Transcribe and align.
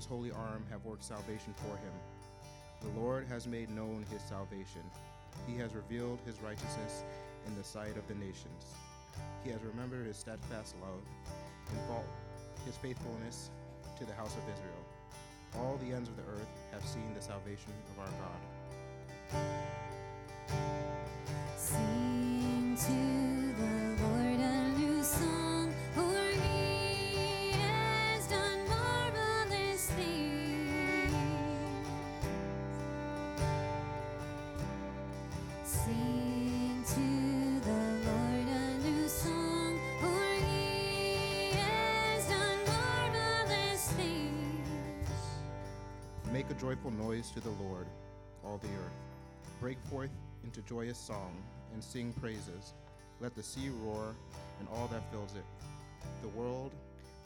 his 0.00 0.06
holy 0.06 0.30
arm 0.30 0.64
have 0.70 0.82
worked 0.86 1.04
salvation 1.04 1.52
for 1.56 1.76
him. 1.76 1.92
The 2.80 2.98
Lord 2.98 3.26
has 3.28 3.46
made 3.46 3.68
known 3.68 4.06
his 4.10 4.22
salvation. 4.22 4.80
He 5.46 5.58
has 5.58 5.74
revealed 5.74 6.20
his 6.24 6.40
righteousness 6.40 7.04
in 7.46 7.54
the 7.54 7.62
sight 7.62 7.98
of 7.98 8.08
the 8.08 8.14
nations. 8.14 8.64
He 9.44 9.50
has 9.50 9.60
remembered 9.62 10.06
his 10.06 10.16
steadfast 10.16 10.74
love 10.80 11.02
and 11.68 11.78
fault 11.86 12.06
his 12.64 12.78
faithfulness 12.78 13.50
to 13.98 14.06
the 14.06 14.14
house 14.14 14.34
of 14.34 14.42
Israel. 14.54 14.82
All 15.58 15.76
the 15.84 15.94
ends 15.94 16.08
of 16.08 16.16
the 16.16 16.22
earth 16.32 16.48
have 16.72 16.82
seen 16.86 17.12
the 17.14 17.20
salvation 17.20 17.74
of 17.90 17.98
our 17.98 18.12
God. 18.22 18.40
Sing 21.58 22.74
to 22.86 23.19
joyful 46.70 46.92
noise 46.92 47.32
to 47.32 47.40
the 47.40 47.50
Lord, 47.64 47.86
all 48.44 48.58
the 48.58 48.68
earth. 48.68 48.94
Break 49.60 49.76
forth 49.90 50.10
into 50.44 50.62
joyous 50.62 50.98
song 50.98 51.34
and 51.72 51.82
sing 51.82 52.12
praises. 52.20 52.74
Let 53.20 53.34
the 53.34 53.42
sea 53.42 53.70
roar 53.82 54.14
and 54.60 54.68
all 54.72 54.86
that 54.92 55.02
fills 55.10 55.34
it, 55.34 55.42
the 56.22 56.28
world 56.28 56.70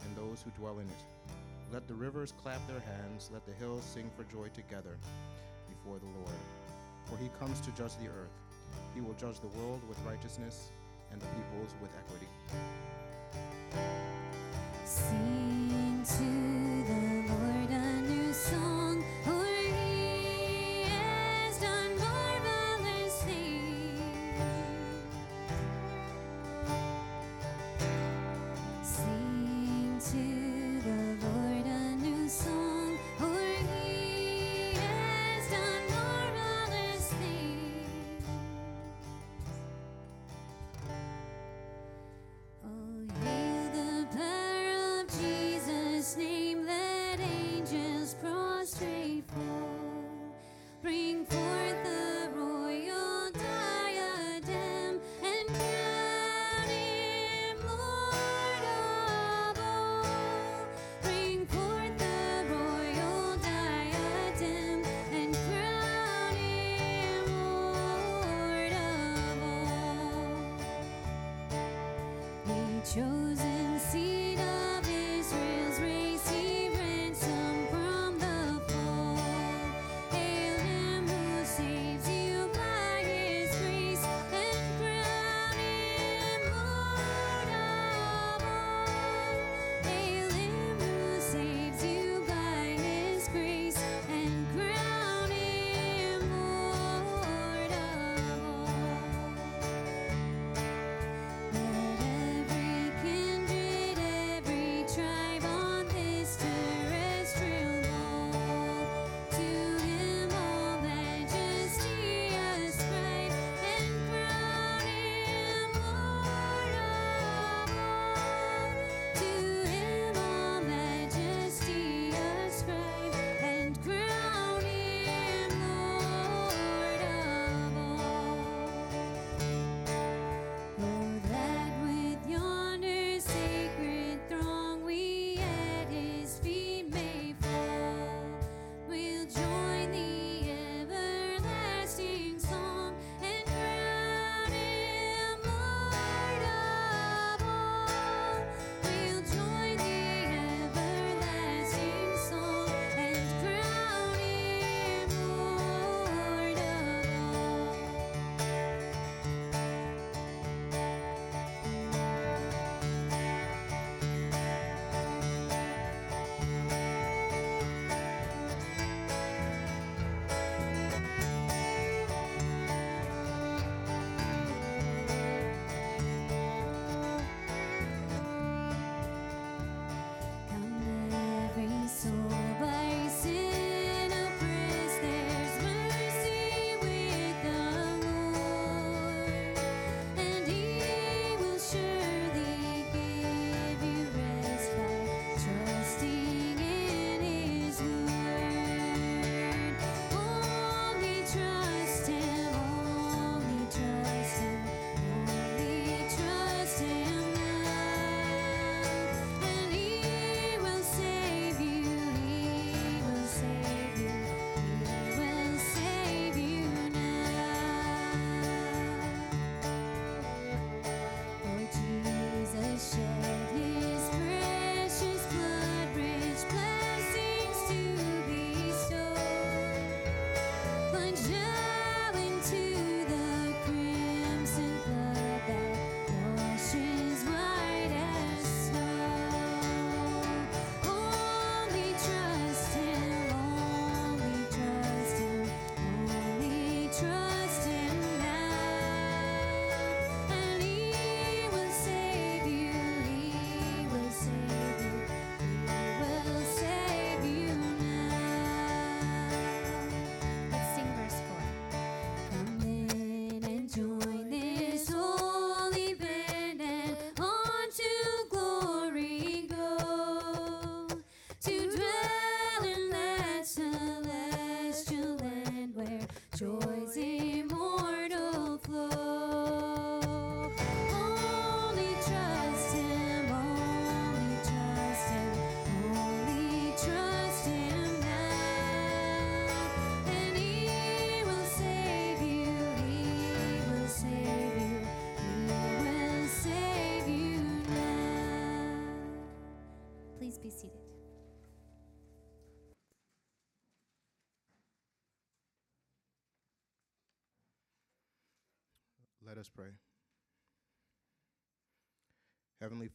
and 0.03 0.17
those 0.17 0.41
who 0.43 0.51
dwell 0.59 0.79
in 0.79 0.87
it. 0.87 1.05
Let 1.71 1.87
the 1.87 1.93
rivers 1.93 2.33
clap 2.43 2.67
their 2.67 2.81
hands, 2.81 3.29
let 3.35 3.45
the 3.45 3.53
hills 3.53 3.85
sing 3.85 4.11
for 4.17 4.25
joy 4.33 4.49
together 4.55 4.97
before 5.69 5.99
the 5.99 6.07
Lord. 6.07 6.41
For 7.05 7.19
he 7.19 7.29
comes 7.39 7.61
to 7.61 7.71
judge 7.73 7.99
the 7.99 8.09
earth. 8.09 8.33
He 8.95 9.03
will 9.03 9.13
judge 9.21 9.41
the 9.41 9.59
world 9.59 9.83
with 9.87 9.99
righteousness 10.09 10.69
and 11.13 11.21
the 11.21 11.27
peoples 11.27 11.75
with 11.83 11.91
equity. 12.01 12.29
Sing 14.87 16.03
to 16.17 16.64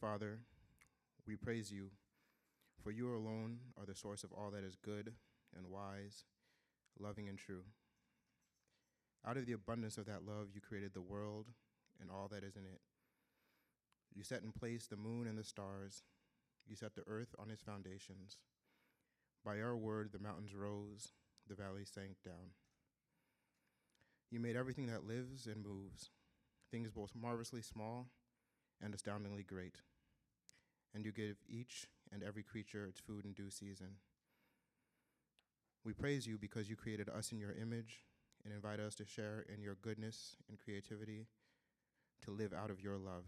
Father, 0.00 0.38
we 1.26 1.36
praise 1.36 1.70
you, 1.70 1.90
for 2.82 2.90
you 2.90 3.14
alone 3.14 3.58
are 3.78 3.84
the 3.84 3.94
source 3.94 4.24
of 4.24 4.32
all 4.32 4.50
that 4.50 4.64
is 4.64 4.74
good 4.82 5.12
and 5.54 5.66
wise, 5.66 6.24
loving 6.98 7.28
and 7.28 7.36
true. 7.36 7.64
Out 9.28 9.36
of 9.36 9.44
the 9.44 9.52
abundance 9.52 9.98
of 9.98 10.06
that 10.06 10.24
love, 10.26 10.48
you 10.54 10.62
created 10.62 10.94
the 10.94 11.02
world 11.02 11.48
and 12.00 12.10
all 12.10 12.28
that 12.28 12.42
is 12.42 12.56
in 12.56 12.62
it. 12.62 12.80
You 14.14 14.24
set 14.24 14.42
in 14.42 14.52
place 14.52 14.86
the 14.86 14.96
moon 14.96 15.26
and 15.26 15.36
the 15.36 15.44
stars. 15.44 16.02
You 16.66 16.76
set 16.76 16.94
the 16.94 17.04
earth 17.06 17.34
on 17.38 17.50
its 17.50 17.62
foundations. 17.62 18.38
By 19.44 19.56
your 19.56 19.76
word, 19.76 20.12
the 20.12 20.18
mountains 20.18 20.54
rose, 20.54 21.12
the 21.46 21.54
valleys 21.54 21.90
sank 21.94 22.16
down. 22.24 22.54
You 24.30 24.40
made 24.40 24.56
everything 24.56 24.86
that 24.86 25.06
lives 25.06 25.46
and 25.46 25.62
moves, 25.62 26.08
things 26.70 26.90
both 26.90 27.10
marvelously 27.14 27.60
small 27.60 28.06
and 28.82 28.94
astoundingly 28.94 29.42
great. 29.42 29.76
And 30.94 31.04
you 31.04 31.12
give 31.12 31.36
each 31.48 31.86
and 32.12 32.22
every 32.22 32.42
creature 32.42 32.86
its 32.86 33.00
food 33.00 33.24
in 33.24 33.32
due 33.32 33.50
season. 33.50 33.96
We 35.84 35.92
praise 35.92 36.26
you 36.26 36.36
because 36.36 36.68
you 36.68 36.76
created 36.76 37.08
us 37.08 37.32
in 37.32 37.38
your 37.38 37.52
image 37.52 38.04
and 38.44 38.52
invite 38.52 38.80
us 38.80 38.94
to 38.96 39.04
share 39.04 39.44
in 39.52 39.62
your 39.62 39.76
goodness 39.82 40.36
and 40.48 40.58
creativity, 40.58 41.26
to 42.24 42.30
live 42.30 42.52
out 42.52 42.70
of 42.70 42.80
your 42.80 42.98
love. 42.98 43.24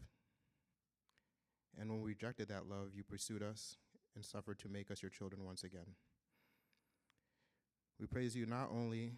And 1.79 1.91
when 1.91 2.01
we 2.01 2.11
rejected 2.11 2.49
that 2.49 2.69
love, 2.69 2.91
you 2.95 3.03
pursued 3.03 3.43
us 3.43 3.77
and 4.15 4.25
suffered 4.25 4.59
to 4.61 4.69
make 4.69 4.91
us 4.91 5.03
your 5.03 5.11
children 5.11 5.45
once 5.45 5.65
again. 5.65 5.97
We 7.99 8.07
praise 8.07 8.35
you 8.37 8.47
not 8.47 8.71
only 8.71 9.13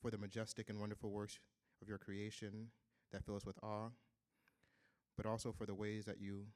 for 0.00 0.10
the 0.10 0.18
majestic 0.18 0.68
and 0.68 0.80
wonderful 0.80 1.10
works 1.10 1.38
of 1.80 1.88
your 1.88 1.98
creation 1.98 2.68
that 3.12 3.24
fill 3.24 3.36
us 3.36 3.46
with 3.46 3.58
awe, 3.62 3.88
but 5.16 5.26
also 5.26 5.52
for 5.52 5.64
the 5.64 5.74
ways 5.74 6.04
that 6.06 6.20
you, 6.20 6.46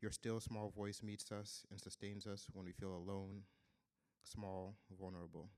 your 0.00 0.10
still 0.10 0.40
small 0.40 0.70
voice 0.70 1.02
meets 1.02 1.32
us 1.32 1.64
and 1.70 1.80
sustains 1.80 2.26
us 2.26 2.46
when 2.52 2.64
we 2.64 2.72
feel 2.72 2.94
alone, 2.94 3.42
small, 4.22 4.74
vulnerable. 4.98 5.48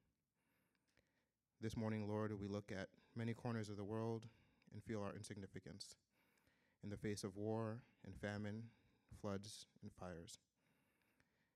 This 1.60 1.76
morning, 1.76 2.08
Lord, 2.08 2.32
we 2.38 2.46
look 2.46 2.70
at 2.70 2.88
many 3.16 3.34
corners 3.34 3.68
of 3.68 3.76
the 3.76 3.84
world 3.84 4.26
and 4.72 4.82
feel 4.82 5.02
our 5.02 5.14
insignificance 5.14 5.96
in 6.84 6.90
the 6.90 6.96
face 6.96 7.24
of 7.24 7.36
war 7.36 7.78
and 8.04 8.14
famine, 8.14 8.64
floods 9.20 9.66
and 9.82 9.90
fires. 9.92 10.38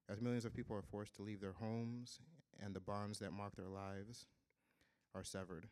As 0.09 0.21
millions 0.21 0.45
of 0.45 0.55
people 0.55 0.75
are 0.77 0.83
forced 0.83 1.15
to 1.17 1.23
leave 1.23 1.41
their 1.41 1.53
homes 1.53 2.19
and 2.61 2.75
the 2.75 2.81
bonds 2.81 3.21
that 3.21 3.33
mark 3.33 3.55
their 3.55 3.69
lives 3.69 4.27
are 5.15 5.25
severed. 5.25 5.69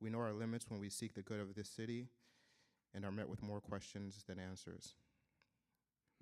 We 0.00 0.10
know 0.10 0.18
our 0.18 0.32
limits 0.32 0.66
when 0.68 0.80
we 0.80 0.90
seek 0.90 1.14
the 1.14 1.22
good 1.22 1.38
of 1.38 1.54
this 1.54 1.68
city 1.68 2.08
and 2.92 3.04
are 3.04 3.12
met 3.12 3.28
with 3.28 3.42
more 3.42 3.60
questions 3.60 4.24
than 4.26 4.40
answers. 4.40 4.94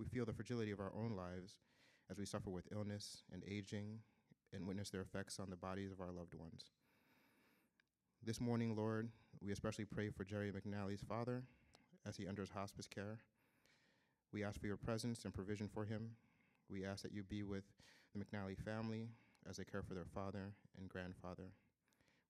We 0.01 0.07
feel 0.07 0.25
the 0.25 0.33
fragility 0.33 0.71
of 0.71 0.81
our 0.81 0.93
own 0.97 1.15
lives 1.15 1.57
as 2.11 2.19
we 2.19 2.25
suffer 2.25 2.49
with 2.49 2.73
illness 2.73 3.19
and 3.35 3.43
aging 3.47 3.99
and 4.51 4.67
witness 4.67 4.89
their 4.89 5.03
effects 5.03 5.39
on 5.39 5.51
the 5.51 5.57
bodies 5.57 5.93
of 5.93 6.01
our 6.01 6.11
loved 6.11 6.33
ones. 6.35 6.71
This 8.25 8.41
morning, 8.41 8.75
Lord, 8.75 9.11
we 9.43 9.53
especially 9.53 9.85
pray 9.85 10.09
for 10.09 10.25
Jerry 10.25 10.53
McNally's 10.53 11.03
father 11.03 11.43
as 12.07 12.17
he 12.17 12.27
enters 12.27 12.49
hospice 12.49 12.87
care. 12.87 13.19
We 14.33 14.43
ask 14.43 14.59
for 14.59 14.69
your 14.69 14.79
presence 14.79 15.27
and 15.27 15.35
provision 15.35 15.69
for 15.69 15.85
him. 15.85 16.13
We 16.71 16.87
ask 16.87 17.03
that 17.03 17.13
you 17.13 17.23
be 17.23 17.43
with 17.43 17.65
the 18.15 18.25
McNally 18.25 18.57
family 18.57 19.09
as 19.47 19.59
they 19.59 19.65
care 19.65 19.83
for 19.83 19.93
their 19.93 20.07
father 20.07 20.55
and 20.79 20.89
grandfather. 20.89 21.53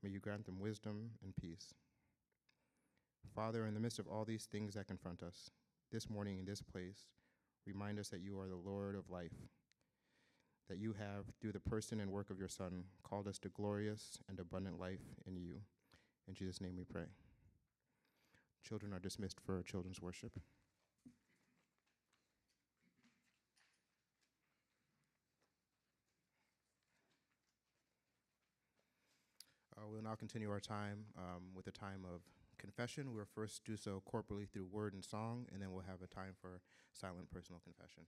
May 0.03 0.11
you 0.11 0.19
grant 0.19 0.45
them 0.45 0.59
wisdom 0.59 1.11
and 1.23 1.37
peace. 1.37 1.73
Father, 3.33 3.65
in 3.65 3.75
the 3.75 3.81
midst 3.81 4.01
of 4.01 4.09
all 4.09 4.25
these 4.25 4.47
things 4.47 4.75
that 4.75 4.89
confront 4.89 5.23
us, 5.23 5.51
this 5.93 6.11
morning 6.11 6.39
in 6.39 6.45
this 6.45 6.63
place, 6.63 7.07
remind 7.73 7.99
us 7.99 8.09
that 8.09 8.21
you 8.21 8.39
are 8.41 8.49
the 8.49 8.57
Lord 8.57 8.95
of 8.97 9.11
life, 9.11 9.35
that 10.69 10.79
you 10.79 10.95
have, 10.95 11.25
through 11.41 11.53
the 11.53 11.61
person 11.61 12.01
and 12.01 12.11
work 12.11 12.31
of 12.31 12.39
your 12.39 12.49
Son, 12.49 12.85
called 13.03 13.29
us 13.29 13.39
to 13.41 13.49
glorious 13.49 14.19
and 14.29 14.39
abundant 14.39 14.79
life 14.79 15.01
in 15.27 15.37
you. 15.37 15.57
In 16.29 16.35
Jesus' 16.35 16.61
name 16.61 16.77
we 16.77 16.85
pray. 16.85 17.07
Children 18.67 18.93
are 18.93 18.99
dismissed 18.99 19.39
for 19.45 19.63
children's 19.63 20.01
worship. 20.01 20.33
Uh, 29.77 29.89
we'll 29.91 30.03
now 30.03 30.15
continue 30.15 30.51
our 30.51 30.61
time 30.61 31.05
um, 31.17 31.43
with 31.55 31.67
a 31.67 31.73
time 31.73 32.05
of 32.05 32.21
confession. 32.61 33.15
We'll 33.15 33.25
first 33.35 33.65
do 33.65 33.77
so 33.77 34.03
corporally 34.05 34.47
through 34.47 34.67
word 34.67 34.95
and 34.95 35.05
song, 35.05 35.47
and 35.53 35.61
then 35.61 35.73
we'll 35.73 35.85
have 35.89 36.03
a 36.03 36.15
time 36.15 36.35
for 36.41 36.61
silent 36.93 37.31
personal 37.31 37.61
confession. 37.65 38.05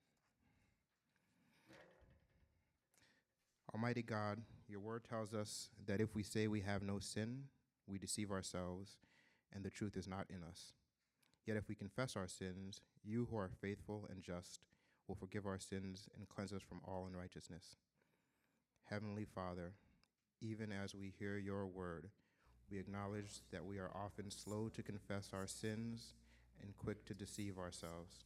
Almighty 3.74 4.02
God, 4.02 4.42
your 4.68 4.80
word 4.80 5.04
tells 5.08 5.32
us 5.32 5.70
that 5.86 6.00
if 6.00 6.14
we 6.14 6.22
say 6.22 6.46
we 6.46 6.60
have 6.60 6.82
no 6.82 6.98
sin, 6.98 7.44
we 7.86 7.98
deceive 7.98 8.30
ourselves, 8.30 8.98
and 9.52 9.64
the 9.64 9.70
truth 9.70 9.96
is 9.96 10.06
not 10.06 10.26
in 10.28 10.42
us. 10.46 10.72
Yet 11.46 11.56
if 11.56 11.68
we 11.68 11.74
confess 11.74 12.14
our 12.16 12.28
sins, 12.28 12.82
you 13.02 13.26
who 13.30 13.36
are 13.36 13.50
faithful 13.60 14.06
and 14.10 14.22
just 14.22 14.60
will 15.08 15.14
forgive 15.14 15.46
our 15.46 15.58
sins 15.58 16.08
and 16.16 16.28
cleanse 16.28 16.52
us 16.52 16.62
from 16.62 16.80
all 16.84 17.06
unrighteousness. 17.06 17.76
Heavenly 18.84 19.24
Father, 19.24 19.72
even 20.40 20.70
as 20.70 20.94
we 20.94 21.12
hear 21.18 21.38
your 21.38 21.66
word, 21.66 22.10
we 22.72 22.78
acknowledge 22.78 23.40
that 23.52 23.64
we 23.64 23.78
are 23.78 23.90
often 23.94 24.30
slow 24.30 24.70
to 24.74 24.82
confess 24.82 25.30
our 25.34 25.46
sins 25.46 26.14
and 26.62 26.76
quick 26.78 27.04
to 27.04 27.14
deceive 27.14 27.58
ourselves. 27.58 28.24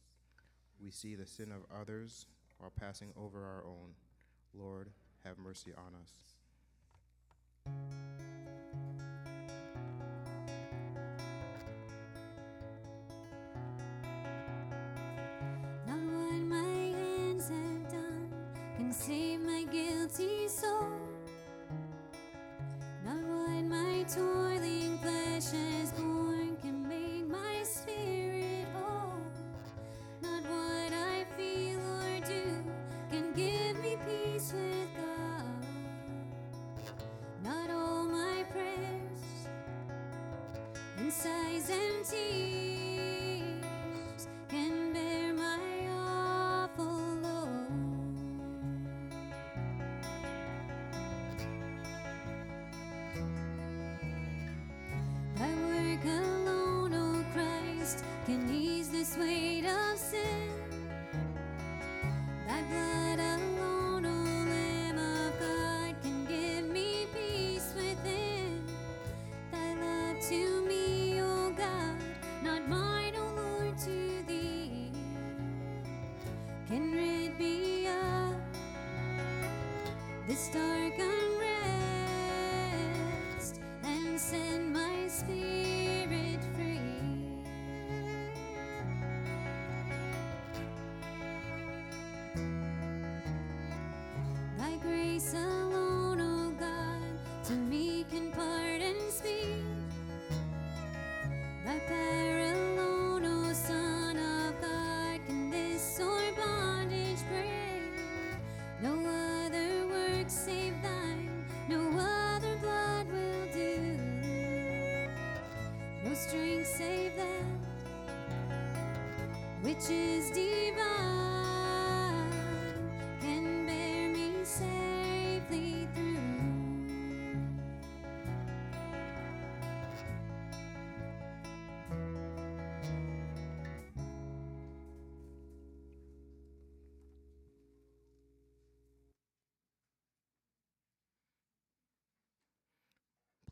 We 0.81 0.89
see 0.89 1.15
the 1.15 1.25
sin 1.25 1.51
of 1.51 1.81
others 1.81 2.27
while 2.57 2.71
passing 2.79 3.09
over 3.17 3.43
our 3.43 3.65
own. 3.65 3.93
Lord, 4.53 4.89
have 5.25 5.37
mercy 5.37 5.73
on 5.75 5.93
us. 6.01 6.13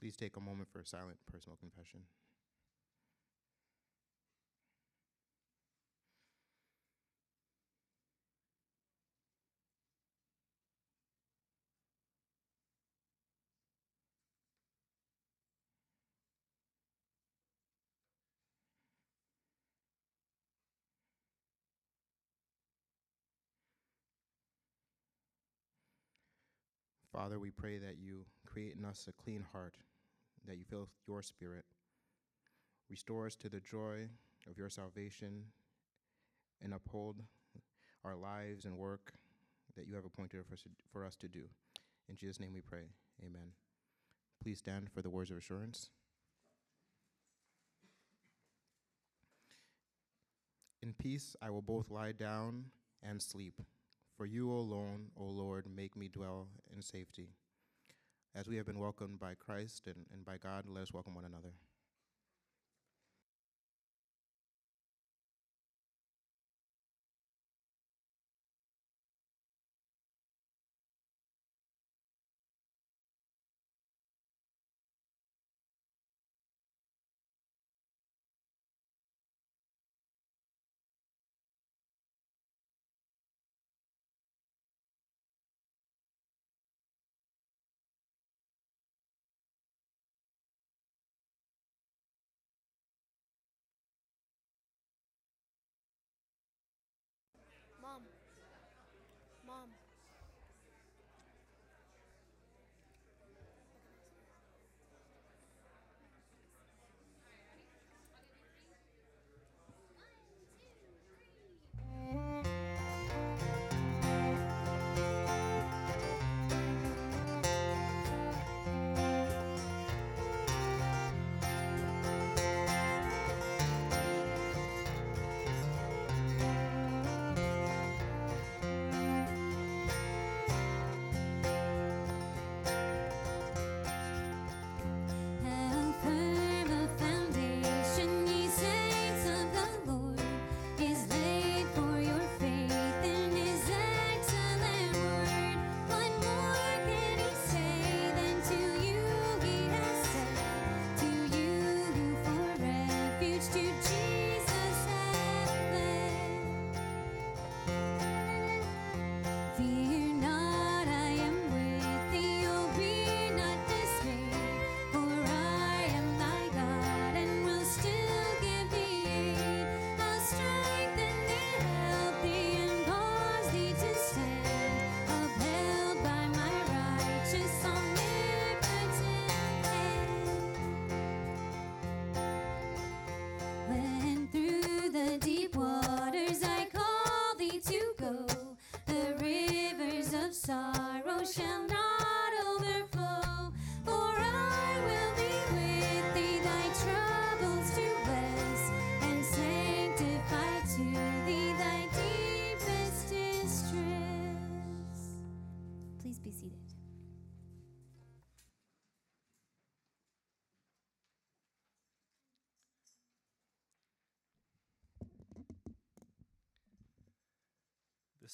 Please 0.06 0.16
take 0.16 0.38
a 0.38 0.40
moment 0.40 0.70
for 0.72 0.82
a 0.82 0.86
silent 0.86 1.18
personal 1.26 1.58
confession. 1.58 2.02
Father, 27.12 27.40
we 27.40 27.50
pray 27.50 27.80
that 27.80 27.96
you 27.98 28.26
create 28.46 28.76
in 28.78 28.86
us 28.86 29.08
a 29.10 29.24
clean 29.24 29.44
heart, 29.52 29.78
that 30.48 30.58
you 30.58 30.64
fill 30.64 30.90
your 31.08 31.22
spirit. 31.22 31.66
Restore 32.90 33.25
us 33.25 33.36
to 33.38 33.50
the 33.50 33.60
joy 33.60 34.08
of 34.50 34.58
your 34.58 34.70
salvation 34.70 35.46
and 36.64 36.74
uphold 36.74 37.22
our 38.04 38.16
lives 38.16 38.66
and 38.66 38.78
work 38.78 39.14
that 39.75 39.88
you 39.88 39.96
have 39.96 40.06
appointed 40.06 40.46
for 40.46 40.56
for 40.92 41.06
us 41.06 41.16
to 41.18 41.28
do. 41.28 41.42
In 42.10 42.16
Jesus' 42.16 42.40
name 42.40 42.54
we 42.54 42.62
pray. 42.62 42.84
Amen. 43.22 43.52
Please 44.42 44.60
stand 44.60 44.90
for 44.94 45.02
the 45.02 45.10
words 45.10 45.32
of 45.32 45.38
assurance. 45.38 45.90
In 50.84 50.94
peace 50.94 51.36
I 51.42 51.50
will 51.50 51.64
both 51.64 51.90
lie 51.90 52.12
down 52.12 52.66
and 53.02 53.22
sleep. 53.22 53.62
For 54.16 54.25
you 54.25 54.50
alone, 54.52 55.08
O 55.20 55.25
Lord, 55.25 55.66
make 55.75 55.98
me 55.98 56.08
dwell 56.08 56.48
in 56.74 56.82
safety. 56.82 57.30
As 58.36 58.50
we 58.50 58.58
have 58.58 58.65
been 58.65 58.80
welcomed 58.80 59.18
by 59.18 59.34
Christ 59.36 59.88
and, 59.88 60.06
and 60.12 60.25
by 60.25 60.36
God, 60.36 60.65
let 60.68 60.82
us 60.82 60.92
welcome 60.92 61.15
one 61.15 61.24
another. 61.24 61.54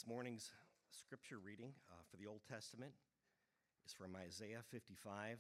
This 0.01 0.07
morning's 0.07 0.49
scripture 0.89 1.37
reading 1.37 1.73
uh, 1.91 2.01
for 2.09 2.17
the 2.17 2.25
Old 2.25 2.41
Testament 2.49 2.93
is 3.85 3.93
from 3.93 4.15
Isaiah 4.15 4.63
55, 4.71 5.37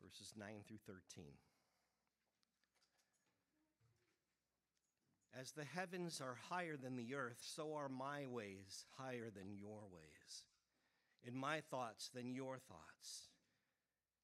verses 0.00 0.34
9 0.38 0.48
through 0.68 0.78
13. 0.86 1.24
As 5.36 5.50
the 5.50 5.64
heavens 5.64 6.20
are 6.20 6.36
higher 6.48 6.76
than 6.76 6.94
the 6.94 7.16
earth, 7.16 7.38
so 7.40 7.74
are 7.74 7.88
my 7.88 8.26
ways 8.28 8.86
higher 8.96 9.28
than 9.34 9.56
your 9.56 9.88
ways, 9.92 10.44
and 11.26 11.34
my 11.34 11.60
thoughts 11.60 12.10
than 12.14 12.30
your 12.30 12.58
thoughts. 12.58 13.30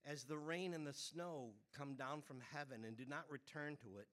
As 0.07 0.23
the 0.23 0.39
rain 0.39 0.75
and 0.75 0.87
the 0.87 0.93
snow 0.93 1.55
come 1.77 1.95
down 1.95 2.23
from 2.23 2.39
heaven 2.53 2.85
and 2.85 2.97
do 2.97 3.05
not 3.09 3.25
return 3.29 3.77
to 3.83 3.99
it 3.99 4.07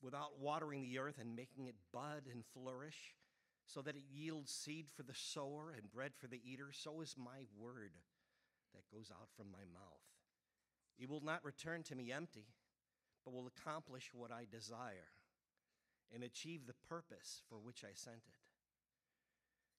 without 0.00 0.38
watering 0.38 0.82
the 0.82 1.00
earth 1.00 1.18
and 1.18 1.34
making 1.34 1.66
it 1.66 1.74
bud 1.92 2.22
and 2.32 2.44
flourish, 2.54 3.16
so 3.66 3.80
that 3.82 3.96
it 3.96 4.04
yields 4.12 4.50
seed 4.52 4.86
for 4.94 5.02
the 5.02 5.14
sower 5.14 5.72
and 5.76 5.92
bread 5.92 6.12
for 6.18 6.26
the 6.26 6.40
eater, 6.44 6.68
so 6.72 7.00
is 7.00 7.16
my 7.16 7.44
word 7.58 7.92
that 8.74 8.90
goes 8.94 9.10
out 9.10 9.28
from 9.36 9.50
my 9.50 9.64
mouth. 9.72 10.04
It 10.98 11.08
will 11.08 11.24
not 11.24 11.44
return 11.44 11.82
to 11.84 11.94
me 11.94 12.12
empty, 12.12 12.46
but 13.24 13.34
will 13.34 13.46
accomplish 13.46 14.10
what 14.12 14.30
I 14.30 14.46
desire 14.50 15.10
and 16.12 16.22
achieve 16.22 16.66
the 16.66 16.88
purpose 16.88 17.42
for 17.48 17.58
which 17.58 17.82
I 17.84 17.94
sent 17.94 18.22
it. 18.28 18.44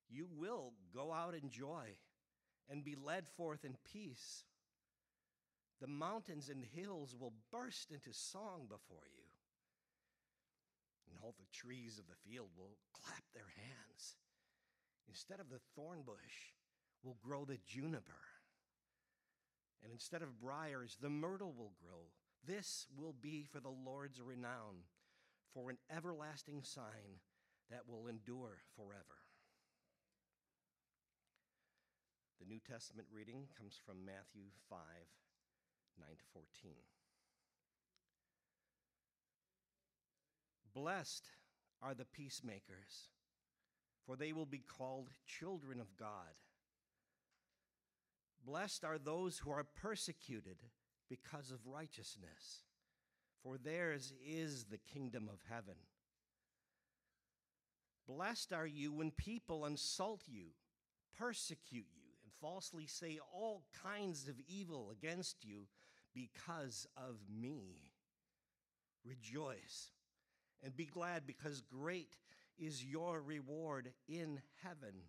You 0.09 0.27
will 0.35 0.73
go 0.93 1.13
out 1.13 1.35
in 1.35 1.49
joy 1.49 1.95
and 2.69 2.83
be 2.83 2.95
led 2.95 3.27
forth 3.27 3.63
in 3.63 3.75
peace. 3.91 4.43
The 5.79 5.87
mountains 5.87 6.49
and 6.49 6.63
hills 6.63 7.15
will 7.17 7.33
burst 7.51 7.91
into 7.91 8.13
song 8.13 8.67
before 8.69 9.07
you 9.15 9.24
and 11.09 11.17
all 11.21 11.35
the 11.37 11.51
trees 11.51 11.97
of 11.99 12.07
the 12.07 12.29
field 12.29 12.49
will 12.57 12.77
clap 12.93 13.23
their 13.33 13.51
hands. 13.55 14.15
Instead 15.07 15.39
of 15.39 15.49
the 15.49 15.61
thorn 15.75 16.01
bush 16.05 16.53
will 17.03 17.17
grow 17.21 17.45
the 17.45 17.59
juniper, 17.65 18.25
and 19.83 19.91
instead 19.91 20.21
of 20.21 20.39
briars, 20.39 20.97
the 20.99 21.09
myrtle 21.09 21.53
will 21.55 21.73
grow. 21.81 22.09
This 22.45 22.87
will 22.97 23.13
be 23.13 23.43
for 23.43 23.59
the 23.59 23.69
Lord's 23.69 24.19
renown, 24.19 24.85
for 25.53 25.69
an 25.69 25.77
everlasting 25.95 26.63
sign 26.63 27.21
that 27.69 27.87
will 27.87 28.07
endure 28.07 28.57
forever. 28.75 29.25
The 32.39 32.47
New 32.47 32.59
Testament 32.59 33.07
reading 33.11 33.47
comes 33.57 33.79
from 33.85 34.05
Matthew 34.05 34.49
5 34.69 34.77
9 35.97 36.07
to 36.17 36.23
14. 36.33 36.94
Blessed 40.75 41.29
are 41.81 41.93
the 41.93 42.03
peacemakers, 42.05 43.09
for 44.05 44.17
they 44.17 44.33
will 44.33 44.45
be 44.45 44.59
called 44.59 45.09
children 45.25 45.79
of 45.79 45.95
God. 45.95 46.35
Blessed 48.45 48.83
are 48.83 48.97
those 48.97 49.37
who 49.37 49.51
are 49.51 49.63
persecuted 49.63 50.57
because 51.09 51.49
of 51.49 51.65
righteousness, 51.65 52.63
for 53.41 53.57
theirs 53.57 54.11
is 54.23 54.65
the 54.65 54.77
kingdom 54.77 55.29
of 55.31 55.39
heaven. 55.49 55.75
Blessed 58.05 58.51
are 58.51 58.67
you 58.67 58.91
when 58.91 59.11
people 59.11 59.65
insult 59.65 60.23
you, 60.27 60.47
persecute 61.17 61.87
you, 61.95 62.09
and 62.21 62.33
falsely 62.41 62.85
say 62.85 63.17
all 63.33 63.63
kinds 63.81 64.27
of 64.27 64.35
evil 64.45 64.91
against 64.91 65.45
you 65.45 65.67
because 66.13 66.85
of 66.97 67.15
me. 67.33 67.93
Rejoice 69.03 69.91
and 70.63 70.75
be 70.75 70.85
glad 70.85 71.27
because 71.27 71.61
great 71.61 72.17
is 72.57 72.83
your 72.83 73.21
reward 73.21 73.91
in 74.07 74.41
heaven. 74.63 75.03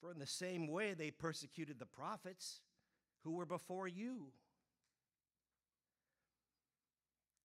For 0.00 0.10
in 0.10 0.18
the 0.18 0.26
same 0.26 0.66
way 0.66 0.94
they 0.94 1.10
persecuted 1.10 1.78
the 1.78 1.86
prophets 1.86 2.60
who 3.22 3.32
were 3.32 3.46
before 3.46 3.86
you. 3.86 4.32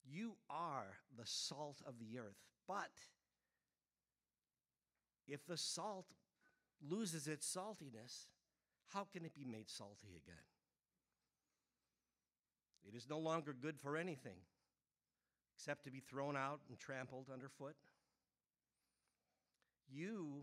You 0.08 0.36
are 0.48 0.96
the 1.16 1.26
salt 1.26 1.82
of 1.86 1.98
the 1.98 2.18
earth, 2.18 2.38
but 2.66 2.92
if 5.26 5.44
the 5.46 5.56
salt 5.56 6.06
loses 6.88 7.26
its 7.26 7.46
saltiness, 7.46 8.26
how 8.94 9.04
can 9.12 9.24
it 9.24 9.34
be 9.34 9.44
made 9.44 9.68
salty 9.68 10.08
again? 10.16 10.36
It 12.86 12.96
is 12.96 13.08
no 13.10 13.18
longer 13.18 13.52
good 13.52 13.80
for 13.80 13.96
anything 13.96 14.38
except 15.56 15.84
to 15.84 15.90
be 15.90 16.00
thrown 16.00 16.36
out 16.36 16.60
and 16.68 16.78
trampled 16.78 17.26
underfoot. 17.32 17.76
You 19.88 20.42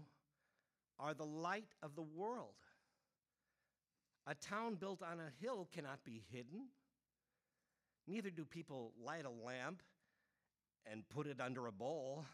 are 1.00 1.14
the 1.14 1.26
light 1.26 1.76
of 1.84 1.96
the 1.96 2.02
world. 2.02 2.56
A 4.26 4.36
town 4.36 4.76
built 4.76 5.02
on 5.04 5.20
a 5.20 5.44
hill 5.44 5.68
cannot 5.74 6.04
be 6.04 6.24
hidden. 6.32 6.68
Neither 8.08 8.30
do 8.30 8.46
people 8.46 8.94
light 9.04 9.26
a 9.26 9.46
lamp 9.46 9.82
and 10.92 11.08
put 11.10 11.28
it 11.28 11.40
under 11.40 11.68
a 11.68 11.72
bowl. 11.72 12.26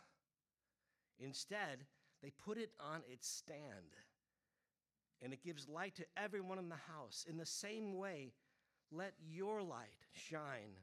Instead, 1.19 1.85
they 2.21 2.31
put 2.45 2.57
it 2.57 2.71
on 2.79 3.01
its 3.11 3.27
stand, 3.27 3.95
and 5.21 5.33
it 5.33 5.43
gives 5.43 5.67
light 5.67 5.95
to 5.95 6.05
everyone 6.17 6.59
in 6.59 6.69
the 6.69 6.75
house. 6.75 7.25
In 7.29 7.37
the 7.37 7.45
same 7.45 7.97
way, 7.97 8.33
let 8.91 9.13
your 9.29 9.61
light 9.61 10.05
shine 10.13 10.75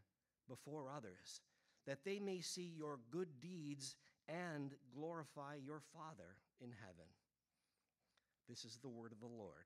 before 0.48 0.86
others, 0.94 1.40
that 1.86 2.04
they 2.04 2.18
may 2.18 2.40
see 2.40 2.72
your 2.76 2.98
good 3.10 3.28
deeds 3.40 3.96
and 4.28 4.72
glorify 4.94 5.54
your 5.64 5.80
Father 5.94 6.36
in 6.60 6.70
heaven. 6.70 7.06
This 8.48 8.64
is 8.64 8.78
the 8.82 8.88
word 8.88 9.12
of 9.12 9.20
the 9.20 9.26
Lord. 9.26 9.64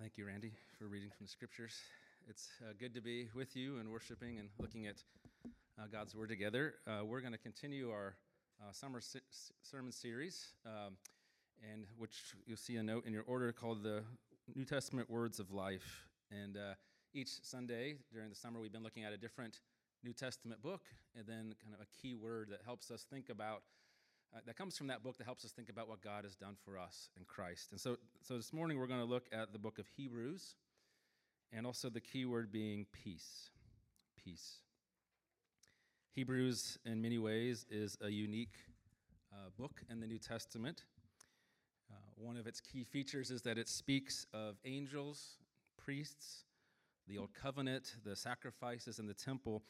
Thank 0.00 0.16
you, 0.16 0.26
Randy, 0.26 0.52
for 0.78 0.86
reading 0.86 1.10
from 1.10 1.26
the 1.26 1.30
scriptures. 1.30 1.74
It's 2.28 2.48
uh, 2.62 2.72
good 2.78 2.94
to 2.94 3.00
be 3.00 3.28
with 3.34 3.56
you 3.56 3.78
and 3.78 3.90
worshiping 3.90 4.38
and 4.38 4.48
looking 4.58 4.86
at 4.86 4.96
uh, 5.78 5.86
God's 5.90 6.14
Word 6.14 6.28
together. 6.28 6.76
Uh, 6.86 7.04
we're 7.04 7.20
going 7.20 7.32
to 7.32 7.38
continue 7.38 7.90
our 7.90 8.16
uh, 8.60 8.72
summer 8.72 9.00
se- 9.00 9.20
sermon 9.62 9.92
series, 9.92 10.52
um, 10.66 10.96
and 11.72 11.84
which 11.96 12.34
you'll 12.46 12.56
see 12.56 12.76
a 12.76 12.82
note 12.82 13.06
in 13.06 13.12
your 13.12 13.24
order 13.26 13.52
called 13.52 13.82
the 13.82 14.02
New 14.54 14.64
Testament 14.64 15.10
Words 15.10 15.38
of 15.38 15.52
Life. 15.52 16.06
And 16.30 16.56
uh, 16.56 16.74
each 17.14 17.42
Sunday 17.42 17.96
during 18.12 18.28
the 18.28 18.34
summer, 18.34 18.60
we've 18.60 18.72
been 18.72 18.82
looking 18.82 19.04
at 19.04 19.12
a 19.12 19.16
different 19.16 19.60
New 20.04 20.12
Testament 20.12 20.62
book, 20.62 20.82
and 21.16 21.26
then 21.26 21.54
kind 21.62 21.74
of 21.74 21.80
a 21.80 22.02
key 22.02 22.14
word 22.14 22.48
that 22.50 22.60
helps 22.64 22.90
us 22.90 23.04
think 23.10 23.28
about 23.30 23.62
uh, 24.34 24.40
that 24.44 24.56
comes 24.56 24.76
from 24.76 24.88
that 24.88 25.02
book 25.02 25.16
that 25.16 25.24
helps 25.24 25.44
us 25.44 25.52
think 25.52 25.70
about 25.70 25.88
what 25.88 26.02
God 26.02 26.24
has 26.24 26.36
done 26.36 26.54
for 26.64 26.78
us 26.78 27.08
in 27.16 27.24
Christ. 27.24 27.68
And 27.70 27.80
so, 27.80 27.96
so 28.20 28.36
this 28.36 28.52
morning 28.52 28.78
we're 28.78 28.86
going 28.86 29.00
to 29.00 29.06
look 29.06 29.24
at 29.32 29.52
the 29.52 29.58
book 29.58 29.78
of 29.78 29.86
Hebrews, 29.96 30.54
and 31.52 31.66
also 31.66 31.88
the 31.88 32.00
key 32.00 32.26
word 32.26 32.52
being 32.52 32.86
peace. 32.92 33.50
Peace. 34.22 34.58
Hebrews, 36.14 36.78
in 36.84 37.00
many 37.00 37.18
ways, 37.18 37.66
is 37.70 37.96
a 38.00 38.08
unique 38.08 38.56
uh, 39.32 39.50
book 39.56 39.82
in 39.90 40.00
the 40.00 40.06
New 40.06 40.18
Testament. 40.18 40.84
Uh, 41.90 41.94
one 42.16 42.36
of 42.36 42.46
its 42.46 42.60
key 42.60 42.82
features 42.82 43.30
is 43.30 43.42
that 43.42 43.58
it 43.58 43.68
speaks 43.68 44.26
of 44.32 44.56
angels, 44.64 45.36
priests, 45.76 46.44
the 47.06 47.18
Old 47.18 47.32
Covenant, 47.34 47.96
the 48.04 48.16
sacrifices, 48.16 48.98
and 48.98 49.08
the 49.08 49.14
temple, 49.14 49.62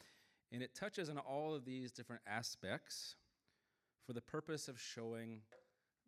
and 0.51 0.63
it 0.63 0.75
touches 0.75 1.09
on 1.09 1.19
all 1.19 1.55
of 1.55 1.65
these 1.65 1.93
different 1.93 2.23
aspects 2.27 3.17
for 4.07 4.13
the 4.13 4.21
purpose 4.23 4.69
of 4.69 4.81
showing 4.81 5.43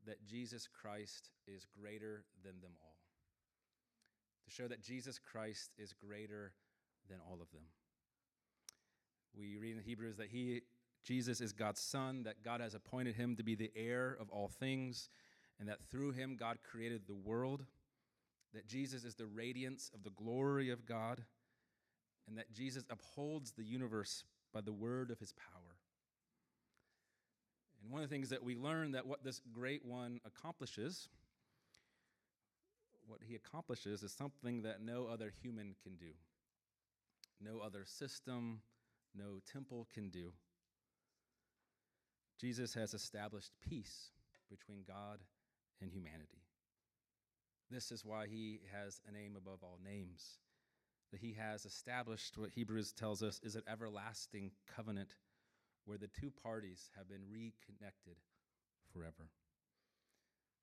that 0.06 0.24
Jesus 0.24 0.66
Christ 0.66 1.30
is 1.46 1.66
greater 1.80 2.24
than 2.42 2.60
them 2.62 2.72
all. 2.80 2.96
To 4.46 4.50
show 4.50 4.68
that 4.68 4.82
Jesus 4.82 5.18
Christ 5.18 5.72
is 5.76 5.92
greater 5.92 6.52
than 7.08 7.18
all 7.28 7.40
of 7.42 7.50
them. 7.52 7.64
We 9.36 9.56
read 9.56 9.76
in 9.76 9.82
Hebrews 9.82 10.16
that 10.16 10.28
he 10.28 10.62
Jesus 11.02 11.40
is 11.40 11.52
God's 11.52 11.80
son, 11.80 12.24
that 12.24 12.42
God 12.44 12.60
has 12.60 12.74
appointed 12.74 13.14
him 13.14 13.36
to 13.36 13.42
be 13.42 13.54
the 13.54 13.70
heir 13.74 14.16
of 14.20 14.28
all 14.30 14.48
things, 14.48 15.08
and 15.58 15.68
that 15.68 15.82
through 15.90 16.12
him 16.12 16.36
God 16.38 16.58
created 16.62 17.02
the 17.06 17.14
world, 17.14 17.64
that 18.52 18.66
Jesus 18.66 19.04
is 19.04 19.14
the 19.14 19.26
radiance 19.26 19.90
of 19.94 20.02
the 20.02 20.10
glory 20.10 20.70
of 20.70 20.84
God, 20.84 21.22
and 22.28 22.36
that 22.36 22.52
Jesus 22.52 22.84
upholds 22.90 23.52
the 23.52 23.64
universe 23.64 24.24
by 24.52 24.60
the 24.60 24.72
word 24.72 25.10
of 25.10 25.18
his 25.18 25.32
power. 25.32 25.76
And 27.82 27.90
one 27.90 28.02
of 28.02 28.10
the 28.10 28.14
things 28.14 28.28
that 28.28 28.44
we 28.44 28.54
learn 28.54 28.92
that 28.92 29.06
what 29.06 29.24
this 29.24 29.40
great 29.52 29.84
one 29.84 30.20
accomplishes, 30.26 31.08
what 33.06 33.20
he 33.26 33.34
accomplishes 33.34 34.02
is 34.02 34.12
something 34.12 34.62
that 34.62 34.82
no 34.82 35.06
other 35.06 35.32
human 35.42 35.74
can 35.82 35.96
do. 35.96 36.12
No 37.40 37.60
other 37.60 37.86
system, 37.86 38.60
no 39.16 39.40
temple 39.50 39.86
can 39.92 40.10
do. 40.10 40.32
Jesus 42.40 42.74
has 42.74 42.94
established 42.94 43.52
peace 43.68 44.10
between 44.48 44.82
God 44.86 45.20
and 45.80 45.90
humanity. 45.90 46.42
This 47.70 47.92
is 47.92 48.04
why 48.04 48.26
he 48.26 48.60
has 48.72 49.00
a 49.08 49.12
name 49.12 49.36
above 49.36 49.62
all 49.62 49.78
names. 49.84 50.38
That 51.12 51.20
he 51.20 51.34
has 51.34 51.64
established 51.64 52.38
what 52.38 52.50
Hebrews 52.50 52.92
tells 52.92 53.22
us 53.22 53.40
is 53.42 53.56
an 53.56 53.62
everlasting 53.70 54.52
covenant 54.74 55.16
where 55.84 55.98
the 55.98 56.08
two 56.08 56.30
parties 56.30 56.90
have 56.96 57.08
been 57.08 57.22
reconnected 57.30 58.16
forever. 58.92 59.30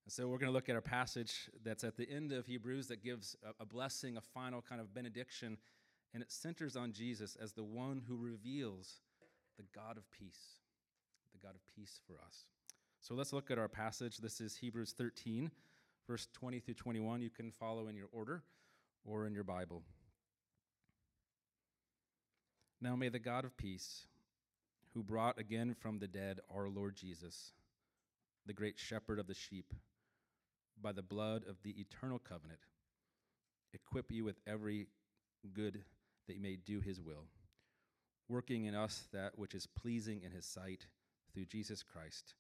And 0.06 0.14
so 0.14 0.28
we're 0.28 0.38
going 0.38 0.50
to 0.50 0.54
look 0.54 0.70
at 0.70 0.78
a 0.78 0.82
passage 0.82 1.50
that's 1.66 1.84
at 1.84 1.98
the 1.98 2.10
end 2.10 2.32
of 2.32 2.46
Hebrews 2.46 2.88
that 2.88 3.04
gives 3.04 3.36
a, 3.44 3.64
a, 3.64 3.66
blessing, 3.66 4.16
a 4.16 4.22
final 4.22 4.62
kind 4.62 4.80
of 4.80 4.94
benediction, 4.94 5.58
and 6.14 6.24
it 6.24 6.32
centers 6.32 6.76
on 6.76 6.92
Jesus 6.92 7.38
as 7.42 7.54
the 7.54 7.64
one 7.64 8.02
who 8.08 8.16
reveals 8.16 9.02
the 9.58 9.66
God 9.74 9.98
of 9.98 10.10
peace, 10.12 10.60
the 11.34 11.46
God 11.46 11.56
of 11.56 11.76
peace 11.76 12.00
for 12.08 12.14
us. 12.26 12.46
So 13.02 13.14
let's 13.14 13.34
look 13.34 13.52
at 13.52 13.60
our 13.60 13.68
passage. 13.68 14.18
This 14.18 14.42
is 14.42 14.58
Hebrews 14.58 14.94
13, 14.98 15.52
verse 16.08 16.28
20 16.34 16.60
through 16.60 16.74
21. 16.74 17.22
You 17.22 17.30
can 17.30 17.52
follow 17.52 17.88
in 17.88 17.96
your 17.96 18.10
order 18.12 18.44
or 19.06 19.26
in 19.26 19.34
your 19.34 19.44
Bible. 19.44 19.84
Now 22.82 22.96
may 22.96 23.10
the 23.10 23.20
God 23.20 23.46
of 23.46 23.58
peace 23.58 24.06
who 24.94 25.04
brought 25.04 25.40
again 25.40 25.76
from 25.80 26.00
the 26.00 26.08
dead 26.08 26.40
our 26.54 26.70
Lord 26.70 26.96
Jesus, 26.96 27.54
the 28.46 28.54
great 28.54 28.78
shepherd 28.78 29.20
of 29.20 29.28
the 29.28 29.34
sheep, 29.34 29.74
by 30.82 30.92
the 30.92 31.02
blood 31.02 31.44
of 31.50 31.58
the 31.64 31.76
eternal 31.80 32.20
covenant, 32.20 32.60
equip 33.74 34.12
you 34.12 34.24
with 34.24 34.38
every 34.48 34.88
good 35.54 35.84
that 36.28 36.36
you 36.36 36.42
may 36.42 36.56
do 36.56 36.80
his 36.80 37.02
will, 37.02 37.26
working 38.28 38.66
in 38.66 38.76
us 38.76 39.08
that 39.14 39.38
which 39.38 39.56
is 39.56 39.68
pleasing 39.68 40.22
in 40.24 40.32
his 40.32 40.46
sight 40.46 40.88
through 41.34 41.46
Jesus 41.46 41.84
Christ, 41.84 42.36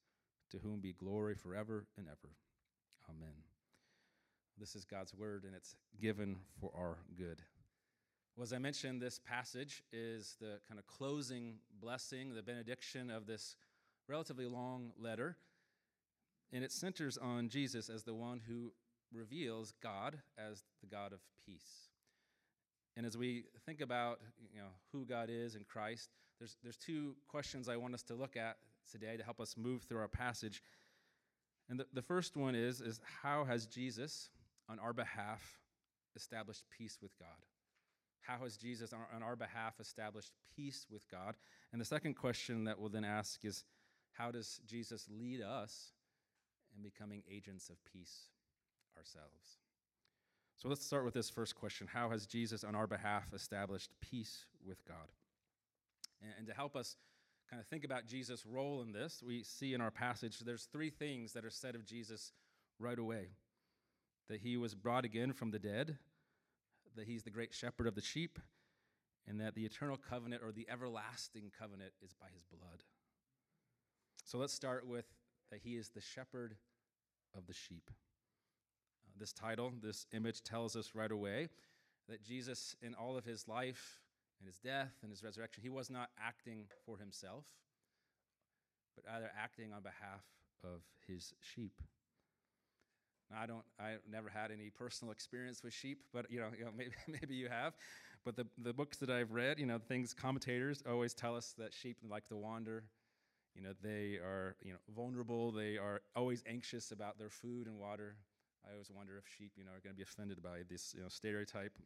to 0.51 0.57
whom 0.57 0.79
be 0.79 0.93
glory 0.93 1.35
forever 1.35 1.85
and 1.97 2.07
ever. 2.07 2.35
Amen. 3.09 3.33
This 4.59 4.75
is 4.75 4.85
God's 4.85 5.13
word, 5.13 5.43
and 5.43 5.55
it's 5.55 5.75
given 6.01 6.37
for 6.59 6.71
our 6.75 6.97
good. 7.17 7.41
Well, 8.35 8.43
as 8.43 8.53
I 8.53 8.59
mentioned, 8.59 9.01
this 9.01 9.19
passage 9.19 9.83
is 9.91 10.35
the 10.39 10.59
kind 10.67 10.79
of 10.79 10.85
closing 10.85 11.55
blessing, 11.79 12.35
the 12.35 12.43
benediction 12.43 13.09
of 13.09 13.25
this 13.25 13.55
relatively 14.07 14.45
long 14.45 14.91
letter. 14.99 15.37
And 16.53 16.63
it 16.63 16.71
centers 16.71 17.17
on 17.17 17.49
Jesus 17.49 17.89
as 17.89 18.03
the 18.03 18.13
one 18.13 18.41
who 18.47 18.71
reveals 19.11 19.73
God 19.81 20.19
as 20.37 20.63
the 20.81 20.87
God 20.87 21.13
of 21.13 21.19
peace. 21.45 21.86
And 22.97 23.05
as 23.05 23.15
we 23.15 23.43
think 23.67 23.79
about 23.79 24.19
you 24.51 24.59
know, 24.59 24.69
who 24.91 25.05
God 25.05 25.29
is 25.31 25.53
in 25.53 25.63
Christ, 25.63 26.09
there's, 26.39 26.57
there's 26.63 26.77
two 26.77 27.15
questions 27.27 27.69
I 27.69 27.77
want 27.77 27.93
us 27.93 28.01
to 28.03 28.15
look 28.15 28.35
at 28.35 28.57
today 28.91 29.15
to 29.17 29.23
help 29.23 29.39
us 29.39 29.55
move 29.55 29.83
through 29.83 29.99
our 29.99 30.07
passage. 30.07 30.63
And 31.69 31.79
the, 31.79 31.85
the 31.93 32.01
first 32.01 32.35
one 32.35 32.55
is, 32.55 32.81
is 32.81 32.99
how 33.21 33.43
has 33.45 33.67
Jesus, 33.67 34.31
on 34.67 34.79
our 34.79 34.93
behalf, 34.93 35.59
established 36.15 36.63
peace 36.75 36.97
with 36.99 37.11
God? 37.19 37.45
How 38.21 38.43
has 38.43 38.57
Jesus, 38.57 38.91
on 38.93 38.99
our, 38.99 39.15
on 39.15 39.21
our 39.21 39.35
behalf, 39.35 39.75
established 39.79 40.31
peace 40.55 40.87
with 40.91 41.07
God? 41.11 41.35
And 41.71 41.79
the 41.79 41.85
second 41.85 42.15
question 42.15 42.63
that 42.63 42.79
we'll 42.79 42.89
then 42.89 43.05
ask 43.05 43.45
is, 43.45 43.63
how 44.13 44.31
does 44.31 44.59
Jesus 44.65 45.07
lead 45.07 45.41
us 45.41 45.91
in 46.75 46.81
becoming 46.81 47.21
agents 47.31 47.69
of 47.69 47.75
peace 47.85 48.29
ourselves? 48.97 49.59
So 50.57 50.69
let's 50.69 50.83
start 50.83 51.05
with 51.05 51.13
this 51.13 51.29
first 51.29 51.55
question 51.55 51.87
How 51.91 52.09
has 52.09 52.25
Jesus, 52.25 52.63
on 52.63 52.73
our 52.73 52.87
behalf, 52.87 53.25
established 53.33 53.91
peace 54.01 54.45
with 54.65 54.83
God? 54.87 55.11
And, 56.37 56.47
to 56.47 56.53
help 56.53 56.75
us 56.75 56.97
kind 57.47 57.59
of 57.59 57.67
think 57.67 57.85
about 57.85 58.07
Jesus' 58.07 58.43
role 58.43 58.81
in 58.81 58.91
this, 58.91 59.21
we 59.25 59.43
see 59.43 59.75
in 59.75 59.81
our 59.81 59.91
passage 59.91 60.39
there's 60.39 60.67
three 60.71 60.89
things 60.89 61.33
that 61.33 61.45
are 61.45 61.51
said 61.51 61.75
of 61.75 61.85
Jesus 61.85 62.31
right 62.79 62.97
away 62.97 63.27
that 64.29 64.41
he 64.41 64.57
was 64.57 64.73
brought 64.73 65.05
again 65.05 65.31
from 65.31 65.51
the 65.51 65.59
dead, 65.59 65.97
that 66.95 67.05
he's 67.05 67.23
the 67.23 67.29
great 67.29 67.53
shepherd 67.53 67.87
of 67.87 67.95
the 67.95 68.01
sheep, 68.01 68.39
and 69.27 69.39
that 69.39 69.53
the 69.53 69.63
eternal 69.63 69.95
covenant 69.95 70.41
or 70.43 70.51
the 70.51 70.67
everlasting 70.69 71.51
covenant 71.57 71.91
is 72.03 72.13
by 72.13 72.27
his 72.33 72.43
blood. 72.43 72.83
So 74.25 74.39
let's 74.39 74.53
start 74.53 74.87
with 74.87 75.05
that 75.51 75.61
he 75.63 75.77
is 75.77 75.89
the 75.89 76.01
shepherd 76.01 76.55
of 77.35 77.45
the 77.45 77.53
sheep 77.53 77.91
this 79.19 79.33
title, 79.33 79.71
this 79.81 80.05
image 80.13 80.43
tells 80.43 80.75
us 80.75 80.91
right 80.93 81.11
away 81.11 81.49
that 82.09 82.23
Jesus, 82.23 82.75
in 82.81 82.95
all 82.95 83.17
of 83.17 83.25
his 83.25 83.47
life 83.47 84.01
and 84.39 84.47
his 84.47 84.59
death 84.59 84.93
and 85.01 85.11
his 85.11 85.23
resurrection, 85.23 85.61
he 85.63 85.69
was 85.69 85.89
not 85.89 86.09
acting 86.23 86.65
for 86.85 86.97
himself, 86.97 87.45
but 88.95 89.05
rather 89.11 89.31
acting 89.37 89.73
on 89.73 89.81
behalf 89.81 90.23
of 90.63 90.81
his 91.07 91.33
sheep. 91.41 91.81
Now, 93.29 93.37
I 93.41 93.45
don't, 93.45 93.63
I 93.79 93.95
never 94.09 94.29
had 94.29 94.51
any 94.51 94.69
personal 94.69 95.11
experience 95.17 95.63
with 95.63 95.73
sheep, 95.73 95.99
but 96.13 96.29
you 96.31 96.39
know, 96.39 96.49
you 96.57 96.65
know 96.65 96.71
maybe, 96.77 96.91
maybe 97.07 97.35
you 97.35 97.49
have. 97.49 97.73
But 98.25 98.35
the, 98.35 98.47
the 98.57 98.73
books 98.73 98.97
that 98.97 99.09
I've 99.09 99.31
read, 99.31 99.59
you 99.59 99.65
know, 99.65 99.79
things 99.79 100.13
commentators 100.13 100.83
always 100.89 101.13
tell 101.13 101.35
us 101.35 101.53
that 101.57 101.73
sheep 101.73 101.97
like 102.09 102.27
to 102.27 102.35
wander. 102.35 102.83
You 103.55 103.63
know, 103.63 103.73
they 103.81 104.19
are, 104.21 104.55
you 104.61 104.73
know, 104.73 104.79
vulnerable. 104.95 105.51
They 105.51 105.77
are 105.77 106.01
always 106.15 106.43
anxious 106.47 106.91
about 106.91 107.17
their 107.17 107.29
food 107.29 107.67
and 107.67 107.79
water. 107.79 108.15
I 108.67 108.73
always 108.73 108.91
wonder 108.93 109.17
if 109.17 109.23
sheep, 109.37 109.53
you 109.55 109.63
know, 109.63 109.71
are 109.71 109.79
going 109.79 109.93
to 109.93 109.97
be 109.97 110.03
offended 110.03 110.43
by 110.43 110.59
this, 110.69 110.93
you 110.93 111.01
know, 111.01 111.07
stereotype. 111.07 111.77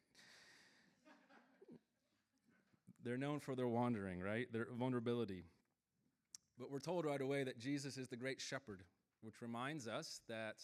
They're 3.03 3.17
known 3.17 3.39
for 3.39 3.55
their 3.55 3.67
wandering, 3.67 4.19
right? 4.19 4.51
Their 4.51 4.67
vulnerability. 4.77 5.43
But 6.57 6.71
we're 6.71 6.79
told 6.79 7.05
right 7.05 7.21
away 7.21 7.43
that 7.43 7.59
Jesus 7.59 7.97
is 7.97 8.07
the 8.07 8.15
great 8.15 8.41
shepherd, 8.41 8.83
which 9.21 9.41
reminds 9.41 9.87
us 9.87 10.21
that 10.27 10.57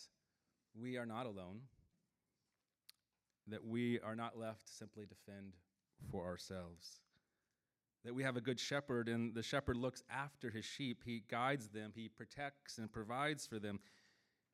we 0.79 0.97
are 0.97 1.05
not 1.05 1.25
alone, 1.25 1.61
that 3.47 3.63
we 3.63 3.99
are 3.99 4.15
not 4.15 4.37
left 4.37 4.67
simply 4.67 5.05
to 5.05 5.15
fend 5.25 5.53
for 6.11 6.25
ourselves. 6.25 6.99
That 8.05 8.13
we 8.13 8.23
have 8.23 8.37
a 8.37 8.41
good 8.41 8.59
shepherd, 8.59 9.07
and 9.07 9.33
the 9.35 9.43
shepherd 9.43 9.77
looks 9.77 10.03
after 10.09 10.49
his 10.49 10.65
sheep. 10.65 11.03
He 11.05 11.23
guides 11.29 11.67
them, 11.69 11.91
he 11.95 12.07
protects 12.07 12.77
and 12.77 12.91
provides 12.91 13.45
for 13.45 13.59
them 13.59 13.79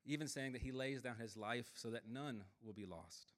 even 0.06 0.28
saying 0.28 0.54
that 0.54 0.62
he 0.62 0.72
lays 0.72 1.02
down 1.02 1.16
his 1.18 1.38
life 1.38 1.72
so 1.76 1.90
that 1.90 2.04
none 2.10 2.44
will 2.64 2.74
be 2.74 2.86
lost. 2.86 3.34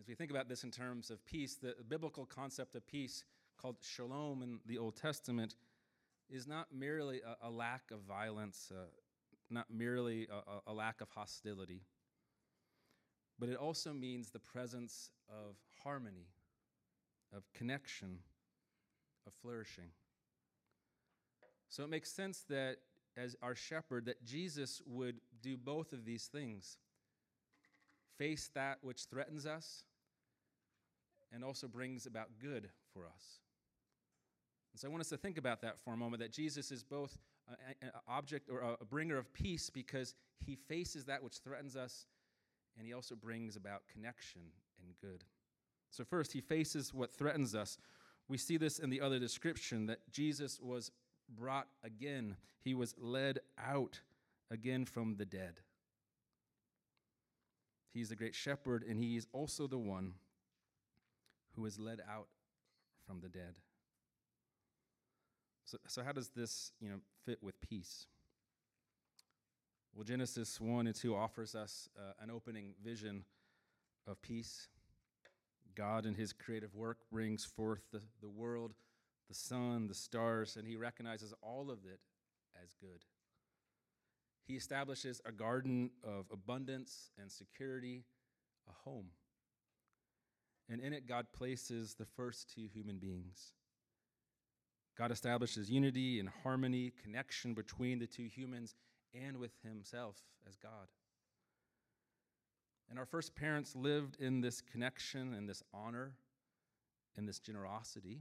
As 0.00 0.08
we 0.08 0.14
think 0.14 0.30
about 0.30 0.48
this 0.48 0.64
in 0.64 0.70
terms 0.70 1.10
of 1.10 1.24
peace, 1.24 1.54
the 1.54 1.74
biblical 1.88 2.26
concept 2.26 2.74
of 2.74 2.86
peace, 2.86 3.24
called 3.58 3.76
shalom 3.80 4.42
in 4.42 4.60
the 4.66 4.78
Old 4.78 4.96
Testament, 4.96 5.56
is 6.28 6.46
not 6.46 6.66
merely 6.72 7.20
a, 7.20 7.48
a 7.48 7.50
lack 7.50 7.90
of 7.90 8.00
violence, 8.00 8.70
uh, 8.70 8.84
not 9.48 9.66
merely 9.70 10.28
a, 10.30 10.70
a 10.70 10.72
lack 10.72 11.00
of 11.00 11.08
hostility, 11.10 11.82
but 13.38 13.48
it 13.48 13.56
also 13.56 13.92
means 13.92 14.30
the 14.30 14.38
presence 14.38 15.10
of 15.28 15.56
harmony, 15.82 16.26
of 17.34 17.50
connection, 17.54 18.18
of 19.26 19.32
flourishing. 19.40 19.90
So 21.68 21.84
it 21.84 21.90
makes 21.90 22.10
sense 22.10 22.44
that 22.48 22.76
as 23.16 23.36
our 23.42 23.54
shepherd 23.54 24.06
that 24.06 24.24
Jesus 24.24 24.82
would 24.86 25.16
do 25.42 25.56
both 25.56 25.92
of 25.92 26.04
these 26.04 26.26
things 26.26 26.78
face 28.18 28.50
that 28.54 28.78
which 28.82 29.04
threatens 29.10 29.46
us 29.46 29.84
and 31.32 31.44
also 31.44 31.66
brings 31.66 32.06
about 32.06 32.28
good 32.40 32.70
for 32.92 33.06
us. 33.06 33.40
And 34.72 34.80
so 34.80 34.88
I 34.88 34.90
want 34.90 35.00
us 35.00 35.08
to 35.10 35.16
think 35.16 35.38
about 35.38 35.62
that 35.62 35.78
for 35.78 35.94
a 35.94 35.96
moment 35.96 36.22
that 36.22 36.32
Jesus 36.32 36.70
is 36.70 36.82
both 36.82 37.18
an 37.80 37.90
object 38.08 38.48
or 38.50 38.76
a 38.80 38.84
bringer 38.84 39.16
of 39.16 39.32
peace 39.32 39.70
because 39.70 40.14
he 40.44 40.56
faces 40.56 41.04
that 41.04 41.22
which 41.22 41.38
threatens 41.38 41.76
us 41.76 42.06
and 42.76 42.86
he 42.86 42.92
also 42.92 43.14
brings 43.14 43.56
about 43.56 43.82
connection 43.92 44.42
and 44.82 44.94
good. 45.00 45.24
So, 45.90 46.04
first, 46.04 46.32
he 46.32 46.40
faces 46.40 46.92
what 46.92 47.10
threatens 47.10 47.54
us. 47.54 47.78
We 48.28 48.36
see 48.38 48.56
this 48.56 48.78
in 48.78 48.90
the 48.90 49.00
other 49.00 49.18
description 49.18 49.86
that 49.86 50.00
Jesus 50.10 50.60
was 50.60 50.90
brought 51.28 51.68
again. 51.84 52.36
He 52.62 52.74
was 52.74 52.94
led 52.98 53.40
out 53.58 54.00
again 54.50 54.84
from 54.84 55.16
the 55.16 55.24
dead. 55.24 55.60
He's 57.92 58.10
the 58.10 58.16
great 58.16 58.34
shepherd, 58.34 58.84
and 58.86 58.98
he 58.98 59.16
is 59.16 59.26
also 59.32 59.66
the 59.66 59.78
one 59.78 60.14
who 61.54 61.64
is 61.64 61.78
led 61.78 62.02
out 62.10 62.28
from 63.06 63.20
the 63.20 63.28
dead. 63.28 63.54
So, 65.64 65.78
so 65.86 66.02
how 66.02 66.12
does 66.12 66.28
this 66.28 66.72
you 66.80 66.90
know, 66.90 67.00
fit 67.24 67.42
with 67.42 67.60
peace? 67.60 68.06
Well, 69.94 70.04
Genesis 70.04 70.60
1 70.60 70.86
and 70.86 70.94
2 70.94 71.16
offers 71.16 71.54
us 71.54 71.88
uh, 71.98 72.12
an 72.22 72.30
opening 72.30 72.74
vision 72.84 73.24
of 74.06 74.20
peace. 74.20 74.68
God, 75.74 76.04
in 76.04 76.14
his 76.14 76.32
creative 76.32 76.74
work, 76.74 76.98
brings 77.10 77.44
forth 77.44 77.80
the, 77.92 78.02
the 78.20 78.28
world 78.28 78.74
the 79.28 79.34
sun, 79.34 79.86
the 79.88 79.94
stars, 79.94 80.56
and 80.56 80.66
he 80.66 80.76
recognizes 80.76 81.34
all 81.42 81.70
of 81.70 81.78
it 81.84 82.00
as 82.62 82.72
good. 82.80 83.04
He 84.46 84.54
establishes 84.54 85.20
a 85.24 85.32
garden 85.32 85.90
of 86.04 86.26
abundance 86.32 87.10
and 87.18 87.30
security, 87.30 88.04
a 88.68 88.72
home. 88.88 89.06
And 90.68 90.80
in 90.80 90.92
it, 90.92 91.08
God 91.08 91.26
places 91.32 91.94
the 91.94 92.04
first 92.04 92.52
two 92.54 92.66
human 92.72 92.98
beings. 92.98 93.52
God 94.96 95.10
establishes 95.10 95.70
unity 95.70 96.20
and 96.20 96.28
harmony, 96.42 96.92
connection 97.02 97.54
between 97.54 97.98
the 97.98 98.06
two 98.06 98.26
humans 98.26 98.74
and 99.14 99.36
with 99.36 99.52
Himself 99.62 100.16
as 100.48 100.56
God. 100.56 100.88
And 102.88 102.98
our 102.98 103.04
first 103.04 103.34
parents 103.34 103.74
lived 103.74 104.16
in 104.20 104.40
this 104.40 104.60
connection 104.60 105.34
and 105.34 105.48
this 105.48 105.62
honor 105.74 106.12
and 107.16 107.28
this 107.28 107.40
generosity 107.40 108.20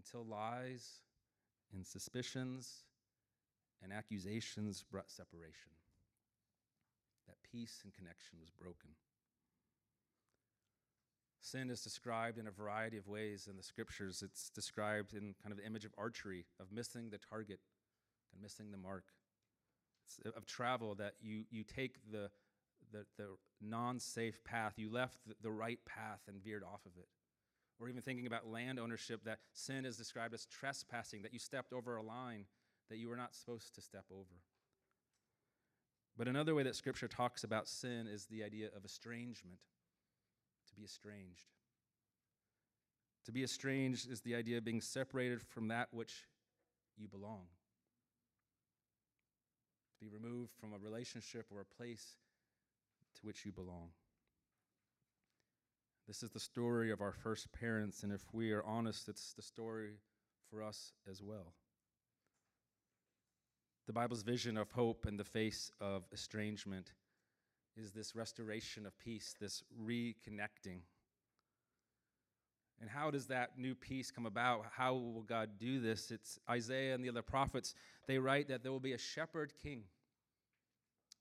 until 0.00 0.24
lies 0.24 1.00
and 1.74 1.86
suspicions 1.86 2.84
and 3.82 3.92
accusations 3.92 4.84
brought 4.90 5.10
separation. 5.10 5.72
That 7.26 7.36
peace 7.50 7.80
and 7.84 7.92
connection 7.92 8.38
was 8.40 8.50
broken. 8.50 8.90
Sin 11.40 11.70
is 11.70 11.82
described 11.82 12.38
in 12.38 12.46
a 12.46 12.50
variety 12.50 12.96
of 12.96 13.08
ways 13.08 13.48
in 13.50 13.56
the 13.56 13.62
scriptures. 13.62 14.22
It's 14.22 14.50
described 14.50 15.14
in 15.14 15.34
kind 15.42 15.52
of 15.52 15.58
the 15.58 15.66
image 15.66 15.84
of 15.84 15.92
archery, 15.96 16.44
of 16.60 16.72
missing 16.72 17.10
the 17.10 17.18
target 17.18 17.60
and 18.32 18.42
missing 18.42 18.70
the 18.70 18.76
mark. 18.76 19.04
It's 20.06 20.34
of 20.36 20.46
travel 20.46 20.94
that 20.96 21.14
you, 21.20 21.44
you 21.50 21.64
take 21.64 21.96
the, 22.10 22.30
the, 22.92 23.06
the 23.16 23.28
non 23.60 24.00
safe 24.00 24.42
path, 24.44 24.74
you 24.76 24.90
left 24.90 25.18
the, 25.26 25.34
the 25.42 25.50
right 25.50 25.78
path 25.86 26.20
and 26.28 26.42
veered 26.42 26.62
off 26.62 26.84
of 26.84 26.92
it 26.98 27.08
or 27.80 27.88
even 27.88 28.02
thinking 28.02 28.26
about 28.26 28.46
land 28.46 28.78
ownership, 28.78 29.24
that 29.24 29.38
sin 29.54 29.86
is 29.86 29.96
described 29.96 30.34
as 30.34 30.46
trespassing, 30.46 31.22
that 31.22 31.32
you 31.32 31.38
stepped 31.38 31.72
over 31.72 31.96
a 31.96 32.02
line 32.02 32.44
that 32.90 32.98
you 32.98 33.08
were 33.08 33.16
not 33.16 33.34
supposed 33.34 33.74
to 33.74 33.80
step 33.80 34.04
over. 34.12 34.42
But 36.16 36.28
another 36.28 36.54
way 36.54 36.62
that 36.64 36.76
Scripture 36.76 37.08
talks 37.08 37.44
about 37.44 37.66
sin 37.66 38.06
is 38.06 38.26
the 38.26 38.44
idea 38.44 38.68
of 38.76 38.84
estrangement, 38.84 39.60
to 40.68 40.74
be 40.74 40.84
estranged. 40.84 41.46
To 43.24 43.32
be 43.32 43.42
estranged 43.42 44.10
is 44.10 44.20
the 44.20 44.34
idea 44.34 44.58
of 44.58 44.64
being 44.64 44.80
separated 44.80 45.40
from 45.40 45.68
that 45.68 45.88
which 45.92 46.26
you 46.98 47.08
belong, 47.08 47.46
to 49.98 50.04
be 50.04 50.08
removed 50.08 50.52
from 50.60 50.74
a 50.74 50.78
relationship 50.78 51.46
or 51.50 51.60
a 51.60 51.64
place 51.64 52.16
to 53.14 53.26
which 53.26 53.46
you 53.46 53.52
belong. 53.52 53.90
This 56.10 56.24
is 56.24 56.30
the 56.30 56.40
story 56.40 56.90
of 56.90 57.00
our 57.00 57.12
first 57.12 57.52
parents, 57.52 58.02
and 58.02 58.12
if 58.12 58.24
we 58.32 58.50
are 58.50 58.64
honest, 58.64 59.08
it's 59.08 59.32
the 59.32 59.42
story 59.42 59.92
for 60.50 60.60
us 60.60 60.92
as 61.08 61.22
well. 61.22 61.52
The 63.86 63.92
Bible's 63.92 64.24
vision 64.24 64.56
of 64.56 64.72
hope 64.72 65.06
in 65.06 65.16
the 65.16 65.22
face 65.22 65.70
of 65.80 66.02
estrangement 66.12 66.94
is 67.76 67.92
this 67.92 68.16
restoration 68.16 68.86
of 68.86 68.98
peace, 68.98 69.36
this 69.40 69.62
reconnecting. 69.80 70.80
And 72.80 72.90
how 72.90 73.12
does 73.12 73.28
that 73.28 73.56
new 73.56 73.76
peace 73.76 74.10
come 74.10 74.26
about? 74.26 74.66
How 74.72 74.94
will 74.94 75.22
God 75.22 75.50
do 75.60 75.78
this? 75.78 76.10
It's 76.10 76.40
Isaiah 76.50 76.96
and 76.96 77.04
the 77.04 77.08
other 77.08 77.22
prophets. 77.22 77.76
They 78.08 78.18
write 78.18 78.48
that 78.48 78.64
there 78.64 78.72
will 78.72 78.80
be 78.80 78.94
a 78.94 78.98
shepherd 78.98 79.52
king. 79.62 79.84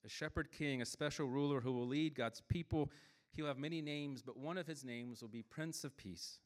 A 0.04 0.10
shepherd 0.10 0.52
king, 0.52 0.82
a 0.82 0.86
special 0.86 1.28
ruler 1.28 1.62
who 1.62 1.74
will 1.74 1.86
lead 1.86 2.16
God's 2.16 2.42
people. 2.50 2.90
He'll 3.34 3.48
have 3.48 3.58
many 3.58 3.82
names, 3.82 4.22
but 4.22 4.38
one 4.38 4.58
of 4.58 4.68
his 4.68 4.84
names 4.84 5.22
will 5.22 5.30
be 5.30 5.44
Prince 5.44 5.84
of 5.84 5.96
Peace. 5.96 6.40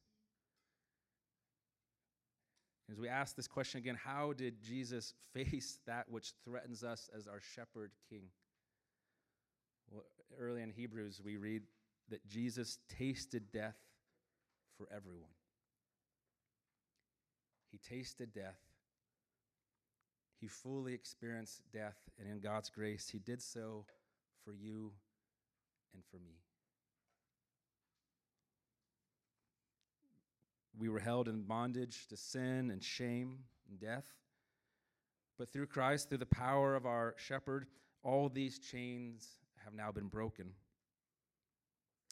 As 2.92 3.00
we 3.00 3.08
ask 3.08 3.36
this 3.36 3.48
question 3.48 3.80
again, 3.80 3.98
how 4.02 4.34
did 4.34 4.62
Jesus 4.62 5.14
face 5.34 5.80
that 5.88 6.10
which 6.10 6.34
threatens 6.46 6.84
us 6.84 7.10
as 7.18 7.28
our 7.28 7.40
shepherd 7.56 7.92
king? 8.10 8.24
Well, 9.92 10.04
early 10.40 10.62
in 10.62 10.72
Hebrews, 10.72 11.22
we 11.24 11.38
read 11.38 11.64
that 12.10 12.26
Jesus 12.28 12.80
tasted 12.90 13.52
death 13.52 13.78
for 14.78 14.88
everyone. 14.96 15.32
He 17.72 17.78
tasted 17.78 18.34
death. 18.34 18.60
He 20.40 20.48
fully 20.48 20.94
experienced 20.94 21.62
death, 21.72 21.98
and 22.20 22.30
in 22.30 22.40
God's 22.40 22.70
grace, 22.70 23.10
He 23.10 23.18
did 23.18 23.42
so 23.42 23.86
for 24.44 24.54
you 24.54 24.92
and 25.94 26.04
for 26.12 26.18
me. 26.18 26.36
We 30.84 30.90
were 30.90 31.00
held 31.00 31.30
in 31.30 31.44
bondage 31.44 32.08
to 32.10 32.18
sin 32.18 32.70
and 32.70 32.84
shame 32.84 33.38
and 33.70 33.80
death. 33.80 34.04
But 35.40 35.50
through 35.50 35.68
Christ, 35.68 36.10
through 36.10 36.18
the 36.18 36.26
power 36.26 36.76
of 36.76 36.86
our 36.86 37.16
shepherd, 37.18 37.68
all 38.04 38.28
these 38.28 38.60
chains 38.60 39.26
have 39.64 39.74
now 39.74 39.94
been 39.94 40.10
broken. 40.10 40.52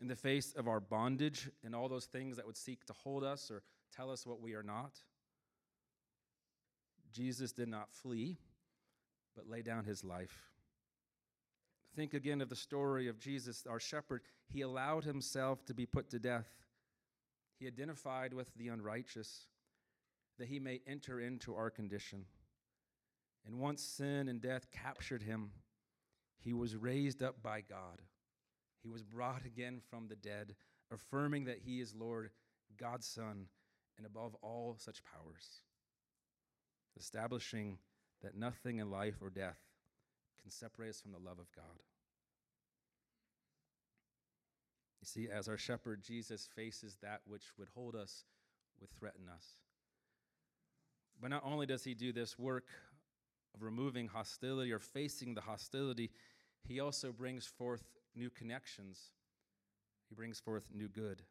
In 0.01 0.07
the 0.07 0.15
face 0.15 0.53
of 0.53 0.69
our 0.69 0.79
bondage 0.79 1.49
and 1.65 1.75
all 1.75 1.89
those 1.89 2.05
things 2.05 2.37
that 2.37 2.45
would 2.45 2.55
seek 2.55 2.85
to 2.85 2.93
hold 2.93 3.25
us 3.25 3.51
or 3.51 3.61
tell 3.93 4.09
us 4.09 4.25
what 4.25 4.39
we 4.39 4.53
are 4.53 4.63
not, 4.63 5.01
Jesus 7.11 7.51
did 7.51 7.67
not 7.67 7.91
flee, 7.91 8.37
but 9.35 9.49
lay 9.49 9.61
down 9.61 9.83
his 9.83 10.01
life. 10.01 10.47
Think 11.93 12.13
again 12.13 12.39
of 12.39 12.47
the 12.47 12.55
story 12.55 13.09
of 13.09 13.19
Jesus, 13.19 13.65
our 13.69 13.81
shepherd. 13.81 14.21
He 14.47 14.61
allowed 14.61 15.03
himself 15.03 15.65
to 15.65 15.73
be 15.73 15.85
put 15.85 16.09
to 16.11 16.19
death. 16.19 16.47
He 17.61 17.67
identified 17.67 18.33
with 18.33 18.51
the 18.55 18.69
unrighteous 18.69 19.45
that 20.39 20.47
he 20.47 20.59
may 20.59 20.81
enter 20.87 21.19
into 21.19 21.53
our 21.53 21.69
condition. 21.69 22.25
And 23.45 23.59
once 23.59 23.83
sin 23.83 24.27
and 24.27 24.41
death 24.41 24.71
captured 24.71 25.21
him, 25.21 25.51
he 26.39 26.53
was 26.53 26.75
raised 26.75 27.21
up 27.21 27.43
by 27.43 27.61
God. 27.61 28.01
He 28.81 28.89
was 28.89 29.03
brought 29.03 29.45
again 29.45 29.79
from 29.91 30.07
the 30.07 30.15
dead, 30.15 30.55
affirming 30.91 31.45
that 31.45 31.59
he 31.59 31.79
is 31.79 31.93
Lord, 31.93 32.31
God's 32.79 33.05
Son, 33.05 33.45
and 33.95 34.07
above 34.07 34.35
all 34.41 34.75
such 34.79 35.03
powers, 35.03 35.61
establishing 36.99 37.77
that 38.23 38.35
nothing 38.35 38.79
in 38.79 38.89
life 38.89 39.21
or 39.21 39.29
death 39.29 39.59
can 40.41 40.49
separate 40.49 40.89
us 40.89 40.99
from 40.99 41.11
the 41.11 41.19
love 41.19 41.37
of 41.37 41.51
God. 41.55 41.83
You 45.01 45.07
see, 45.07 45.27
as 45.29 45.47
our 45.47 45.57
shepherd, 45.57 46.03
Jesus 46.03 46.47
faces 46.55 46.97
that 47.01 47.21
which 47.25 47.43
would 47.57 47.69
hold 47.73 47.95
us, 47.95 48.25
would 48.79 48.91
threaten 48.91 49.27
us. 49.33 49.45
But 51.19 51.31
not 51.31 51.43
only 51.43 51.65
does 51.65 51.83
he 51.83 51.93
do 51.93 52.11
this 52.11 52.37
work 52.37 52.67
of 53.55 53.63
removing 53.63 54.07
hostility 54.07 54.71
or 54.71 54.79
facing 54.79 55.33
the 55.33 55.41
hostility, 55.41 56.11
he 56.63 56.79
also 56.79 57.11
brings 57.11 57.45
forth 57.45 57.83
new 58.15 58.29
connections. 58.29 59.11
He 60.09 60.15
brings 60.15 60.39
forth 60.39 60.67
new 60.73 60.87
good. 60.87 61.23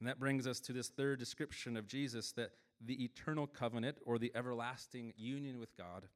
And 0.00 0.08
that 0.08 0.18
brings 0.18 0.46
us 0.46 0.60
to 0.60 0.72
this 0.72 0.88
third 0.88 1.18
description 1.18 1.76
of 1.76 1.86
Jesus 1.86 2.32
that 2.32 2.50
the 2.84 3.04
eternal 3.04 3.46
covenant 3.46 3.98
or 4.04 4.18
the 4.18 4.32
everlasting 4.34 5.12
union 5.16 5.60
with 5.60 5.76
God 5.76 6.06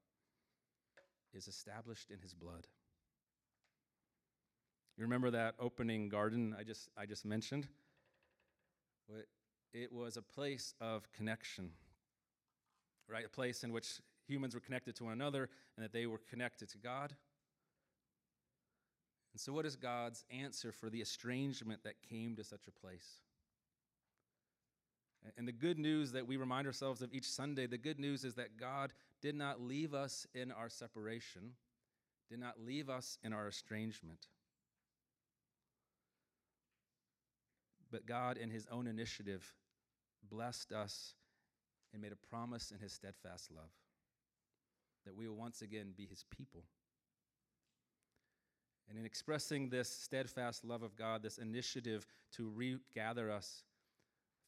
is 1.34 1.46
established 1.46 2.10
in 2.10 2.18
his 2.20 2.32
blood. 2.32 2.66
You 4.96 5.02
remember 5.02 5.30
that 5.32 5.54
opening 5.58 6.08
garden 6.08 6.54
I 6.58 6.62
just, 6.62 6.88
I 6.96 7.06
just 7.06 7.24
mentioned? 7.24 7.66
It 9.72 9.92
was 9.92 10.16
a 10.16 10.22
place 10.22 10.74
of 10.80 11.10
connection, 11.12 11.70
right? 13.08 13.26
A 13.26 13.28
place 13.28 13.64
in 13.64 13.72
which 13.72 14.00
humans 14.26 14.54
were 14.54 14.60
connected 14.60 14.94
to 14.96 15.04
one 15.04 15.12
another 15.12 15.48
and 15.76 15.84
that 15.84 15.92
they 15.92 16.06
were 16.06 16.20
connected 16.30 16.68
to 16.70 16.78
God. 16.78 17.12
And 19.32 19.40
so, 19.40 19.52
what 19.52 19.66
is 19.66 19.74
God's 19.74 20.24
answer 20.30 20.70
for 20.70 20.88
the 20.88 21.00
estrangement 21.00 21.82
that 21.82 21.94
came 22.08 22.36
to 22.36 22.44
such 22.44 22.68
a 22.68 22.70
place? 22.70 23.18
And 25.36 25.48
the 25.48 25.52
good 25.52 25.78
news 25.78 26.12
that 26.12 26.26
we 26.26 26.36
remind 26.36 26.68
ourselves 26.68 27.02
of 27.02 27.12
each 27.12 27.28
Sunday, 27.28 27.66
the 27.66 27.78
good 27.78 27.98
news 27.98 28.24
is 28.24 28.34
that 28.34 28.58
God 28.58 28.92
did 29.22 29.34
not 29.34 29.60
leave 29.60 29.92
us 29.92 30.26
in 30.34 30.52
our 30.52 30.68
separation, 30.68 31.52
did 32.30 32.38
not 32.38 32.60
leave 32.64 32.88
us 32.88 33.18
in 33.24 33.32
our 33.32 33.48
estrangement. 33.48 34.28
But 37.94 38.06
God, 38.06 38.38
in 38.38 38.50
His 38.50 38.66
own 38.72 38.88
initiative, 38.88 39.54
blessed 40.28 40.72
us 40.72 41.14
and 41.92 42.02
made 42.02 42.10
a 42.10 42.28
promise 42.28 42.72
in 42.72 42.80
His 42.80 42.92
steadfast 42.92 43.52
love 43.52 43.70
that 45.06 45.14
we 45.14 45.28
will 45.28 45.36
once 45.36 45.62
again 45.62 45.92
be 45.96 46.04
His 46.04 46.24
people. 46.36 46.64
And 48.88 48.98
in 48.98 49.06
expressing 49.06 49.68
this 49.68 49.88
steadfast 49.88 50.64
love 50.64 50.82
of 50.82 50.96
God, 50.96 51.22
this 51.22 51.38
initiative 51.38 52.04
to 52.32 52.50
regather 52.52 53.30
us 53.30 53.62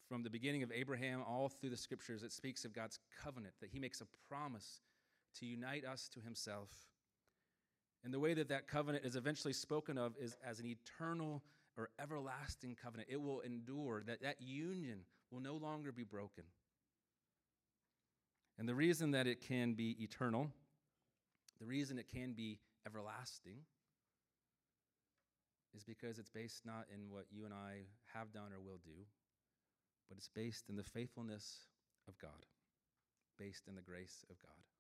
from 0.08 0.24
the 0.24 0.30
beginning 0.30 0.64
of 0.64 0.72
Abraham 0.72 1.22
all 1.24 1.48
through 1.48 1.70
the 1.70 1.76
scriptures, 1.76 2.24
it 2.24 2.32
speaks 2.32 2.64
of 2.64 2.72
God's 2.72 2.98
covenant, 3.22 3.54
that 3.60 3.70
He 3.70 3.78
makes 3.78 4.00
a 4.00 4.06
promise 4.28 4.80
to 5.38 5.46
unite 5.46 5.84
us 5.84 6.08
to 6.14 6.20
Himself. 6.20 6.70
And 8.02 8.12
the 8.12 8.18
way 8.18 8.34
that 8.34 8.48
that 8.48 8.66
covenant 8.66 9.04
is 9.04 9.14
eventually 9.14 9.52
spoken 9.52 9.98
of 9.98 10.16
is 10.20 10.34
as 10.44 10.58
an 10.58 10.66
eternal 10.66 11.44
or 11.76 11.90
everlasting 12.00 12.76
covenant. 12.80 13.08
It 13.10 13.20
will 13.20 13.40
endure, 13.40 14.02
that 14.06 14.22
that 14.22 14.40
union 14.40 15.00
will 15.30 15.40
no 15.40 15.56
longer 15.56 15.92
be 15.92 16.04
broken. 16.04 16.44
And 18.58 18.68
the 18.68 18.74
reason 18.74 19.10
that 19.10 19.26
it 19.26 19.40
can 19.40 19.74
be 19.74 19.96
eternal, 20.02 20.50
the 21.60 21.66
reason 21.66 21.98
it 21.98 22.08
can 22.08 22.32
be 22.32 22.58
everlasting, 22.86 23.58
is 25.76 25.84
because 25.84 26.18
it's 26.18 26.30
based 26.30 26.64
not 26.64 26.86
in 26.92 27.10
what 27.10 27.26
you 27.30 27.44
and 27.44 27.52
I 27.52 27.84
have 28.14 28.32
done 28.32 28.52
or 28.54 28.60
will 28.60 28.80
do, 28.82 29.04
but 30.08 30.16
it's 30.16 30.28
based 30.28 30.70
in 30.70 30.76
the 30.76 30.82
faithfulness 30.82 31.66
of 32.08 32.18
God, 32.18 32.46
based 33.38 33.68
in 33.68 33.74
the 33.74 33.82
grace 33.82 34.24
of 34.30 34.38
God. 34.40 34.75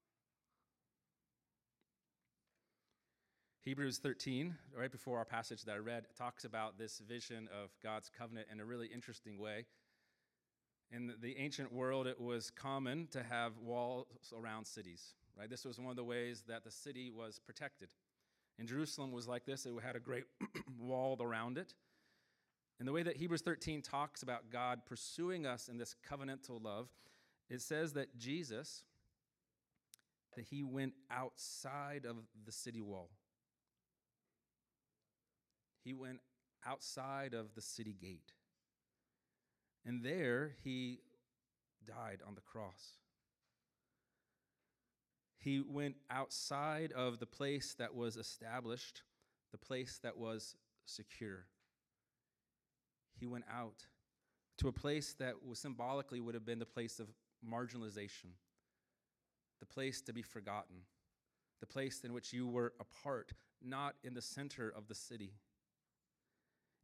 Hebrews 3.66 3.98
13, 3.98 4.54
right 4.78 4.92
before 4.92 5.18
our 5.18 5.24
passage 5.24 5.64
that 5.64 5.72
I 5.72 5.78
read, 5.78 6.04
talks 6.16 6.44
about 6.44 6.78
this 6.78 7.00
vision 7.00 7.48
of 7.52 7.70
God's 7.82 8.08
covenant 8.16 8.46
in 8.52 8.60
a 8.60 8.64
really 8.64 8.86
interesting 8.86 9.40
way. 9.40 9.64
In 10.92 11.12
the 11.20 11.36
ancient 11.36 11.72
world, 11.72 12.06
it 12.06 12.20
was 12.20 12.52
common 12.52 13.08
to 13.10 13.24
have 13.24 13.58
walls 13.58 14.06
around 14.32 14.68
cities, 14.68 15.14
right? 15.36 15.50
This 15.50 15.64
was 15.64 15.80
one 15.80 15.90
of 15.90 15.96
the 15.96 16.04
ways 16.04 16.44
that 16.46 16.62
the 16.62 16.70
city 16.70 17.10
was 17.10 17.40
protected. 17.44 17.88
And 18.56 18.68
Jerusalem 18.68 19.10
was 19.10 19.26
like 19.26 19.46
this, 19.46 19.66
it 19.66 19.72
had 19.84 19.96
a 19.96 20.00
great 20.00 20.26
wall 20.78 21.16
around 21.20 21.58
it. 21.58 21.74
And 22.78 22.86
the 22.86 22.92
way 22.92 23.02
that 23.02 23.16
Hebrews 23.16 23.42
13 23.42 23.82
talks 23.82 24.22
about 24.22 24.48
God 24.48 24.82
pursuing 24.86 25.44
us 25.44 25.66
in 25.66 25.76
this 25.76 25.96
covenantal 26.08 26.62
love, 26.62 26.86
it 27.50 27.60
says 27.60 27.94
that 27.94 28.16
Jesus, 28.16 28.84
that 30.36 30.44
he 30.44 30.62
went 30.62 30.92
outside 31.10 32.06
of 32.06 32.14
the 32.44 32.52
city 32.52 32.80
wall. 32.80 33.10
He 35.86 35.94
went 35.94 36.18
outside 36.66 37.32
of 37.32 37.54
the 37.54 37.60
city 37.60 37.94
gate. 38.00 38.32
And 39.84 40.02
there 40.02 40.56
he 40.64 40.98
died 41.86 42.22
on 42.26 42.34
the 42.34 42.40
cross. 42.40 42.96
He 45.38 45.60
went 45.60 45.94
outside 46.10 46.90
of 46.90 47.20
the 47.20 47.26
place 47.26 47.76
that 47.78 47.94
was 47.94 48.16
established, 48.16 49.02
the 49.52 49.58
place 49.58 50.00
that 50.02 50.16
was 50.16 50.56
secure. 50.86 51.46
He 53.20 53.26
went 53.26 53.44
out 53.48 53.86
to 54.58 54.66
a 54.66 54.72
place 54.72 55.14
that 55.20 55.34
was 55.46 55.60
symbolically 55.60 56.18
would 56.18 56.34
have 56.34 56.44
been 56.44 56.58
the 56.58 56.66
place 56.66 56.98
of 56.98 57.06
marginalization, 57.48 58.32
the 59.60 59.66
place 59.66 60.00
to 60.02 60.12
be 60.12 60.22
forgotten, 60.22 60.78
the 61.60 61.66
place 61.66 62.00
in 62.02 62.12
which 62.12 62.32
you 62.32 62.48
were 62.48 62.72
apart, 62.80 63.34
not 63.62 63.94
in 64.02 64.14
the 64.14 64.20
center 64.20 64.68
of 64.76 64.88
the 64.88 64.94
city. 64.96 65.30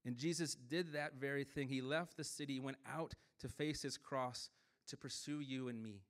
And 0.04 0.16
Jesus 0.16 0.54
did 0.54 0.92
that 0.94 1.14
very 1.14 1.44
thing. 1.44 1.68
He 1.68 1.80
left 1.80 2.16
the 2.16 2.24
city, 2.24 2.58
went 2.58 2.78
out 2.92 3.14
to 3.40 3.48
face 3.48 3.82
his 3.82 3.96
cross 3.96 4.50
to 4.88 4.96
pursue 4.96 5.40
you 5.40 5.68
and 5.68 5.80
me. 5.82 6.02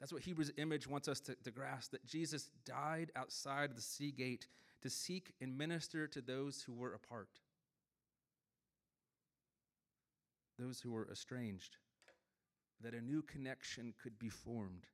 That's 0.00 0.12
what 0.12 0.22
Hebrews 0.22 0.52
image 0.56 0.86
wants 0.86 1.08
us 1.08 1.20
to, 1.20 1.34
to 1.44 1.50
grasp 1.50 1.90
that 1.90 2.06
Jesus 2.06 2.50
died 2.64 3.10
outside 3.16 3.74
the 3.74 3.82
sea 3.82 4.12
gate 4.12 4.46
to 4.82 4.88
seek 4.88 5.32
and 5.40 5.58
minister 5.58 6.06
to 6.06 6.20
those 6.20 6.62
who 6.62 6.72
were 6.72 6.94
apart, 6.94 7.28
those 10.58 10.80
who 10.80 10.92
were 10.92 11.08
estranged, 11.10 11.76
that 12.80 12.94
a 12.94 13.00
new 13.00 13.22
connection 13.22 13.92
could 14.00 14.18
be 14.18 14.28
formed. 14.28 14.86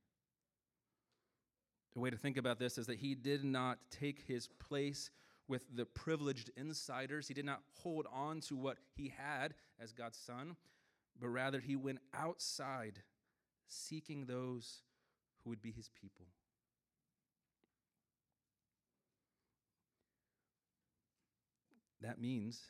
The 1.92 2.00
way 2.00 2.10
to 2.10 2.16
think 2.16 2.38
about 2.38 2.58
this 2.58 2.78
is 2.78 2.86
that 2.86 2.98
he 2.98 3.14
did 3.14 3.44
not 3.44 3.78
take 3.90 4.24
his 4.26 4.48
place 4.48 5.10
with 5.48 5.64
the 5.74 5.84
privileged 5.84 6.50
insiders. 6.56 7.28
He 7.28 7.34
did 7.34 7.44
not 7.44 7.60
hold 7.82 8.06
on 8.12 8.40
to 8.42 8.56
what 8.56 8.78
he 8.94 9.12
had 9.16 9.54
as 9.80 9.92
God's 9.92 10.18
son, 10.18 10.56
but 11.20 11.28
rather 11.28 11.60
he 11.60 11.76
went 11.76 11.98
outside 12.14 13.02
seeking 13.68 14.26
those 14.26 14.82
who 15.42 15.50
would 15.50 15.62
be 15.62 15.72
his 15.72 15.90
people. 16.00 16.26
That 22.00 22.20
means 22.20 22.60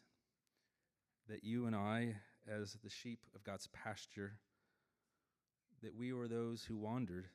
that 1.29 1.43
you 1.43 1.67
and 1.67 1.75
I, 1.75 2.17
as 2.49 2.77
the 2.85 2.91
sheep 2.91 3.21
of 3.35 3.43
God's 3.43 3.67
pasture, 3.69 4.35
that 5.83 5.97
we 5.97 6.13
were 6.13 6.29
those 6.29 6.65
who 6.65 6.77
wandered, 6.77 7.27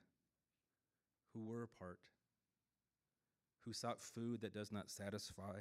who 1.33 1.43
were 1.43 1.63
apart, 1.63 1.99
who 3.69 3.73
sought 3.73 4.01
food 4.01 4.41
that 4.41 4.51
does 4.51 4.71
not 4.71 4.89
satisfy. 4.89 5.59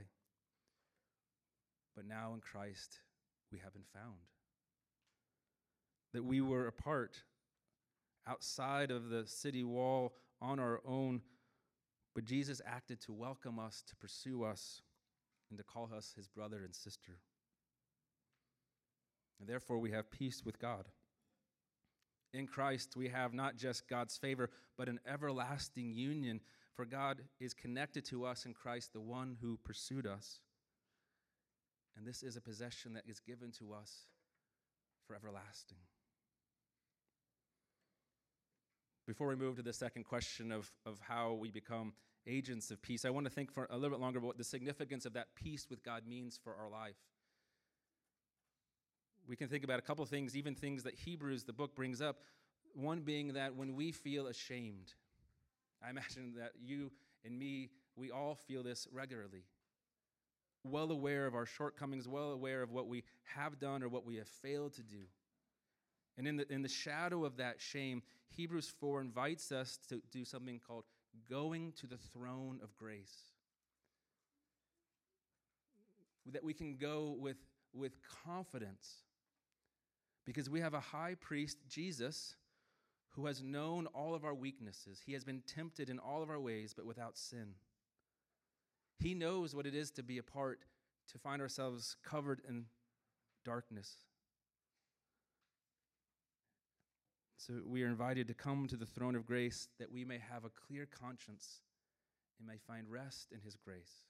But 1.95 2.07
now 2.07 2.33
in 2.33 2.41
Christ, 2.41 3.01
we 3.53 3.59
have 3.59 3.75
been 3.75 3.85
found. 3.93 4.17
That 6.15 6.25
we 6.25 6.41
were 6.41 6.67
apart, 6.67 7.19
outside 8.27 8.91
of 8.91 9.11
the 9.11 9.27
city 9.27 9.63
wall, 9.63 10.15
on 10.41 10.59
our 10.59 10.81
own, 10.87 11.21
but 12.15 12.25
Jesus 12.25 12.63
acted 12.65 12.99
to 13.03 13.13
welcome 13.13 13.59
us, 13.59 13.85
to 13.87 13.97
pursue 13.97 14.43
us, 14.43 14.81
and 15.51 15.59
to 15.59 15.65
call 15.65 15.91
us 15.95 16.15
his 16.17 16.29
brother 16.29 16.63
and 16.65 16.75
sister. 16.75 17.19
And 19.39 19.47
therefore, 19.47 19.81
we 19.81 19.91
have 19.91 20.11
peace 20.11 20.43
with 20.47 20.59
God. 20.59 20.87
In 22.33 22.47
Christ, 22.47 22.97
we 22.97 23.09
have 23.09 23.35
not 23.35 23.57
just 23.57 23.87
God's 23.87 24.17
favor, 24.17 24.49
but 24.79 24.89
an 24.89 24.99
everlasting 25.07 25.93
union, 25.93 26.41
for 26.79 26.85
God 26.85 27.23
is 27.41 27.55
connected 27.55 28.05
to 28.05 28.25
us 28.25 28.47
in 28.47 28.55
Christ, 28.55 28.93
the 28.93 29.01
one 29.01 29.37
who 29.43 29.59
pursued 29.65 30.07
us. 30.07 30.39
And 31.97 32.07
this 32.07 32.23
is 32.23 32.37
a 32.37 32.41
possession 32.41 32.93
that 32.93 33.03
is 33.09 33.19
given 33.19 33.51
to 33.59 33.73
us 33.73 34.07
for 35.05 35.17
everlasting. 35.17 35.79
Before 39.09 39.27
we 39.27 39.35
move 39.35 39.57
to 39.57 39.63
the 39.63 39.73
second 39.73 40.05
question 40.05 40.53
of, 40.53 40.71
of 40.87 41.01
how 41.01 41.33
we 41.33 41.51
become 41.51 41.95
agents 42.29 42.71
of 42.71 42.81
peace, 42.81 43.05
I 43.05 43.11
want 43.11 43.27
to 43.27 43.33
think 43.33 43.51
for 43.51 43.67
a 43.71 43.75
little 43.75 43.91
bit 43.91 44.01
longer 44.01 44.21
about 44.21 44.29
what 44.29 44.39
the 44.39 44.45
significance 44.45 45.05
of 45.05 45.15
that 45.15 45.35
peace 45.35 45.67
with 45.69 45.83
God 45.83 46.05
means 46.07 46.39
for 46.45 46.55
our 46.55 46.71
life. 46.71 46.95
We 49.27 49.35
can 49.35 49.49
think 49.49 49.65
about 49.65 49.81
a 49.81 49.83
couple 49.83 50.07
things, 50.07 50.37
even 50.37 50.55
things 50.55 50.85
that 50.85 50.95
Hebrews, 50.95 51.43
the 51.43 51.53
book, 51.53 51.75
brings 51.75 52.01
up. 52.01 52.19
One 52.73 53.01
being 53.01 53.33
that 53.33 53.57
when 53.57 53.75
we 53.75 53.91
feel 53.91 54.29
ashamed, 54.29 54.95
I 55.85 55.91
imagine 55.91 56.35
that 56.39 56.53
you 56.61 56.91
and 57.25 57.39
me, 57.39 57.71
we 57.97 58.11
all 58.11 58.35
feel 58.35 58.63
this 58.63 58.87
regularly. 58.93 59.45
Well 60.65 60.91
aware 60.91 61.27
of 61.27 61.35
our 61.35 61.47
shortcomings, 61.47 62.09
well 62.09 62.31
aware 62.31 62.63
of 62.63 62.71
what 62.71 62.89
we 62.89 63.05
have 63.37 63.59
done 63.59 63.83
or 63.83 63.89
what 63.89 64.05
we 64.05 64.17
have 64.17 64.29
failed 64.29 64.75
to 64.75 64.83
do. 64.83 65.05
And 66.17 66.27
in 66.27 66.37
the, 66.37 66.53
in 66.53 66.63
the 66.63 66.69
shadow 66.69 67.25
of 67.25 67.37
that 67.37 67.61
shame, 67.61 68.03
Hebrews 68.31 68.73
4 68.81 69.01
invites 69.01 69.53
us 69.53 69.79
to 69.89 70.03
do 70.11 70.25
something 70.25 70.61
called 70.67 70.85
going 71.31 71.73
to 71.81 71.87
the 71.87 71.97
throne 71.97 72.61
of 72.63 72.77
grace. 72.77 73.15
That 76.33 76.45
we 76.45 76.53
can 76.53 76.77
go 76.77 77.17
with, 77.19 77.39
with 77.73 77.93
confidence 78.25 79.05
because 80.27 80.51
we 80.51 80.61
have 80.61 80.75
a 80.75 80.81
high 80.81 81.15
priest, 81.19 81.57
Jesus, 81.69 82.35
who 83.11 83.27
has 83.27 83.43
known 83.43 83.87
all 83.89 84.15
of 84.15 84.25
our 84.25 84.35
weaknesses. 84.35 85.01
He 85.05 85.13
has 85.15 85.25
been 85.25 85.43
tempted 85.47 85.91
in 85.91 85.99
all 85.99 86.23
of 86.23 86.31
our 86.31 86.41
ways, 86.41 86.73
but 86.75 86.87
without 86.87 87.17
sin. 87.17 87.55
He 88.99 89.15
knows 89.15 89.55
what 89.55 89.67
it 89.67 89.75
is 89.75 89.91
to 89.93 90.03
be 90.03 90.19
apart, 90.19 90.61
to 91.13 91.19
find 91.19 91.41
ourselves 91.41 91.97
covered 92.05 92.41
in 92.49 92.67
darkness. 93.45 93.97
So 97.37 97.55
we 97.67 97.83
are 97.83 97.89
invited 97.89 98.29
to 98.29 98.35
come 98.35 98.67
to 98.67 98.77
the 98.77 98.85
throne 98.85 99.15
of 99.15 99.25
grace 99.25 99.69
that 99.79 99.91
we 99.91 100.05
may 100.05 100.19
have 100.19 100.45
a 100.45 100.51
clear 100.51 100.87
conscience 100.87 101.61
and 102.39 102.47
may 102.47 102.59
find 102.67 102.91
rest 102.91 103.33
in 103.33 103.41
his 103.41 103.57
grace. 103.57 104.05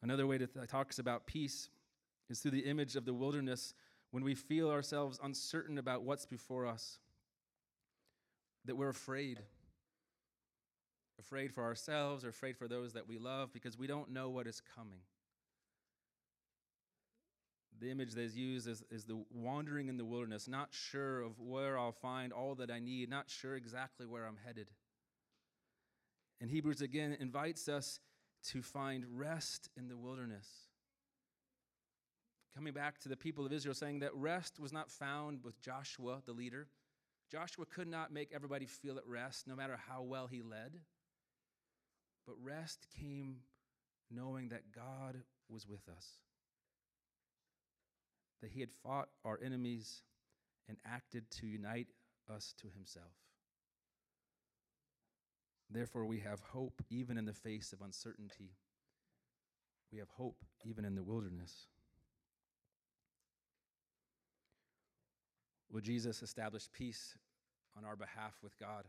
Another 0.00 0.26
way 0.26 0.38
that 0.38 0.68
talks 0.68 0.98
about 0.98 1.26
peace 1.26 1.70
is 2.30 2.38
through 2.38 2.52
the 2.52 2.66
image 2.66 2.94
of 2.94 3.04
the 3.04 3.14
wilderness 3.14 3.74
when 4.10 4.24
we 4.24 4.34
feel 4.34 4.70
ourselves 4.70 5.18
uncertain 5.22 5.78
about 5.78 6.02
what's 6.02 6.26
before 6.26 6.66
us, 6.66 6.98
that 8.64 8.76
we're 8.76 8.88
afraid. 8.88 9.40
Afraid 11.18 11.52
for 11.52 11.64
ourselves 11.64 12.24
or 12.24 12.28
afraid 12.28 12.56
for 12.56 12.68
those 12.68 12.92
that 12.92 13.08
we 13.08 13.18
love 13.18 13.52
because 13.52 13.76
we 13.76 13.86
don't 13.86 14.10
know 14.10 14.30
what 14.30 14.46
is 14.46 14.62
coming 14.76 15.00
the 17.80 17.90
image 17.90 18.12
that 18.14 18.22
is 18.22 18.36
used 18.36 18.68
is, 18.68 18.82
is 18.90 19.04
the 19.04 19.22
wandering 19.32 19.88
in 19.88 19.96
the 19.96 20.04
wilderness, 20.04 20.48
not 20.48 20.68
sure 20.70 21.20
of 21.20 21.38
where 21.38 21.78
I'll 21.78 21.92
find 21.92 22.32
all 22.32 22.54
that 22.56 22.70
I 22.70 22.78
need, 22.78 23.08
not 23.08 23.30
sure 23.30 23.54
exactly 23.54 24.06
where 24.06 24.26
I'm 24.26 24.38
headed. 24.44 24.68
And 26.40 26.50
Hebrews 26.50 26.80
again 26.80 27.16
invites 27.18 27.68
us 27.68 28.00
to 28.48 28.62
find 28.62 29.04
rest 29.10 29.68
in 29.76 29.88
the 29.88 29.96
wilderness. 29.96 30.46
Coming 32.58 32.72
back 32.72 32.98
to 33.02 33.08
the 33.08 33.16
people 33.16 33.46
of 33.46 33.52
Israel, 33.52 33.72
saying 33.72 34.00
that 34.00 34.12
rest 34.16 34.58
was 34.58 34.72
not 34.72 34.90
found 34.90 35.44
with 35.44 35.60
Joshua, 35.60 36.22
the 36.26 36.32
leader. 36.32 36.66
Joshua 37.30 37.64
could 37.64 37.86
not 37.86 38.12
make 38.12 38.32
everybody 38.34 38.66
feel 38.66 38.98
at 38.98 39.06
rest, 39.06 39.46
no 39.46 39.54
matter 39.54 39.78
how 39.88 40.02
well 40.02 40.26
he 40.26 40.42
led. 40.42 40.80
But 42.26 42.34
rest 42.42 42.88
came 42.98 43.36
knowing 44.10 44.48
that 44.48 44.72
God 44.74 45.22
was 45.48 45.68
with 45.68 45.88
us 45.88 46.18
that 48.40 48.50
he 48.50 48.58
had 48.58 48.72
fought 48.72 49.08
our 49.24 49.38
enemies 49.40 50.02
and 50.68 50.78
acted 50.84 51.30
to 51.30 51.46
unite 51.46 51.86
us 52.28 52.54
to 52.60 52.68
himself. 52.74 53.14
Therefore, 55.70 56.06
we 56.06 56.18
have 56.20 56.40
hope 56.40 56.82
even 56.90 57.18
in 57.18 57.24
the 57.24 57.32
face 57.32 57.72
of 57.72 57.82
uncertainty. 57.82 58.50
We 59.92 59.98
have 59.98 60.08
hope 60.08 60.44
even 60.64 60.84
in 60.84 60.96
the 60.96 61.04
wilderness. 61.04 61.68
Will 65.70 65.80
Jesus 65.80 66.22
establish 66.22 66.68
peace 66.72 67.14
on 67.76 67.84
our 67.84 67.96
behalf 67.96 68.34
with 68.42 68.58
God? 68.58 68.84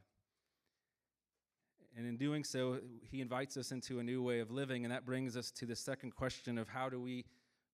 And 1.97 2.07
in 2.07 2.17
doing 2.17 2.43
so, 2.43 2.79
he 3.09 3.19
invites 3.19 3.57
us 3.57 3.71
into 3.71 3.99
a 3.99 4.03
new 4.03 4.21
way 4.21 4.39
of 4.39 4.51
living, 4.51 4.85
and 4.85 4.93
that 4.93 5.05
brings 5.05 5.35
us 5.35 5.51
to 5.51 5.65
the 5.65 5.75
second 5.75 6.15
question 6.15 6.57
of 6.57 6.69
how 6.69 6.87
do 6.89 6.99
we 6.99 7.25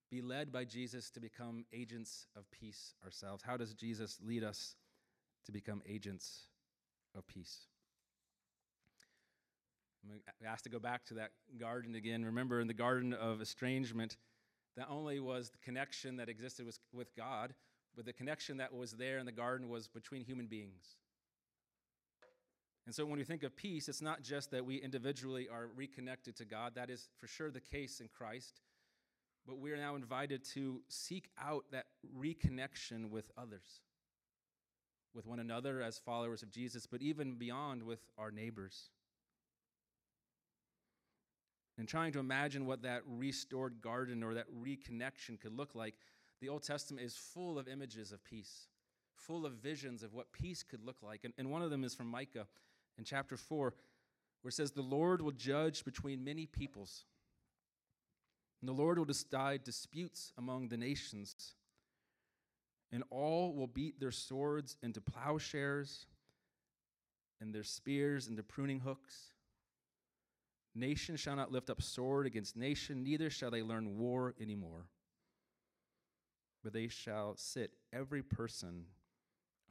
be 0.09 0.21
led 0.21 0.51
by 0.51 0.63
Jesus 0.63 1.09
to 1.11 1.19
become 1.19 1.65
agents 1.73 2.27
of 2.35 2.49
peace 2.51 2.93
ourselves? 3.03 3.43
How 3.43 3.57
does 3.57 3.73
Jesus 3.73 4.17
lead 4.25 4.43
us 4.43 4.75
to 5.45 5.51
become 5.51 5.81
agents 5.87 6.47
of 7.15 7.27
peace? 7.27 7.67
I'm 10.03 10.47
asked 10.47 10.63
to 10.65 10.69
go 10.69 10.79
back 10.79 11.05
to 11.07 11.15
that 11.15 11.31
garden 11.59 11.95
again. 11.95 12.23
Remember, 12.23 12.61
in 12.61 12.67
the 12.67 12.73
garden 12.73 13.13
of 13.13 13.41
estrangement, 13.41 14.17
not 14.77 14.89
only 14.89 15.19
was 15.19 15.49
the 15.49 15.57
connection 15.57 16.17
that 16.17 16.29
existed 16.29 16.65
was 16.65 16.79
with 16.93 17.15
God, 17.15 17.53
but 17.95 18.05
the 18.05 18.13
connection 18.13 18.57
that 18.57 18.73
was 18.73 18.93
there 18.93 19.17
in 19.17 19.25
the 19.25 19.31
garden 19.31 19.69
was 19.69 19.87
between 19.87 20.23
human 20.23 20.47
beings. 20.47 20.95
And 22.85 22.93
so 22.93 23.05
when 23.05 23.17
we 23.17 23.23
think 23.23 23.43
of 23.43 23.55
peace, 23.55 23.89
it's 23.89 24.01
not 24.01 24.21
just 24.21 24.51
that 24.51 24.65
we 24.65 24.75
individually 24.75 25.47
are 25.51 25.69
reconnected 25.75 26.35
to 26.37 26.45
God. 26.45 26.73
That 26.75 26.89
is 26.89 27.09
for 27.17 27.27
sure 27.27 27.49
the 27.49 27.59
case 27.59 27.99
in 27.99 28.09
Christ. 28.15 28.61
But 29.47 29.59
we 29.59 29.71
are 29.71 29.77
now 29.77 29.95
invited 29.95 30.43
to 30.53 30.81
seek 30.87 31.29
out 31.39 31.65
that 31.71 31.85
reconnection 32.17 33.09
with 33.09 33.31
others, 33.37 33.81
with 35.13 35.25
one 35.25 35.39
another 35.39 35.81
as 35.81 35.97
followers 35.97 36.43
of 36.43 36.51
Jesus, 36.51 36.85
but 36.85 37.01
even 37.01 37.35
beyond 37.35 37.83
with 37.83 37.99
our 38.17 38.31
neighbors. 38.31 38.89
And 41.77 41.87
trying 41.87 42.13
to 42.13 42.19
imagine 42.19 42.65
what 42.65 42.83
that 42.83 43.01
restored 43.05 43.81
garden 43.81 44.23
or 44.23 44.35
that 44.35 44.45
reconnection 44.55 45.39
could 45.39 45.55
look 45.55 45.75
like, 45.75 45.95
the 46.41 46.49
Old 46.49 46.63
Testament 46.63 47.05
is 47.05 47.15
full 47.15 47.57
of 47.57 47.67
images 47.67 48.11
of 48.11 48.23
peace, 48.23 48.67
full 49.15 49.45
of 49.45 49.53
visions 49.53 50.03
of 50.03 50.13
what 50.13 50.31
peace 50.31 50.63
could 50.63 50.83
look 50.83 50.97
like. 51.01 51.23
And, 51.23 51.33
and 51.37 51.49
one 51.49 51.61
of 51.61 51.71
them 51.71 51.83
is 51.83 51.95
from 51.95 52.07
Micah 52.07 52.47
in 52.97 53.03
chapter 53.03 53.37
4, 53.37 53.73
where 54.41 54.49
it 54.49 54.53
says, 54.53 54.71
The 54.71 54.81
Lord 54.81 55.21
will 55.21 55.31
judge 55.31 55.85
between 55.85 56.23
many 56.23 56.45
peoples 56.45 57.05
and 58.65 58.75
the 58.75 58.81
Lord 58.81 58.97
will 58.97 59.05
decide 59.05 59.63
disputes 59.63 60.33
among 60.39 60.69
the 60.69 60.77
nations, 60.77 61.53
and 62.91 63.03
all 63.11 63.53
will 63.53 63.67
beat 63.67 63.99
their 63.99 64.09
swords 64.09 64.75
into 64.81 64.99
plowshares 64.99 66.07
and 67.39 67.53
their 67.53 67.63
spears 67.63 68.27
into 68.27 68.41
pruning 68.41 68.79
hooks. 68.79 69.33
Nation 70.73 71.15
shall 71.15 71.35
not 71.35 71.51
lift 71.51 71.69
up 71.69 71.79
sword 71.79 72.25
against 72.25 72.57
nation, 72.57 73.03
neither 73.03 73.29
shall 73.29 73.51
they 73.51 73.61
learn 73.61 73.99
war 73.99 74.33
anymore. 74.41 74.87
But 76.65 76.73
they 76.73 76.87
shall 76.87 77.35
sit 77.37 77.73
every 77.93 78.23
person 78.23 78.85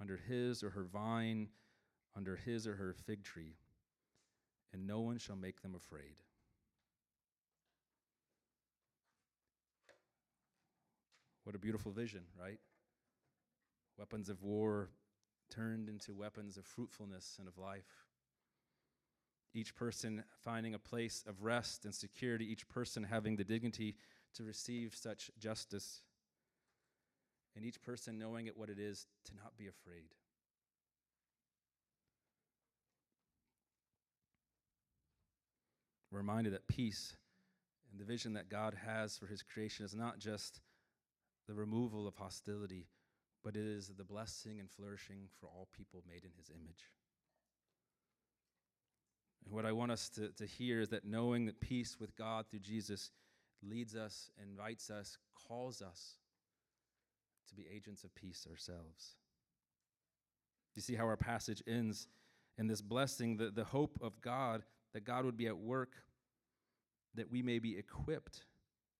under 0.01 0.17
his 0.17 0.63
or 0.63 0.71
her 0.71 0.85
vine, 0.85 1.49
under 2.15 2.37
his 2.37 2.69
or 2.69 2.77
her 2.77 2.95
fig 3.05 3.25
tree, 3.25 3.57
and 4.73 4.87
no 4.87 5.01
one 5.01 5.19
shall 5.19 5.35
make 5.35 5.61
them 5.61 5.75
afraid. 5.75 6.23
What 11.43 11.57
a 11.57 11.59
beautiful 11.59 11.91
vision, 11.91 12.23
right? 12.41 12.61
Weapons 13.99 14.29
of 14.29 14.45
war 14.45 14.91
turned 15.51 15.89
into 15.89 16.15
weapons 16.15 16.57
of 16.57 16.65
fruitfulness 16.65 17.39
and 17.41 17.49
of 17.49 17.59
life. 17.59 18.07
Each 19.53 19.75
person 19.75 20.23
finding 20.45 20.75
a 20.75 20.79
place 20.79 21.25
of 21.27 21.43
rest 21.43 21.87
and 21.87 21.93
security, 21.93 22.45
each 22.45 22.69
person 22.69 23.03
having 23.03 23.35
the 23.35 23.43
dignity 23.43 23.97
to 24.35 24.45
receive 24.45 24.95
such 24.95 25.33
justice, 25.41 26.03
and 27.57 27.65
each 27.65 27.81
person 27.83 28.19
knowing 28.19 28.47
it 28.47 28.57
what 28.57 28.71
it 28.71 28.79
is 28.79 29.07
to 29.27 29.35
not 29.37 29.57
be 29.57 29.67
afraid. 29.67 30.11
We're 36.11 36.19
reminded 36.19 36.53
that 36.53 36.69
peace 36.69 37.17
and 37.91 38.01
the 38.01 38.05
vision 38.05 38.35
that 38.35 38.49
God 38.49 38.77
has 38.87 39.17
for 39.17 39.27
his 39.27 39.43
creation 39.43 39.85
is 39.85 39.95
not 39.95 40.19
just 40.19 40.61
the 41.49 41.55
removal 41.55 42.07
of 42.07 42.15
hostility, 42.15 42.87
but 43.43 43.57
it 43.57 43.65
is 43.65 43.89
the 43.97 44.05
blessing 44.05 44.59
and 44.61 44.71
flourishing 44.71 45.29
for 45.41 45.47
all 45.47 45.69
people 45.77 46.03
made 46.09 46.25
in 46.25 46.31
his 46.37 46.51
image. 46.51 46.91
And 49.45 49.53
what 49.53 49.67
I 49.67 49.73
want 49.73 49.93
us 49.93 50.09
to, 50.11 50.29
to 50.29 50.47
hear 50.47 50.81
is 50.81 50.89
that 50.91 51.05
knowing 51.05 51.47
that 51.47 51.61
peace 51.61 51.97
with 52.01 52.17
God 52.17 52.47
through 52.49 52.61
Jesus 52.61 53.11
leads 53.63 53.95
us, 53.95 54.31
invites 54.41 54.91
us, 54.91 55.19
calls 55.49 55.83
us 55.83 56.17
to 57.49 57.55
be 57.55 57.67
agents 57.75 58.05
of 58.05 58.15
peace 58.15 58.47
ourselves. 58.51 59.17
You 60.75 60.83
see 60.83 60.95
how 60.95 61.05
our 61.05 61.17
passage 61.17 61.63
ends 61.67 62.09
in 62.59 62.67
this 62.67 62.81
blessing, 62.81 63.37
the, 63.37 63.51
the 63.51 63.65
hope 63.65 63.99
of 64.01 64.21
God, 64.21 64.63
that 64.93 65.05
God 65.05 65.25
would 65.25 65.37
be 65.37 65.47
at 65.47 65.57
work, 65.57 65.93
that 67.15 67.31
we 67.31 67.43
may 67.43 67.59
be 67.59 67.77
equipped 67.77 68.45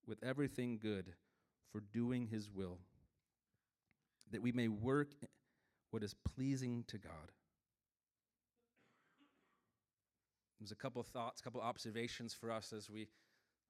with 0.07 0.23
everything 0.23 0.79
good 0.81 1.13
for 1.73 1.81
doing 1.93 2.27
his 2.27 2.51
will, 2.51 2.79
that 4.31 4.43
we 4.43 4.53
may 4.53 4.69
work 4.69 5.09
what 5.91 6.03
is 6.03 6.15
pleasing 6.35 6.85
to 6.89 6.99
God. 6.99 7.33
There's 10.61 10.73
a 10.73 10.77
couple 10.77 11.01
of 11.01 11.07
thoughts, 11.07 11.41
a 11.41 11.45
couple 11.45 11.61
of 11.61 11.67
observations 11.67 12.35
for 12.35 12.51
us 12.51 12.73
as 12.73 12.89
we 12.89 13.09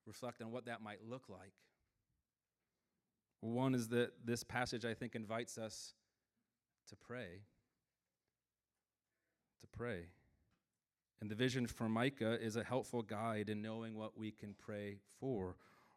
reflect 0.06 0.42
on 0.42 0.52
what 0.52 0.66
that 0.66 0.82
might 0.82 1.00
look 1.08 1.24
like. 1.28 1.52
One 3.44 3.74
is 3.74 3.88
that 3.88 4.12
this 4.24 4.42
passage, 4.42 4.86
I 4.86 4.94
think, 4.94 5.14
invites 5.14 5.58
us 5.58 5.92
to 6.88 6.96
pray. 6.96 7.42
To 9.60 9.66
pray. 9.66 10.06
And 11.20 11.30
the 11.30 11.34
vision 11.34 11.66
for 11.66 11.86
Micah 11.86 12.42
is 12.42 12.56
a 12.56 12.64
helpful 12.64 13.02
guide 13.02 13.50
in 13.50 13.60
knowing 13.60 13.96
what 13.96 14.16
we 14.16 14.30
can 14.30 14.54
pray 14.54 14.96
for 15.20 15.56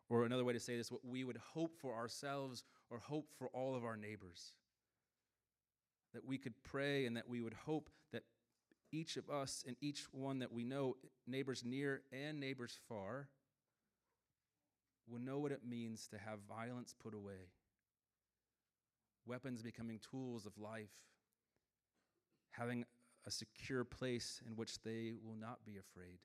or 0.09 0.25
another 0.25 0.43
way 0.43 0.51
to 0.51 0.59
say 0.59 0.75
this, 0.75 0.91
what 0.91 1.05
we 1.05 1.23
would 1.23 1.37
hope 1.53 1.77
for 1.79 1.95
ourselves 1.95 2.65
or 2.89 2.99
hope 2.99 3.29
for 3.39 3.47
all 3.53 3.75
of 3.75 3.85
our 3.85 3.95
neighbors. 3.95 4.51
That 6.13 6.25
we 6.25 6.37
could 6.37 6.61
pray 6.63 7.05
and 7.05 7.15
that 7.15 7.29
we 7.29 7.39
would 7.39 7.53
hope 7.53 7.89
that 8.11 8.23
each 8.91 9.15
of 9.15 9.29
us 9.29 9.63
and 9.65 9.77
each 9.79 10.03
one 10.11 10.39
that 10.39 10.51
we 10.51 10.65
know, 10.65 10.97
neighbors 11.25 11.63
near 11.63 12.01
and 12.11 12.41
neighbors 12.41 12.77
far, 12.89 13.29
will 15.07 15.19
know 15.19 15.39
what 15.39 15.51
it 15.51 15.61
means 15.67 16.07
to 16.07 16.17
have 16.17 16.39
violence 16.47 16.93
put 17.01 17.13
away, 17.13 17.51
weapons 19.25 19.61
becoming 19.61 19.99
tools 19.99 20.45
of 20.45 20.57
life, 20.57 20.91
having 22.51 22.85
a 23.25 23.31
secure 23.31 23.83
place 23.83 24.41
in 24.47 24.55
which 24.55 24.81
they 24.83 25.13
will 25.23 25.35
not 25.35 25.65
be 25.65 25.77
afraid. 25.77 26.19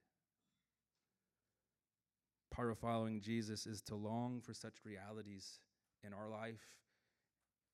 Part 2.51 2.71
of 2.71 2.79
following 2.79 3.21
Jesus 3.21 3.67
is 3.67 3.81
to 3.83 3.95
long 3.95 4.41
for 4.41 4.53
such 4.53 4.75
realities 4.85 5.61
in 6.05 6.13
our 6.13 6.29
life 6.29 6.63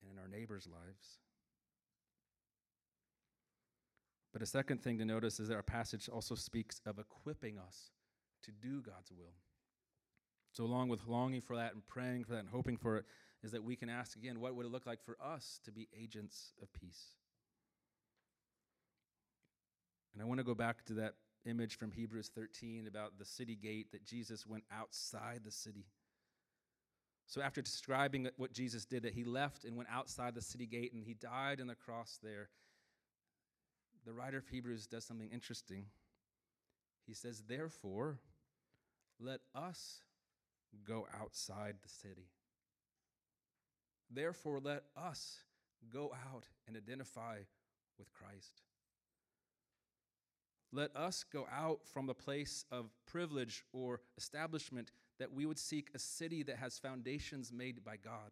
and 0.01 0.11
in 0.11 0.17
our 0.17 0.27
neighbors' 0.27 0.67
lives. 0.67 1.19
But 4.31 4.41
a 4.41 4.45
second 4.45 4.81
thing 4.81 4.97
to 4.99 5.05
notice 5.05 5.39
is 5.39 5.47
that 5.47 5.55
our 5.55 5.63
passage 5.63 6.07
also 6.07 6.35
speaks 6.35 6.81
of 6.85 6.99
equipping 6.99 7.57
us 7.57 7.91
to 8.43 8.51
do 8.51 8.81
God's 8.81 9.11
will. 9.11 9.33
So, 10.51 10.63
along 10.63 10.89
with 10.89 11.05
longing 11.07 11.41
for 11.41 11.55
that 11.55 11.73
and 11.73 11.85
praying 11.85 12.23
for 12.23 12.33
that 12.33 12.39
and 12.39 12.49
hoping 12.49 12.77
for 12.77 12.97
it, 12.97 13.05
is 13.43 13.51
that 13.51 13.63
we 13.63 13.75
can 13.75 13.89
ask 13.89 14.17
again, 14.17 14.39
what 14.39 14.55
would 14.55 14.65
it 14.65 14.71
look 14.71 14.85
like 14.85 15.03
for 15.03 15.17
us 15.23 15.59
to 15.63 15.71
be 15.71 15.87
agents 15.97 16.53
of 16.61 16.71
peace? 16.73 17.13
And 20.13 20.21
I 20.21 20.25
want 20.25 20.39
to 20.39 20.43
go 20.43 20.55
back 20.55 20.83
to 20.85 20.93
that 20.95 21.13
image 21.45 21.77
from 21.77 21.91
Hebrews 21.91 22.31
13 22.33 22.87
about 22.87 23.17
the 23.17 23.25
city 23.25 23.55
gate 23.55 23.91
that 23.91 24.03
Jesus 24.03 24.45
went 24.45 24.63
outside 24.71 25.41
the 25.45 25.51
city. 25.51 25.85
So, 27.27 27.41
after 27.41 27.61
describing 27.61 28.27
what 28.37 28.51
Jesus 28.51 28.85
did, 28.85 29.03
that 29.03 29.13
he 29.13 29.23
left 29.23 29.63
and 29.63 29.77
went 29.77 29.89
outside 29.91 30.33
the 30.33 30.41
city 30.41 30.65
gate 30.65 30.93
and 30.93 31.03
he 31.03 31.13
died 31.13 31.61
on 31.61 31.67
the 31.67 31.75
cross 31.75 32.19
there, 32.23 32.49
the 34.05 34.13
writer 34.13 34.39
of 34.39 34.47
Hebrews 34.47 34.87
does 34.87 35.05
something 35.05 35.29
interesting. 35.31 35.85
He 37.05 37.13
says, 37.13 37.43
Therefore, 37.47 38.17
let 39.19 39.41
us 39.53 40.01
go 40.85 41.07
outside 41.19 41.75
the 41.81 41.89
city. 41.89 42.29
Therefore, 44.11 44.59
let 44.59 44.83
us 44.97 45.37
go 45.93 46.11
out 46.31 46.45
and 46.67 46.75
identify 46.75 47.37
with 47.97 48.11
Christ. 48.11 48.61
Let 50.71 50.95
us 50.95 51.23
go 51.23 51.47
out 51.51 51.79
from 51.93 52.05
the 52.05 52.13
place 52.13 52.63
of 52.71 52.91
privilege 53.07 53.63
or 53.73 54.01
establishment 54.17 54.91
that 55.19 55.33
we 55.33 55.45
would 55.45 55.59
seek 55.59 55.89
a 55.93 55.99
city 55.99 56.43
that 56.43 56.57
has 56.57 56.77
foundations 56.77 57.51
made 57.51 57.83
by 57.83 57.97
God. 57.97 58.31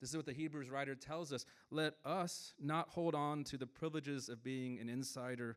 This 0.00 0.10
is 0.10 0.16
what 0.16 0.26
the 0.26 0.32
Hebrews 0.32 0.70
writer 0.70 0.94
tells 0.94 1.32
us. 1.32 1.44
Let 1.70 1.94
us 2.04 2.54
not 2.58 2.88
hold 2.88 3.14
on 3.14 3.44
to 3.44 3.58
the 3.58 3.66
privileges 3.66 4.28
of 4.28 4.42
being 4.42 4.78
an 4.80 4.88
insider 4.88 5.56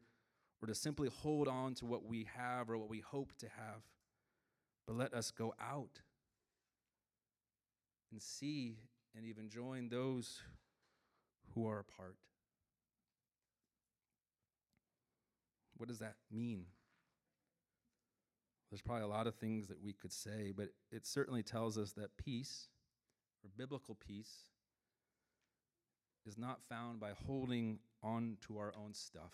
or 0.61 0.67
to 0.67 0.75
simply 0.75 1.09
hold 1.09 1.47
on 1.47 1.75
to 1.75 1.85
what 1.85 2.05
we 2.05 2.27
have 2.35 2.69
or 2.69 2.77
what 2.77 2.89
we 2.89 2.99
hope 2.99 3.33
to 3.39 3.47
have, 3.47 3.81
but 4.85 4.95
let 4.95 5.13
us 5.13 5.31
go 5.31 5.53
out 5.61 6.01
and 8.11 8.21
see 8.21 8.77
and 9.15 9.25
even 9.25 9.49
join 9.49 9.89
those 9.89 10.41
who 11.53 11.67
are 11.67 11.79
apart. 11.79 12.17
What 15.77 15.89
does 15.89 15.99
that 15.99 16.15
mean? 16.31 16.65
There's 18.69 18.81
probably 18.81 19.03
a 19.03 19.07
lot 19.07 19.27
of 19.27 19.35
things 19.35 19.67
that 19.67 19.83
we 19.83 19.93
could 19.93 20.11
say, 20.11 20.51
but 20.55 20.69
it 20.91 21.05
certainly 21.05 21.43
tells 21.43 21.77
us 21.77 21.91
that 21.93 22.17
peace, 22.17 22.69
or 23.43 23.51
biblical 23.55 23.95
peace, 23.95 24.45
is 26.25 26.37
not 26.37 26.59
found 26.69 26.99
by 26.99 27.11
holding 27.27 27.79
on 28.01 28.37
to 28.47 28.57
our 28.57 28.73
own 28.75 28.93
stuff, 28.93 29.33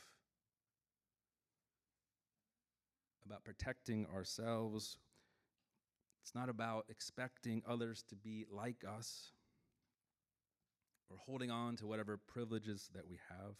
about 3.25 3.45
protecting 3.45 4.07
ourselves. 4.13 4.97
It's 6.29 6.35
not 6.35 6.47
about 6.47 6.85
expecting 6.89 7.63
others 7.67 8.03
to 8.09 8.15
be 8.15 8.45
like 8.51 8.83
us 8.87 9.31
or 11.09 11.17
holding 11.17 11.49
on 11.49 11.75
to 11.77 11.87
whatever 11.87 12.17
privileges 12.17 12.87
that 12.93 13.09
we 13.09 13.17
have. 13.29 13.55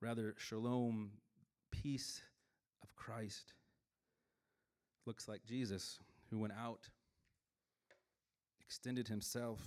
Rather, 0.00 0.34
shalom, 0.38 1.10
peace 1.70 2.22
of 2.82 2.96
Christ, 2.96 3.52
looks 5.04 5.28
like 5.28 5.44
Jesus, 5.44 5.98
who 6.30 6.38
went 6.38 6.54
out, 6.58 6.88
extended 8.58 9.08
himself, 9.08 9.60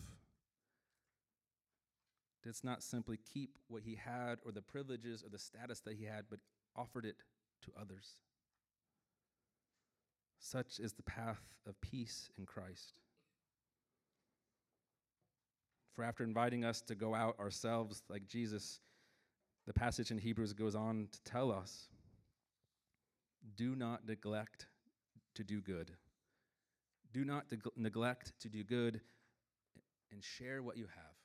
did 2.42 2.56
not 2.64 2.82
simply 2.82 3.20
keep 3.32 3.60
what 3.68 3.84
he 3.84 3.94
had 3.94 4.40
or 4.44 4.52
the 4.52 4.64
privileges 4.64 5.24
or 5.24 5.30
the 5.30 5.38
status 5.38 5.82
that 5.82 5.98
he 5.98 6.06
had, 6.06 6.26
but 6.32 6.40
offered 6.76 7.06
it 7.06 7.18
to 7.62 7.72
others. 7.80 8.16
Such 10.46 10.80
is 10.80 10.94
the 10.94 11.02
path 11.02 11.42
of 11.68 11.82
peace 11.82 12.30
in 12.38 12.46
Christ. 12.46 12.94
For 15.96 16.04
after 16.04 16.24
inviting 16.24 16.64
us 16.64 16.82
to 16.82 16.94
go 16.94 17.16
out 17.16 17.40
ourselves 17.40 18.04
like 18.12 18.28
Jesus, 18.28 18.80
the 19.66 19.74
passage 19.74 20.12
in 20.12 20.20
Hebrews 20.20 20.54
goes 20.54 20.76
on 20.76 21.08
to 21.12 21.24
tell 21.24 21.52
us 21.52 21.88
do 23.56 23.76
not 23.76 24.08
neglect 24.08 24.68
to 25.34 25.44
do 25.44 25.62
good. 25.62 25.90
Do 27.12 27.26
not 27.26 27.48
de- 27.50 27.58
neglect 27.76 28.34
to 28.42 28.48
do 28.48 28.64
good 28.64 29.02
and 30.12 30.24
share 30.24 30.62
what 30.62 30.78
you 30.78 30.86
have. 30.86 31.16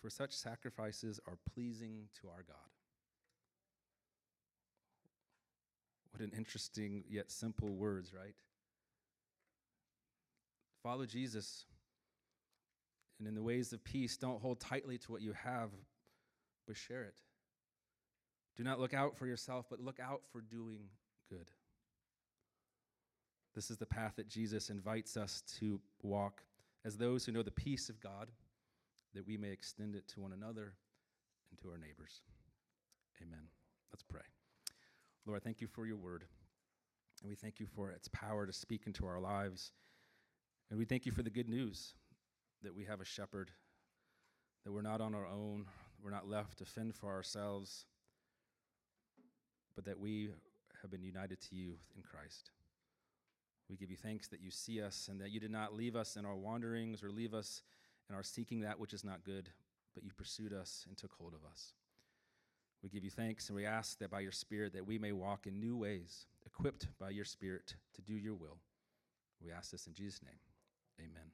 For 0.00 0.08
such 0.08 0.32
sacrifices 0.32 1.20
are 1.26 1.36
pleasing 1.52 2.08
to 2.22 2.28
our 2.28 2.42
God. 2.42 2.77
What 6.18 6.32
an 6.32 6.36
interesting 6.36 7.04
yet 7.08 7.30
simple 7.30 7.68
words, 7.68 8.12
right? 8.12 8.34
Follow 10.82 11.06
Jesus. 11.06 11.64
And 13.18 13.28
in 13.28 13.36
the 13.36 13.42
ways 13.42 13.72
of 13.72 13.84
peace, 13.84 14.16
don't 14.16 14.40
hold 14.40 14.58
tightly 14.58 14.98
to 14.98 15.12
what 15.12 15.22
you 15.22 15.32
have, 15.32 15.70
but 16.66 16.76
share 16.76 17.02
it. 17.02 17.14
Do 18.56 18.64
not 18.64 18.80
look 18.80 18.94
out 18.94 19.16
for 19.16 19.26
yourself, 19.26 19.66
but 19.70 19.80
look 19.80 20.00
out 20.00 20.22
for 20.32 20.40
doing 20.40 20.88
good. 21.30 21.50
This 23.54 23.70
is 23.70 23.76
the 23.76 23.86
path 23.86 24.14
that 24.16 24.28
Jesus 24.28 24.70
invites 24.70 25.16
us 25.16 25.42
to 25.60 25.80
walk 26.02 26.42
as 26.84 26.96
those 26.96 27.24
who 27.24 27.32
know 27.32 27.42
the 27.42 27.50
peace 27.52 27.88
of 27.88 28.00
God, 28.00 28.28
that 29.14 29.26
we 29.26 29.36
may 29.36 29.50
extend 29.50 29.94
it 29.94 30.08
to 30.08 30.20
one 30.20 30.32
another 30.32 30.74
and 31.50 31.60
to 31.60 31.68
our 31.68 31.78
neighbors. 31.78 32.22
Amen. 33.22 33.46
Let's 33.92 34.02
pray. 34.02 34.22
Lord, 35.26 35.40
I 35.40 35.44
thank 35.44 35.60
you 35.60 35.66
for 35.66 35.86
your 35.86 35.96
word. 35.96 36.24
And 37.20 37.28
we 37.28 37.34
thank 37.34 37.58
you 37.58 37.66
for 37.66 37.90
its 37.90 38.08
power 38.08 38.46
to 38.46 38.52
speak 38.52 38.86
into 38.86 39.06
our 39.06 39.20
lives. 39.20 39.72
And 40.70 40.78
we 40.78 40.84
thank 40.84 41.06
you 41.06 41.12
for 41.12 41.22
the 41.22 41.30
good 41.30 41.48
news 41.48 41.94
that 42.62 42.74
we 42.74 42.84
have 42.84 43.00
a 43.00 43.04
shepherd, 43.04 43.50
that 44.64 44.72
we're 44.72 44.82
not 44.82 45.00
on 45.00 45.14
our 45.14 45.26
own, 45.26 45.66
we're 46.02 46.10
not 46.10 46.28
left 46.28 46.58
to 46.58 46.64
fend 46.64 46.94
for 46.94 47.08
ourselves, 47.08 47.86
but 49.74 49.84
that 49.84 49.98
we 49.98 50.30
have 50.82 50.90
been 50.90 51.02
united 51.02 51.40
to 51.40 51.56
you 51.56 51.74
in 51.96 52.02
Christ. 52.02 52.50
We 53.68 53.76
give 53.76 53.90
you 53.90 53.96
thanks 53.96 54.28
that 54.28 54.40
you 54.40 54.50
see 54.50 54.80
us 54.80 55.08
and 55.10 55.20
that 55.20 55.30
you 55.30 55.40
did 55.40 55.50
not 55.50 55.74
leave 55.74 55.96
us 55.96 56.16
in 56.16 56.24
our 56.24 56.36
wanderings 56.36 57.02
or 57.02 57.10
leave 57.10 57.34
us 57.34 57.62
in 58.08 58.14
our 58.14 58.22
seeking 58.22 58.60
that 58.60 58.78
which 58.78 58.94
is 58.94 59.04
not 59.04 59.24
good, 59.24 59.50
but 59.94 60.04
you 60.04 60.10
pursued 60.16 60.52
us 60.52 60.84
and 60.88 60.96
took 60.96 61.12
hold 61.12 61.34
of 61.34 61.40
us. 61.50 61.74
We 62.82 62.88
give 62.88 63.04
you 63.04 63.10
thanks 63.10 63.48
and 63.48 63.56
we 63.56 63.66
ask 63.66 63.98
that 63.98 64.10
by 64.10 64.20
your 64.20 64.32
Spirit 64.32 64.72
that 64.74 64.86
we 64.86 64.98
may 64.98 65.12
walk 65.12 65.46
in 65.46 65.58
new 65.58 65.76
ways, 65.76 66.26
equipped 66.46 66.86
by 66.98 67.10
your 67.10 67.24
Spirit 67.24 67.74
to 67.94 68.02
do 68.02 68.14
your 68.14 68.34
will. 68.34 68.58
We 69.44 69.50
ask 69.50 69.70
this 69.70 69.86
in 69.86 69.94
Jesus' 69.94 70.20
name. 70.22 70.38
Amen. 71.00 71.30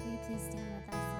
Will 0.00 0.12
you 0.12 0.18
please 0.26 0.42
stand 0.42 0.84
with 0.86 0.94
us 0.94 1.13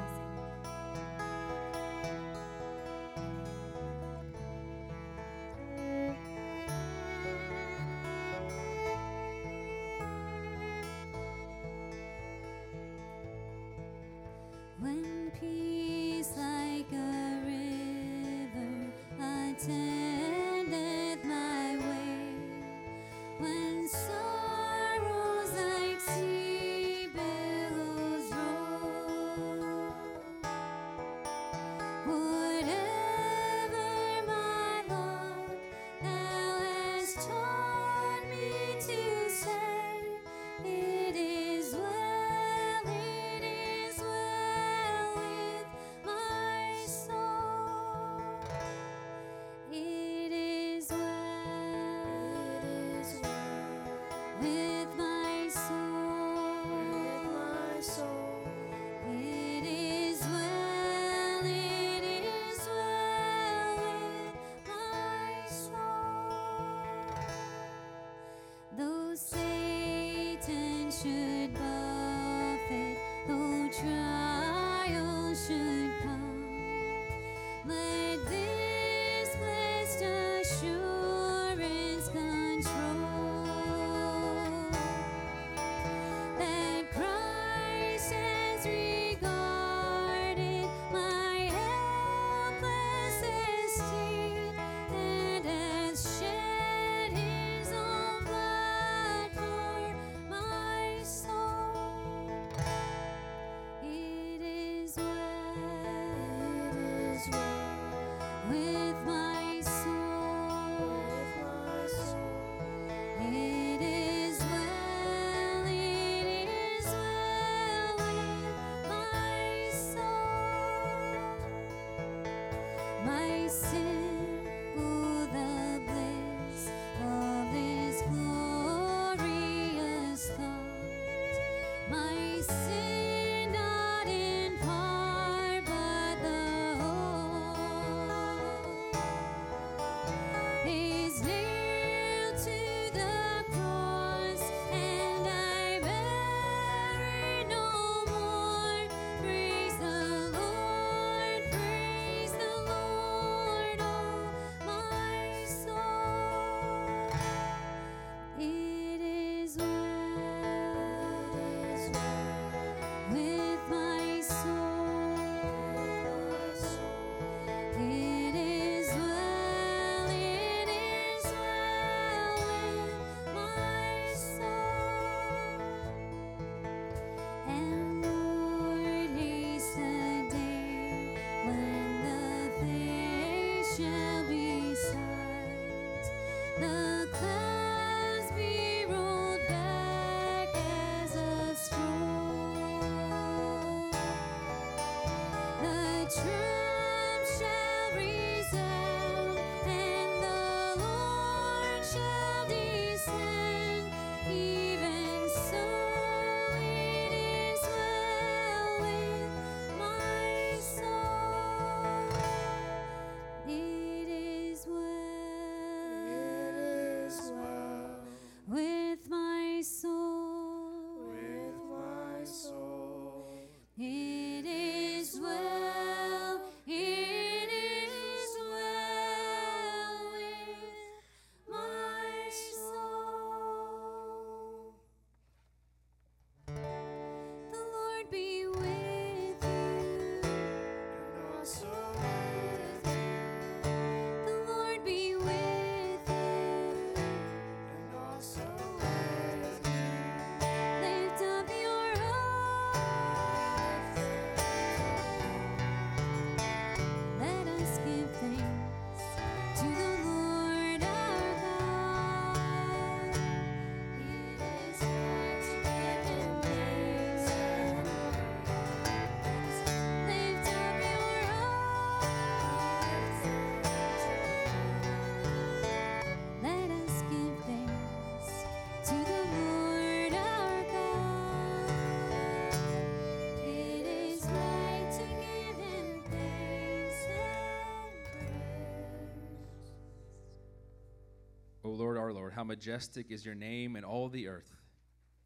Lord, 292.15 292.33
how 292.33 292.45
majestic 292.45 293.11
is 293.11 293.27
your 293.27 293.35
name 293.35 293.75
in 293.75 293.83
all 293.83 294.09
the 294.09 294.29
earth. 294.29 294.63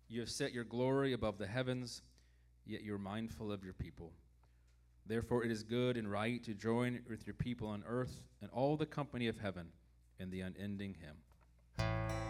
You 0.08 0.20
have 0.20 0.30
set 0.30 0.54
your 0.54 0.64
glory 0.64 1.12
above 1.12 1.36
the 1.36 1.46
heavens, 1.46 2.00
yet 2.64 2.82
you 2.82 2.94
are 2.94 2.98
mindful 2.98 3.52
of 3.52 3.62
your 3.62 3.74
people. 3.74 4.14
Therefore, 5.06 5.44
it 5.44 5.50
is 5.50 5.62
good 5.62 5.98
and 5.98 6.10
right 6.10 6.42
to 6.44 6.54
join 6.54 7.00
with 7.06 7.26
your 7.26 7.34
people 7.34 7.68
on 7.68 7.84
earth 7.86 8.22
and 8.40 8.50
all 8.52 8.78
the 8.78 8.86
company 8.86 9.28
of 9.28 9.38
heaven 9.38 9.66
in 10.18 10.30
the 10.30 10.40
unending 10.40 10.96
hymn. 10.98 12.27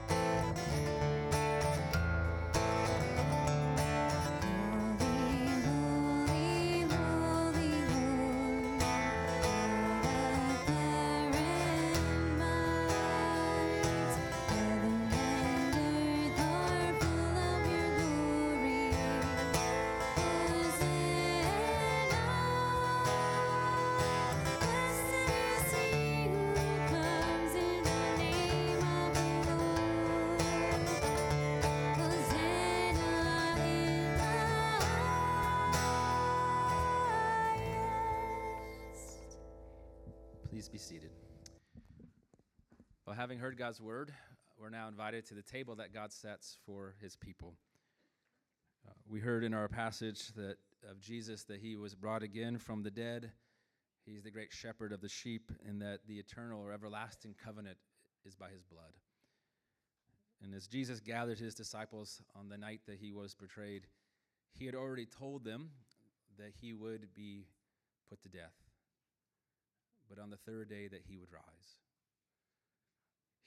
God's 43.58 43.80
word, 43.80 44.12
we're 44.56 44.70
now 44.70 44.86
invited 44.86 45.26
to 45.26 45.34
the 45.34 45.42
table 45.42 45.74
that 45.74 45.92
God 45.92 46.12
sets 46.12 46.58
for 46.64 46.94
his 47.02 47.16
people. 47.16 47.56
Uh, 48.86 48.92
we 49.08 49.18
heard 49.18 49.42
in 49.42 49.52
our 49.52 49.66
passage 49.66 50.28
that 50.36 50.58
of 50.88 51.00
Jesus 51.00 51.42
that 51.44 51.58
he 51.58 51.76
was 51.76 51.96
brought 51.96 52.22
again 52.22 52.56
from 52.56 52.84
the 52.84 52.90
dead. 52.90 53.32
He's 54.06 54.22
the 54.22 54.30
great 54.30 54.52
shepherd 54.52 54.92
of 54.92 55.00
the 55.00 55.08
sheep, 55.08 55.50
and 55.66 55.82
that 55.82 56.06
the 56.06 56.20
eternal 56.20 56.62
or 56.62 56.72
everlasting 56.72 57.34
covenant 57.44 57.78
is 58.24 58.36
by 58.36 58.48
his 58.48 58.62
blood. 58.62 58.92
And 60.40 60.54
as 60.54 60.68
Jesus 60.68 61.00
gathered 61.00 61.40
his 61.40 61.56
disciples 61.56 62.22
on 62.38 62.48
the 62.48 62.58
night 62.58 62.82
that 62.86 62.98
he 62.98 63.10
was 63.10 63.34
betrayed, 63.34 63.88
he 64.52 64.66
had 64.66 64.76
already 64.76 65.06
told 65.06 65.42
them 65.42 65.70
that 66.38 66.52
he 66.60 66.72
would 66.72 67.08
be 67.12 67.48
put 68.08 68.22
to 68.22 68.28
death 68.28 68.54
but 70.08 70.18
on 70.18 70.30
the 70.30 70.36
third 70.36 70.70
day 70.70 70.88
that 70.88 71.02
he 71.06 71.18
would 71.18 71.30
rise. 71.32 71.78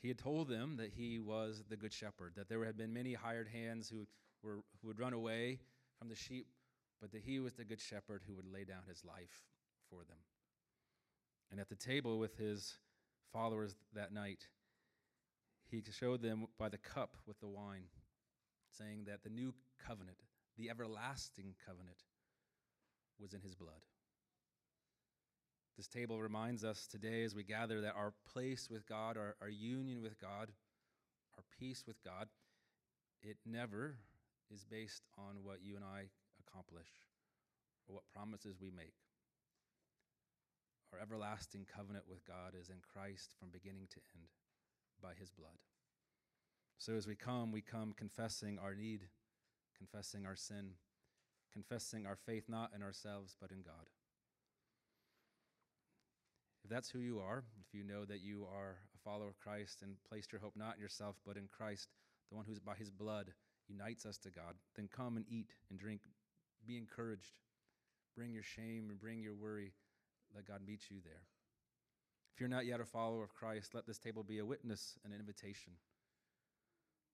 He 0.01 0.07
had 0.07 0.17
told 0.17 0.47
them 0.47 0.77
that 0.77 0.91
he 0.95 1.19
was 1.19 1.63
the 1.69 1.77
good 1.77 1.93
shepherd, 1.93 2.33
that 2.35 2.49
there 2.49 2.65
had 2.65 2.77
been 2.77 2.93
many 2.93 3.13
hired 3.13 3.47
hands 3.47 3.87
who, 3.87 4.07
were, 4.41 4.61
who 4.81 4.87
would 4.87 4.99
run 4.99 5.13
away 5.13 5.59
from 5.99 6.09
the 6.09 6.15
sheep, 6.15 6.47
but 6.99 7.11
that 7.11 7.21
he 7.21 7.39
was 7.39 7.53
the 7.53 7.63
good 7.63 7.79
shepherd 7.79 8.23
who 8.27 8.35
would 8.35 8.51
lay 8.51 8.63
down 8.63 8.81
his 8.87 9.05
life 9.05 9.45
for 9.89 9.99
them. 9.99 10.17
And 11.51 11.59
at 11.59 11.69
the 11.69 11.75
table 11.75 12.17
with 12.17 12.35
his 12.37 12.77
followers 13.31 13.75
that 13.93 14.11
night, 14.11 14.47
he 15.69 15.83
showed 15.91 16.21
them 16.21 16.47
by 16.57 16.69
the 16.69 16.77
cup 16.77 17.17
with 17.27 17.39
the 17.39 17.47
wine, 17.47 17.85
saying 18.77 19.03
that 19.05 19.23
the 19.23 19.29
new 19.29 19.53
covenant, 19.85 20.17
the 20.57 20.69
everlasting 20.69 21.53
covenant, 21.65 21.97
was 23.19 23.33
in 23.33 23.41
his 23.41 23.53
blood. 23.53 23.85
This 25.77 25.87
table 25.87 26.21
reminds 26.21 26.63
us 26.63 26.85
today 26.85 27.23
as 27.23 27.33
we 27.33 27.43
gather 27.43 27.81
that 27.81 27.95
our 27.95 28.13
place 28.31 28.69
with 28.69 28.85
God, 28.85 29.17
our, 29.17 29.35
our 29.41 29.49
union 29.49 30.01
with 30.01 30.19
God, 30.19 30.51
our 31.37 31.43
peace 31.59 31.85
with 31.87 32.03
God, 32.03 32.27
it 33.23 33.37
never 33.45 33.95
is 34.53 34.65
based 34.65 35.03
on 35.17 35.43
what 35.43 35.63
you 35.63 35.75
and 35.75 35.85
I 35.85 36.09
accomplish 36.45 36.89
or 37.87 37.95
what 37.95 38.03
promises 38.13 38.57
we 38.61 38.69
make. 38.69 38.93
Our 40.93 40.99
everlasting 40.99 41.65
covenant 41.73 42.03
with 42.09 42.25
God 42.25 42.53
is 42.59 42.69
in 42.69 42.77
Christ 42.81 43.33
from 43.39 43.49
beginning 43.49 43.87
to 43.91 44.01
end 44.13 44.27
by 45.01 45.13
his 45.17 45.31
blood. 45.31 45.57
So 46.77 46.93
as 46.93 47.07
we 47.07 47.15
come, 47.15 47.51
we 47.51 47.61
come 47.61 47.93
confessing 47.95 48.59
our 48.59 48.75
need, 48.75 49.07
confessing 49.77 50.25
our 50.25 50.35
sin, 50.35 50.71
confessing 51.53 52.05
our 52.05 52.17
faith 52.17 52.45
not 52.49 52.71
in 52.75 52.83
ourselves 52.83 53.35
but 53.39 53.51
in 53.51 53.61
God. 53.61 53.87
If 56.63 56.69
that's 56.69 56.89
who 56.89 56.99
you 56.99 57.19
are, 57.19 57.43
if 57.59 57.73
you 57.73 57.83
know 57.83 58.05
that 58.05 58.21
you 58.21 58.45
are 58.53 58.77
a 58.95 59.03
follower 59.03 59.27
of 59.27 59.39
Christ 59.39 59.81
and 59.81 59.95
placed 60.07 60.31
your 60.31 60.41
hope 60.41 60.53
not 60.55 60.75
in 60.75 60.81
yourself 60.81 61.15
but 61.25 61.37
in 61.37 61.47
Christ, 61.47 61.89
the 62.29 62.35
one 62.35 62.45
who's 62.45 62.59
by 62.59 62.75
his 62.75 62.89
blood 62.89 63.33
unites 63.67 64.05
us 64.05 64.17
to 64.19 64.29
God, 64.29 64.55
then 64.75 64.89
come 64.93 65.17
and 65.17 65.25
eat 65.29 65.53
and 65.69 65.79
drink. 65.79 66.01
Be 66.67 66.77
encouraged. 66.77 67.39
Bring 68.15 68.31
your 68.31 68.43
shame 68.43 68.87
and 68.89 68.99
bring 68.99 69.21
your 69.21 69.33
worry. 69.33 69.73
Let 70.35 70.45
God 70.45 70.59
meet 70.65 70.81
you 70.89 70.97
there. 71.03 71.23
If 72.33 72.39
you're 72.39 72.49
not 72.49 72.65
yet 72.65 72.79
a 72.79 72.85
follower 72.85 73.23
of 73.23 73.33
Christ, 73.33 73.73
let 73.73 73.87
this 73.87 73.97
table 73.97 74.23
be 74.23 74.39
a 74.39 74.45
witness 74.45 74.97
and 75.03 75.13
an 75.13 75.19
invitation 75.19 75.73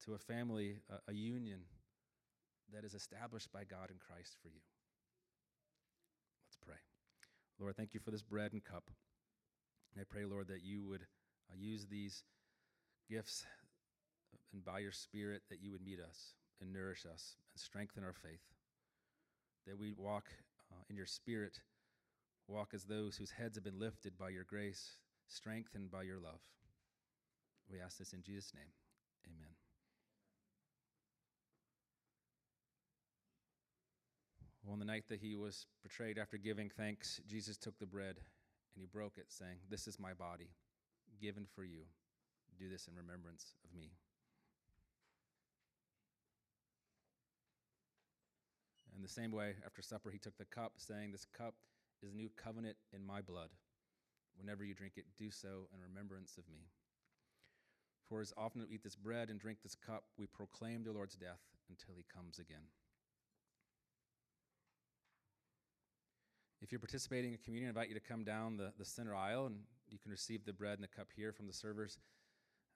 to 0.05 0.13
a 0.13 0.17
family, 0.17 0.77
a, 0.89 1.11
a 1.11 1.13
union 1.13 1.61
that 2.73 2.83
is 2.83 2.93
established 2.93 3.51
by 3.51 3.63
God 3.63 3.89
in 3.89 3.97
Christ 3.97 4.35
for 4.41 4.49
you. 4.49 4.61
Let's 6.47 6.57
pray. 6.65 6.77
Lord, 7.59 7.75
thank 7.75 7.93
you 7.93 7.99
for 7.99 8.11
this 8.11 8.21
bread 8.21 8.53
and 8.53 8.63
cup. 8.63 8.89
And 9.97 10.05
I 10.07 10.13
pray, 10.13 10.25
Lord, 10.25 10.47
that 10.49 10.63
you 10.63 10.83
would 10.83 11.01
uh, 11.01 11.55
use 11.57 11.87
these 11.87 12.21
gifts 13.09 13.43
and 14.53 14.63
by 14.63 14.77
your 14.77 14.91
Spirit 14.91 15.41
that 15.49 15.59
you 15.59 15.71
would 15.71 15.83
meet 15.83 15.99
us 15.99 16.35
and 16.61 16.71
nourish 16.71 17.03
us 17.11 17.35
and 17.51 17.59
strengthen 17.59 18.03
our 18.03 18.13
faith. 18.13 18.43
That 19.65 19.79
we 19.79 19.91
walk 19.91 20.25
uh, 20.71 20.83
in 20.87 20.97
your 20.97 21.07
Spirit, 21.07 21.61
walk 22.47 22.75
as 22.75 22.83
those 22.83 23.17
whose 23.17 23.31
heads 23.31 23.57
have 23.57 23.63
been 23.63 23.79
lifted 23.79 24.19
by 24.19 24.29
your 24.29 24.43
grace, 24.43 24.97
strengthened 25.27 25.89
by 25.89 26.03
your 26.03 26.19
love. 26.19 26.41
We 27.67 27.79
ask 27.79 27.97
this 27.97 28.13
in 28.13 28.21
Jesus' 28.21 28.53
name. 28.53 28.69
Amen. 29.25 29.49
Well, 34.63 34.73
on 34.73 34.79
the 34.79 34.85
night 34.85 35.05
that 35.09 35.21
he 35.21 35.35
was 35.35 35.65
betrayed, 35.81 36.19
after 36.19 36.37
giving 36.37 36.69
thanks, 36.69 37.19
Jesus 37.27 37.57
took 37.57 37.79
the 37.79 37.87
bread 37.87 38.17
and 38.77 38.81
he 38.83 38.87
broke 38.87 39.17
it, 39.17 39.25
saying, 39.29 39.57
This 39.71 39.87
is 39.87 39.99
my 39.99 40.13
body, 40.13 40.49
given 41.19 41.47
for 41.55 41.63
you. 41.63 41.81
Do 42.59 42.69
this 42.69 42.87
in 42.87 42.95
remembrance 42.95 43.55
of 43.65 43.75
me. 43.75 43.89
In 48.95 49.01
the 49.01 49.09
same 49.09 49.31
way, 49.31 49.55
after 49.65 49.81
supper, 49.81 50.11
he 50.11 50.19
took 50.19 50.37
the 50.37 50.45
cup, 50.45 50.73
saying, 50.77 51.11
This 51.11 51.25
cup 51.25 51.55
is 52.03 52.11
the 52.11 52.15
new 52.15 52.29
covenant 52.37 52.77
in 52.93 53.03
my 53.03 53.19
blood. 53.21 53.49
Whenever 54.37 54.63
you 54.63 54.75
drink 54.75 54.93
it, 54.97 55.05
do 55.17 55.31
so 55.31 55.67
in 55.73 55.81
remembrance 55.81 56.37
of 56.37 56.47
me. 56.47 56.67
For 58.07 58.21
as 58.21 58.31
often 58.37 58.61
as 58.61 58.67
we 58.67 58.75
eat 58.75 58.83
this 58.83 58.95
bread 58.95 59.29
and 59.29 59.39
drink 59.39 59.59
this 59.63 59.75
cup, 59.75 60.03
we 60.17 60.27
proclaim 60.27 60.83
the 60.83 60.93
Lord's 60.93 61.15
death 61.15 61.41
until 61.69 61.95
he 61.97 62.05
comes 62.13 62.37
again. 62.37 62.69
If 66.61 66.71
you're 66.71 66.79
participating 66.79 67.33
in 67.33 67.39
communion, 67.43 67.69
I 67.69 67.69
invite 67.69 67.89
you 67.89 67.93
to 67.95 68.01
come 68.01 68.23
down 68.23 68.57
the, 68.57 68.71
the 68.77 68.85
center 68.85 69.13
aisle 69.13 69.45
and 69.45 69.57
you 69.89 69.99
can 69.99 70.11
receive 70.11 70.43
the 70.45 70.53
bread 70.53 70.73
and 70.73 70.83
the 70.83 70.87
cup 70.87 71.07
here 71.15 71.31
from 71.31 71.47
the 71.47 71.53
servers. 71.53 71.99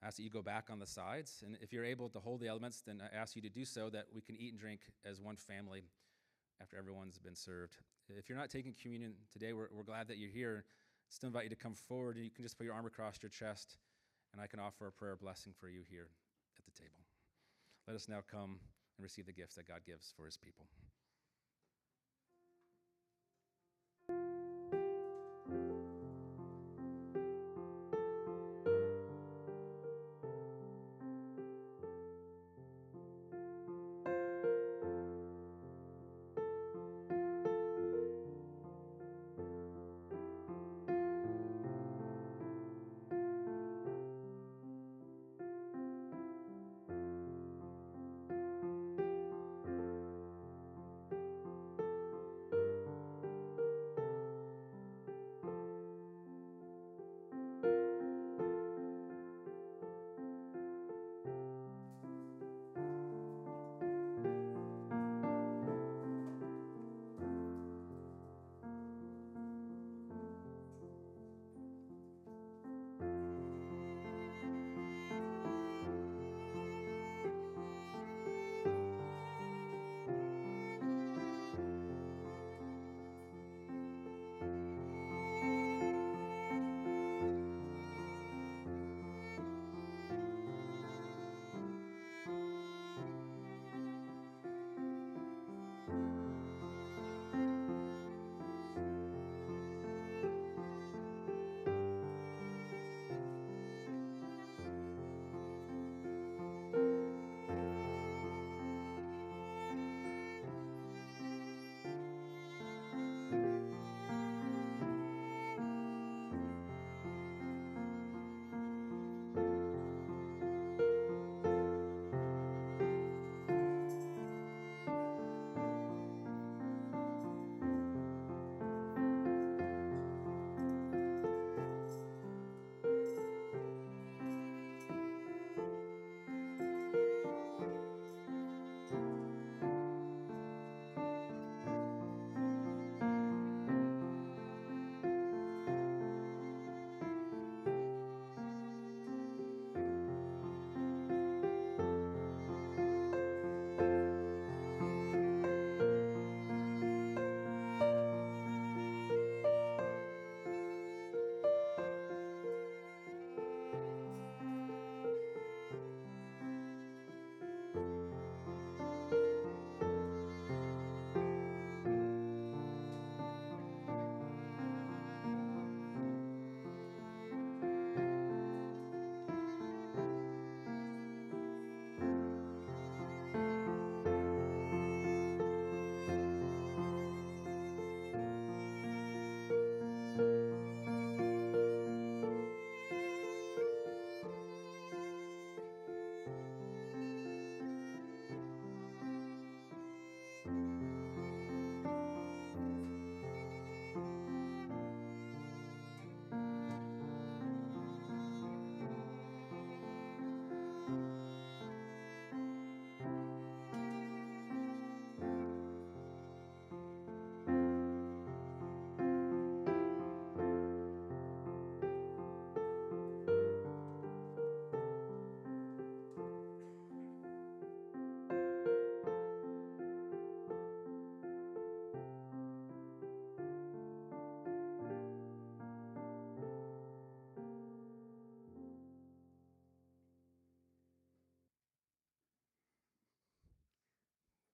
I 0.02 0.06
ask 0.06 0.16
that 0.16 0.22
you 0.22 0.30
go 0.30 0.42
back 0.42 0.68
on 0.70 0.78
the 0.78 0.86
sides. 0.86 1.42
And 1.44 1.56
if 1.60 1.72
you're 1.72 1.84
able 1.84 2.08
to 2.10 2.20
hold 2.20 2.40
the 2.40 2.48
elements, 2.48 2.82
then 2.84 3.02
I 3.02 3.14
ask 3.16 3.36
you 3.36 3.42
to 3.42 3.48
do 3.48 3.64
so 3.64 3.90
that 3.90 4.06
we 4.14 4.20
can 4.20 4.36
eat 4.36 4.52
and 4.52 4.60
drink 4.60 4.80
as 5.04 5.20
one 5.20 5.36
family 5.36 5.84
after 6.60 6.76
everyone's 6.76 7.18
been 7.18 7.34
served. 7.34 7.76
If 8.08 8.28
you're 8.28 8.38
not 8.38 8.50
taking 8.50 8.74
communion 8.80 9.14
today, 9.32 9.52
we're, 9.52 9.68
we're 9.72 9.84
glad 9.84 10.08
that 10.08 10.18
you're 10.18 10.30
here. 10.30 10.64
Still 11.08 11.28
invite 11.28 11.44
you 11.44 11.50
to 11.50 11.56
come 11.56 11.74
forward 11.74 12.16
and 12.16 12.24
you 12.24 12.30
can 12.30 12.44
just 12.44 12.56
put 12.56 12.64
your 12.64 12.74
arm 12.74 12.86
across 12.86 13.18
your 13.22 13.30
chest 13.30 13.76
and 14.32 14.40
I 14.40 14.46
can 14.46 14.60
offer 14.60 14.86
a 14.86 14.92
prayer 14.92 15.16
blessing 15.16 15.52
for 15.58 15.68
you 15.68 15.80
here 15.88 16.08
at 16.56 16.64
the 16.64 16.72
table. 16.72 17.04
Let 17.86 17.96
us 17.96 18.08
now 18.08 18.20
come 18.30 18.58
and 18.96 19.02
receive 19.02 19.26
the 19.26 19.32
gifts 19.32 19.56
that 19.56 19.68
God 19.68 19.80
gives 19.86 20.12
for 20.16 20.24
his 20.24 20.36
people. 20.36 20.66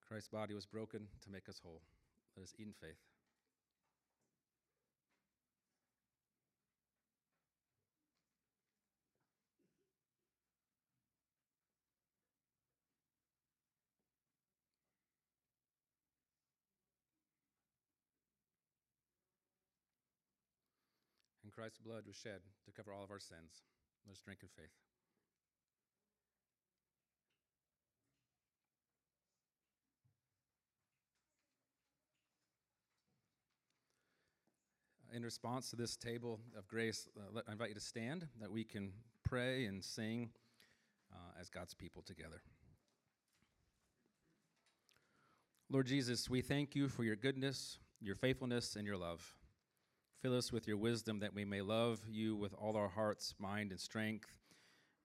Christ's 0.09 0.29
body 0.29 0.55
was 0.55 0.65
broken 0.65 1.01
to 1.21 1.29
make 1.29 1.47
us 1.47 1.61
whole. 1.63 1.83
Let 2.35 2.41
us 2.41 2.53
eat 2.57 2.65
in 2.65 2.73
faith. 2.73 2.97
And 21.43 21.53
Christ's 21.53 21.77
blood 21.77 22.05
was 22.07 22.15
shed 22.15 22.41
to 22.65 22.71
cover 22.71 22.91
all 22.91 23.03
of 23.03 23.11
our 23.11 23.19
sins. 23.19 23.61
Let 24.07 24.13
us 24.13 24.21
drink 24.25 24.39
in 24.41 24.49
faith. 24.57 24.88
Response 35.29 35.69
to 35.69 35.75
this 35.75 35.95
table 35.95 36.39
of 36.57 36.67
grace, 36.67 37.07
uh, 37.15 37.21
let, 37.31 37.43
I 37.47 37.51
invite 37.51 37.69
you 37.69 37.75
to 37.75 37.79
stand 37.79 38.27
that 38.41 38.49
we 38.49 38.63
can 38.63 38.91
pray 39.23 39.65
and 39.65 39.83
sing 39.83 40.31
uh, 41.13 41.39
as 41.39 41.51
God's 41.51 41.75
people 41.75 42.01
together. 42.01 42.41
Lord 45.69 45.85
Jesus, 45.85 46.31
we 46.31 46.41
thank 46.41 46.75
you 46.75 46.89
for 46.89 47.03
your 47.03 47.15
goodness, 47.15 47.77
your 48.01 48.15
faithfulness, 48.15 48.75
and 48.75 48.87
your 48.87 48.97
love. 48.97 49.35
Fill 50.23 50.35
us 50.35 50.51
with 50.51 50.67
your 50.67 50.77
wisdom 50.77 51.19
that 51.19 51.35
we 51.35 51.45
may 51.45 51.61
love 51.61 51.99
you 52.09 52.35
with 52.35 52.55
all 52.55 52.75
our 52.75 52.89
hearts, 52.89 53.35
mind, 53.37 53.69
and 53.69 53.79
strength, 53.79 54.31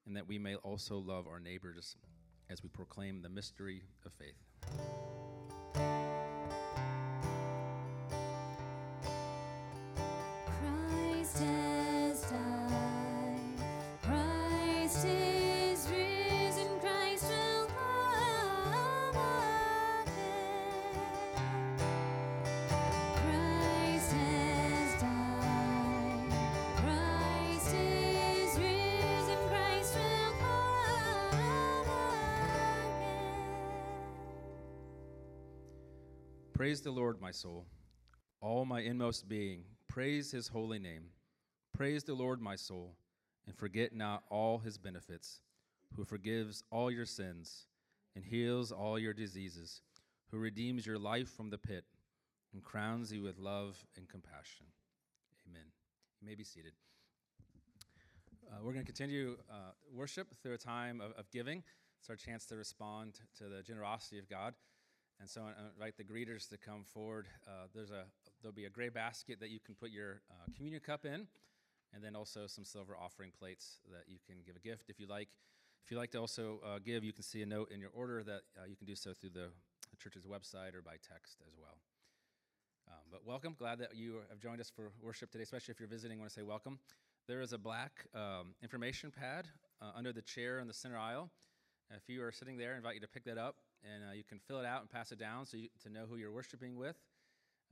and 0.07 0.17
that 0.17 0.27
we 0.27 0.39
may 0.39 0.55
also 0.55 0.97
love 0.97 1.27
our 1.27 1.39
neighbors 1.39 1.97
as 2.49 2.63
we 2.63 2.71
proclaim 2.71 3.21
the 3.21 3.29
mystery 3.29 3.83
of 4.07 4.13
faith. 4.15 5.24
Praise 36.55 36.81
the 36.81 36.93
Lord, 36.93 37.21
my 37.21 37.33
soul. 37.33 37.67
All 38.41 38.65
my 38.65 38.79
inmost 38.79 39.29
being, 39.29 39.65
praise 39.89 40.31
his 40.31 40.47
holy 40.47 40.79
name. 40.79 41.07
Praise 41.77 42.05
the 42.05 42.15
Lord, 42.15 42.41
my 42.41 42.55
soul, 42.55 42.95
and 43.45 43.57
forget 43.57 43.93
not 43.93 44.23
all 44.31 44.59
his 44.59 44.79
benefits, 44.79 45.41
who 45.97 46.05
forgives 46.05 46.63
all 46.71 46.93
your 46.93 47.07
sins 47.07 47.67
and 48.15 48.25
heals 48.25 48.71
all 48.71 49.01
your 49.01 49.13
diseases, 49.13 49.83
who 50.31 50.39
redeems 50.39 50.87
your 50.87 50.97
life 50.97 51.29
from 51.29 51.51
the 51.51 51.59
pit 51.59 51.87
and 52.53 52.63
crowns 52.63 53.13
you 53.13 53.21
with 53.21 53.37
love 53.37 53.77
and 53.97 54.09
compassion. 54.09 54.67
Amen. 55.51 55.67
You 56.21 56.29
may 56.29 56.37
be 56.37 56.45
seated. 56.45 56.75
Uh, 58.49 58.59
we're 58.63 58.73
going 58.73 58.87
to 58.87 58.93
continue 58.93 59.37
uh, 59.51 59.73
worship 59.93 60.29
through 60.41 60.55
a 60.55 60.59
time 60.59 61.01
of, 61.01 61.11
of 61.19 61.29
giving. 61.33 61.65
It's 61.99 62.09
our 62.09 62.15
chance 62.15 62.47
to 62.47 62.55
respond 62.55 63.15
to 63.39 63.49
the 63.49 63.61
generosity 63.61 64.21
of 64.21 64.31
God. 64.31 64.55
And 65.21 65.29
so 65.29 65.43
I 65.43 65.53
invite 65.75 65.97
the 65.97 66.05
greeters 66.05 66.49
to 66.51 66.59
come 66.59 66.85
forward. 66.85 67.27
Uh, 67.47 67.67
there's 67.75 67.91
a 67.91 68.05
there'll 68.43 68.55
be 68.55 68.65
a 68.67 68.71
gray 68.71 68.89
basket 68.89 69.41
that 69.41 69.51
you 69.51 69.61
can 69.61 69.75
put 69.75 69.91
your 69.91 70.21
uh, 70.31 70.53
communion 70.55 70.83
cup 70.85 71.05
in, 71.05 71.27
and 71.95 72.03
then 72.03 72.17
also 72.17 72.47
some 72.47 72.65
silver 72.65 72.97
offering 72.97 73.31
plates 73.39 73.79
that 73.91 74.05
you 74.09 74.19
can 74.27 74.37
give 74.45 74.57
a 74.57 74.59
gift 74.59 74.91
if 74.91 74.99
you 74.99 75.07
like. 75.07 75.29
If 75.85 75.91
you 75.91 75.99
like 75.99 76.11
to 76.13 76.19
also 76.19 76.61
uh, 76.65 76.79
give, 76.85 77.05
you 77.05 77.13
can 77.13 77.23
see 77.23 77.43
a 77.43 77.47
note 77.47 77.71
in 77.71 77.81
your 77.81 77.91
order 77.93 78.23
that 78.25 78.43
uh, 78.59 78.67
you 78.69 78.77
can 78.77 78.87
do 78.87 78.95
so 78.95 79.13
through 79.13 79.31
the 79.31 79.49
church's 79.99 80.25
website 80.25 80.75
or 80.75 80.83
by 80.83 80.93
text 80.93 81.39
as 81.47 81.55
well. 81.59 81.79
Um, 82.89 83.05
but 83.11 83.27
welcome, 83.27 83.55
glad 83.59 83.79
that 83.79 83.95
you 83.95 84.17
have 84.29 84.41
joined 84.41 84.61
us 84.61 84.71
for 84.75 84.93
worship 85.03 85.31
today, 85.31 85.45
especially 85.45 85.73
if 85.73 85.81
you're 85.81 85.89
visiting. 85.89 86.19
I 86.19 86.21
want 86.21 86.33
to 86.33 86.41
say 86.41 86.43
welcome. 86.43 86.79
There 87.29 87.41
is 87.41 87.53
a 87.53 87.59
black 87.59 88.07
um, 88.15 88.55
information 88.63 89.11
pad 89.11 89.47
uh, 89.81 89.93
under 89.95 90.13
the 90.13 90.23
chair 90.23 90.59
in 90.59 90.67
the 90.67 90.75
center 90.75 90.99
aisle. 90.99 91.31
If 91.91 92.09
you 92.09 92.23
are 92.25 92.33
sitting 92.33 92.57
there, 92.57 92.75
I 92.75 92.77
invite 92.77 92.95
you 92.95 93.01
to 93.01 93.09
pick 93.09 93.25
that 93.25 93.39
up, 93.39 93.57
and 93.85 94.03
uh, 94.11 94.13
you 94.13 94.25
can 94.25 94.39
fill 94.39 94.59
it 94.59 94.67
out 94.67 94.81
and 94.81 94.91
pass 94.91 95.13
it 95.13 95.19
down 95.19 95.47
so 95.47 95.57
you, 95.57 95.69
to 95.83 95.89
know 95.89 96.05
who 96.09 96.17
you're 96.17 96.33
worshiping 96.33 96.77
with. 96.77 96.97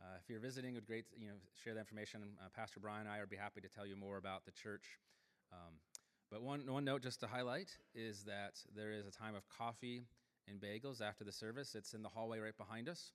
Uh, 0.01 0.17
if 0.21 0.29
you're 0.29 0.41
visiting, 0.41 0.75
would 0.75 0.87
great 0.87 1.05
you 1.19 1.29
know 1.29 1.35
share 1.63 1.75
that 1.75 1.81
information. 1.81 2.23
Uh, 2.41 2.49
Pastor 2.55 2.81
Brian 2.81 3.03
and 3.03 3.11
I 3.11 3.21
would 3.21 3.31
be 3.31 3.37
happy 3.37 3.61
to 3.61 3.69
tell 3.69 3.87
you 3.87 3.97
more 3.97 4.17
about 4.17 4.45
the 4.45 4.53
church. 4.53 4.99
Um, 5.53 5.75
but 6.31 6.43
one 6.43 6.71
one 6.71 6.85
note 6.85 7.03
just 7.03 7.21
to 7.21 7.27
highlight 7.27 7.77
is 7.95 8.25
that 8.25 8.59
there 8.75 8.93
is 8.93 9.07
a 9.07 9.11
time 9.11 9.35
of 9.35 9.49
coffee 9.49 10.07
and 10.49 10.61
bagels 10.61 11.01
after 11.01 11.25
the 11.25 11.33
service. 11.33 11.75
It's 11.75 11.95
in 11.95 12.03
the 12.03 12.09
hallway 12.09 12.39
right 12.41 12.57
behind 12.57 12.89
us. 12.89 13.13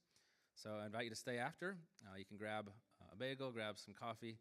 So 0.56 0.72
I 0.82 0.86
invite 0.86 1.04
you 1.04 1.10
to 1.10 1.16
stay 1.16 1.38
after. 1.38 1.78
Uh, 2.06 2.18
you 2.18 2.26
can 2.26 2.38
grab 2.38 2.70
uh, 3.02 3.14
a 3.14 3.16
bagel, 3.16 3.52
grab 3.52 3.78
some 3.78 3.94
coffee. 3.94 4.38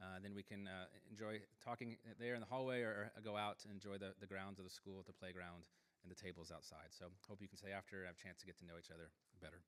Uh, 0.00 0.18
then 0.22 0.34
we 0.34 0.42
can 0.42 0.66
uh, 0.66 0.86
enjoy 1.10 1.38
talking 1.64 1.96
there 2.18 2.34
in 2.34 2.40
the 2.40 2.46
hallway 2.46 2.82
or, 2.82 3.12
go 3.24 3.36
out 3.36 3.58
and 3.62 3.72
enjoy 3.72 3.98
the, 3.98 4.10
the 4.18 4.26
grounds 4.26 4.58
of 4.58 4.64
the 4.64 4.70
school, 4.70 5.04
the 5.06 5.12
playground, 5.12 5.62
and 6.02 6.10
the 6.10 6.18
tables 6.18 6.50
outside. 6.50 6.90
So 6.90 7.06
hope 7.28 7.40
you 7.40 7.48
can 7.48 7.58
stay 7.58 7.72
after 7.72 8.04
have 8.04 8.18
a 8.18 8.22
chance 8.22 8.38
to 8.42 8.46
get 8.46 8.58
to 8.58 8.66
know 8.66 8.78
each 8.78 8.90
other 8.90 9.10
better. 9.40 9.62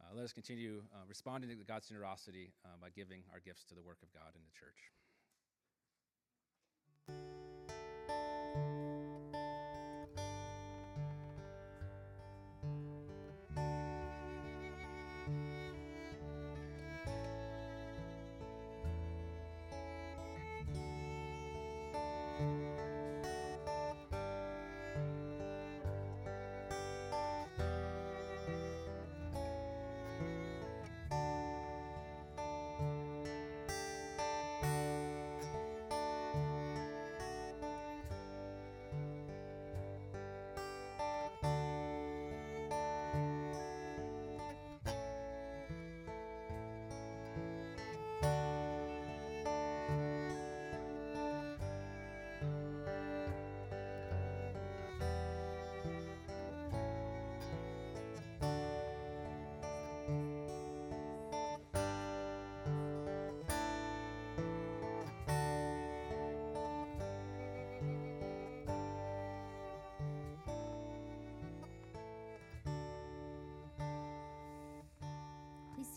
Uh, 0.00 0.14
let 0.14 0.24
us 0.24 0.32
continue 0.32 0.82
uh, 0.94 1.04
responding 1.06 1.50
to 1.50 1.56
God's 1.64 1.88
generosity 1.88 2.52
uh, 2.64 2.78
by 2.80 2.88
giving 2.90 3.22
our 3.32 3.40
gifts 3.40 3.64
to 3.70 3.74
the 3.74 3.82
work 3.82 3.98
of 4.02 4.10
God 4.12 4.34
in 4.34 4.42
the 4.42 4.54
church. 4.54 4.90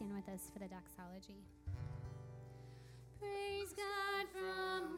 Stand 0.06 0.16
with 0.16 0.34
us 0.34 0.50
for 0.54 0.60
the 0.60 0.68
doxology. 0.68 1.42
Praise 3.20 3.74
God 3.74 4.28
from 4.32 4.95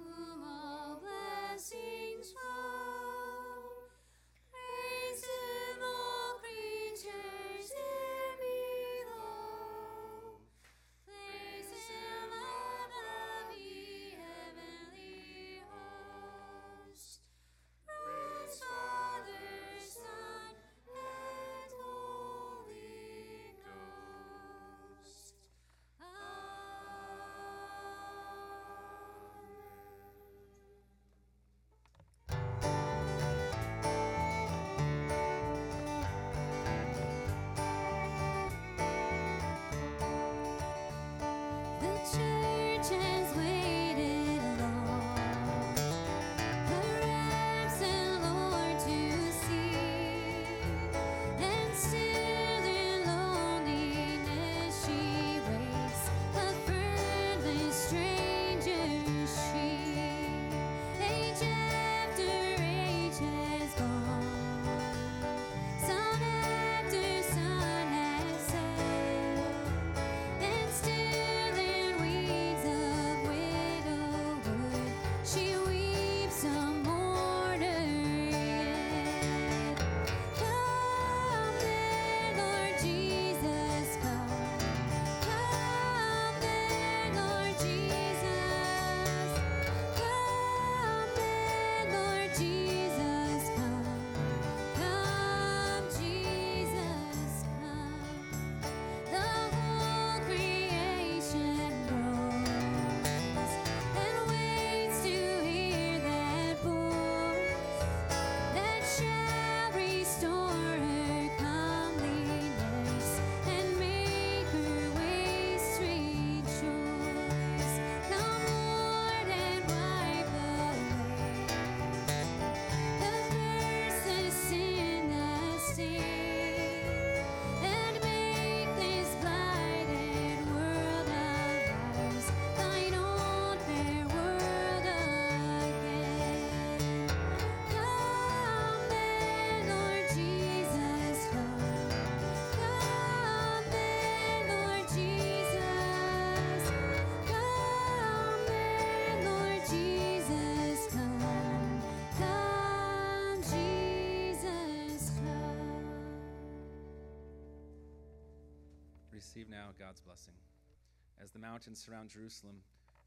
mountains 161.57 161.81
surround 161.83 162.07
Jerusalem, 162.07 162.61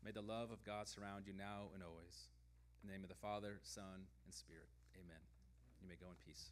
may 0.05 0.11
the 0.11 0.27
love 0.27 0.51
of 0.51 0.59
God 0.67 0.89
surround 0.89 1.23
you 1.25 1.33
now 1.39 1.71
and 1.73 1.85
always. 1.85 2.27
In 2.83 2.89
the 2.89 2.93
name 2.93 3.05
of 3.05 3.09
the 3.09 3.15
Father, 3.15 3.61
Son, 3.63 4.11
and 4.27 4.35
Spirit. 4.35 4.67
Amen. 4.99 5.23
You 5.81 5.87
may 5.89 5.95
go 5.95 6.11
in 6.11 6.19
peace. 6.27 6.51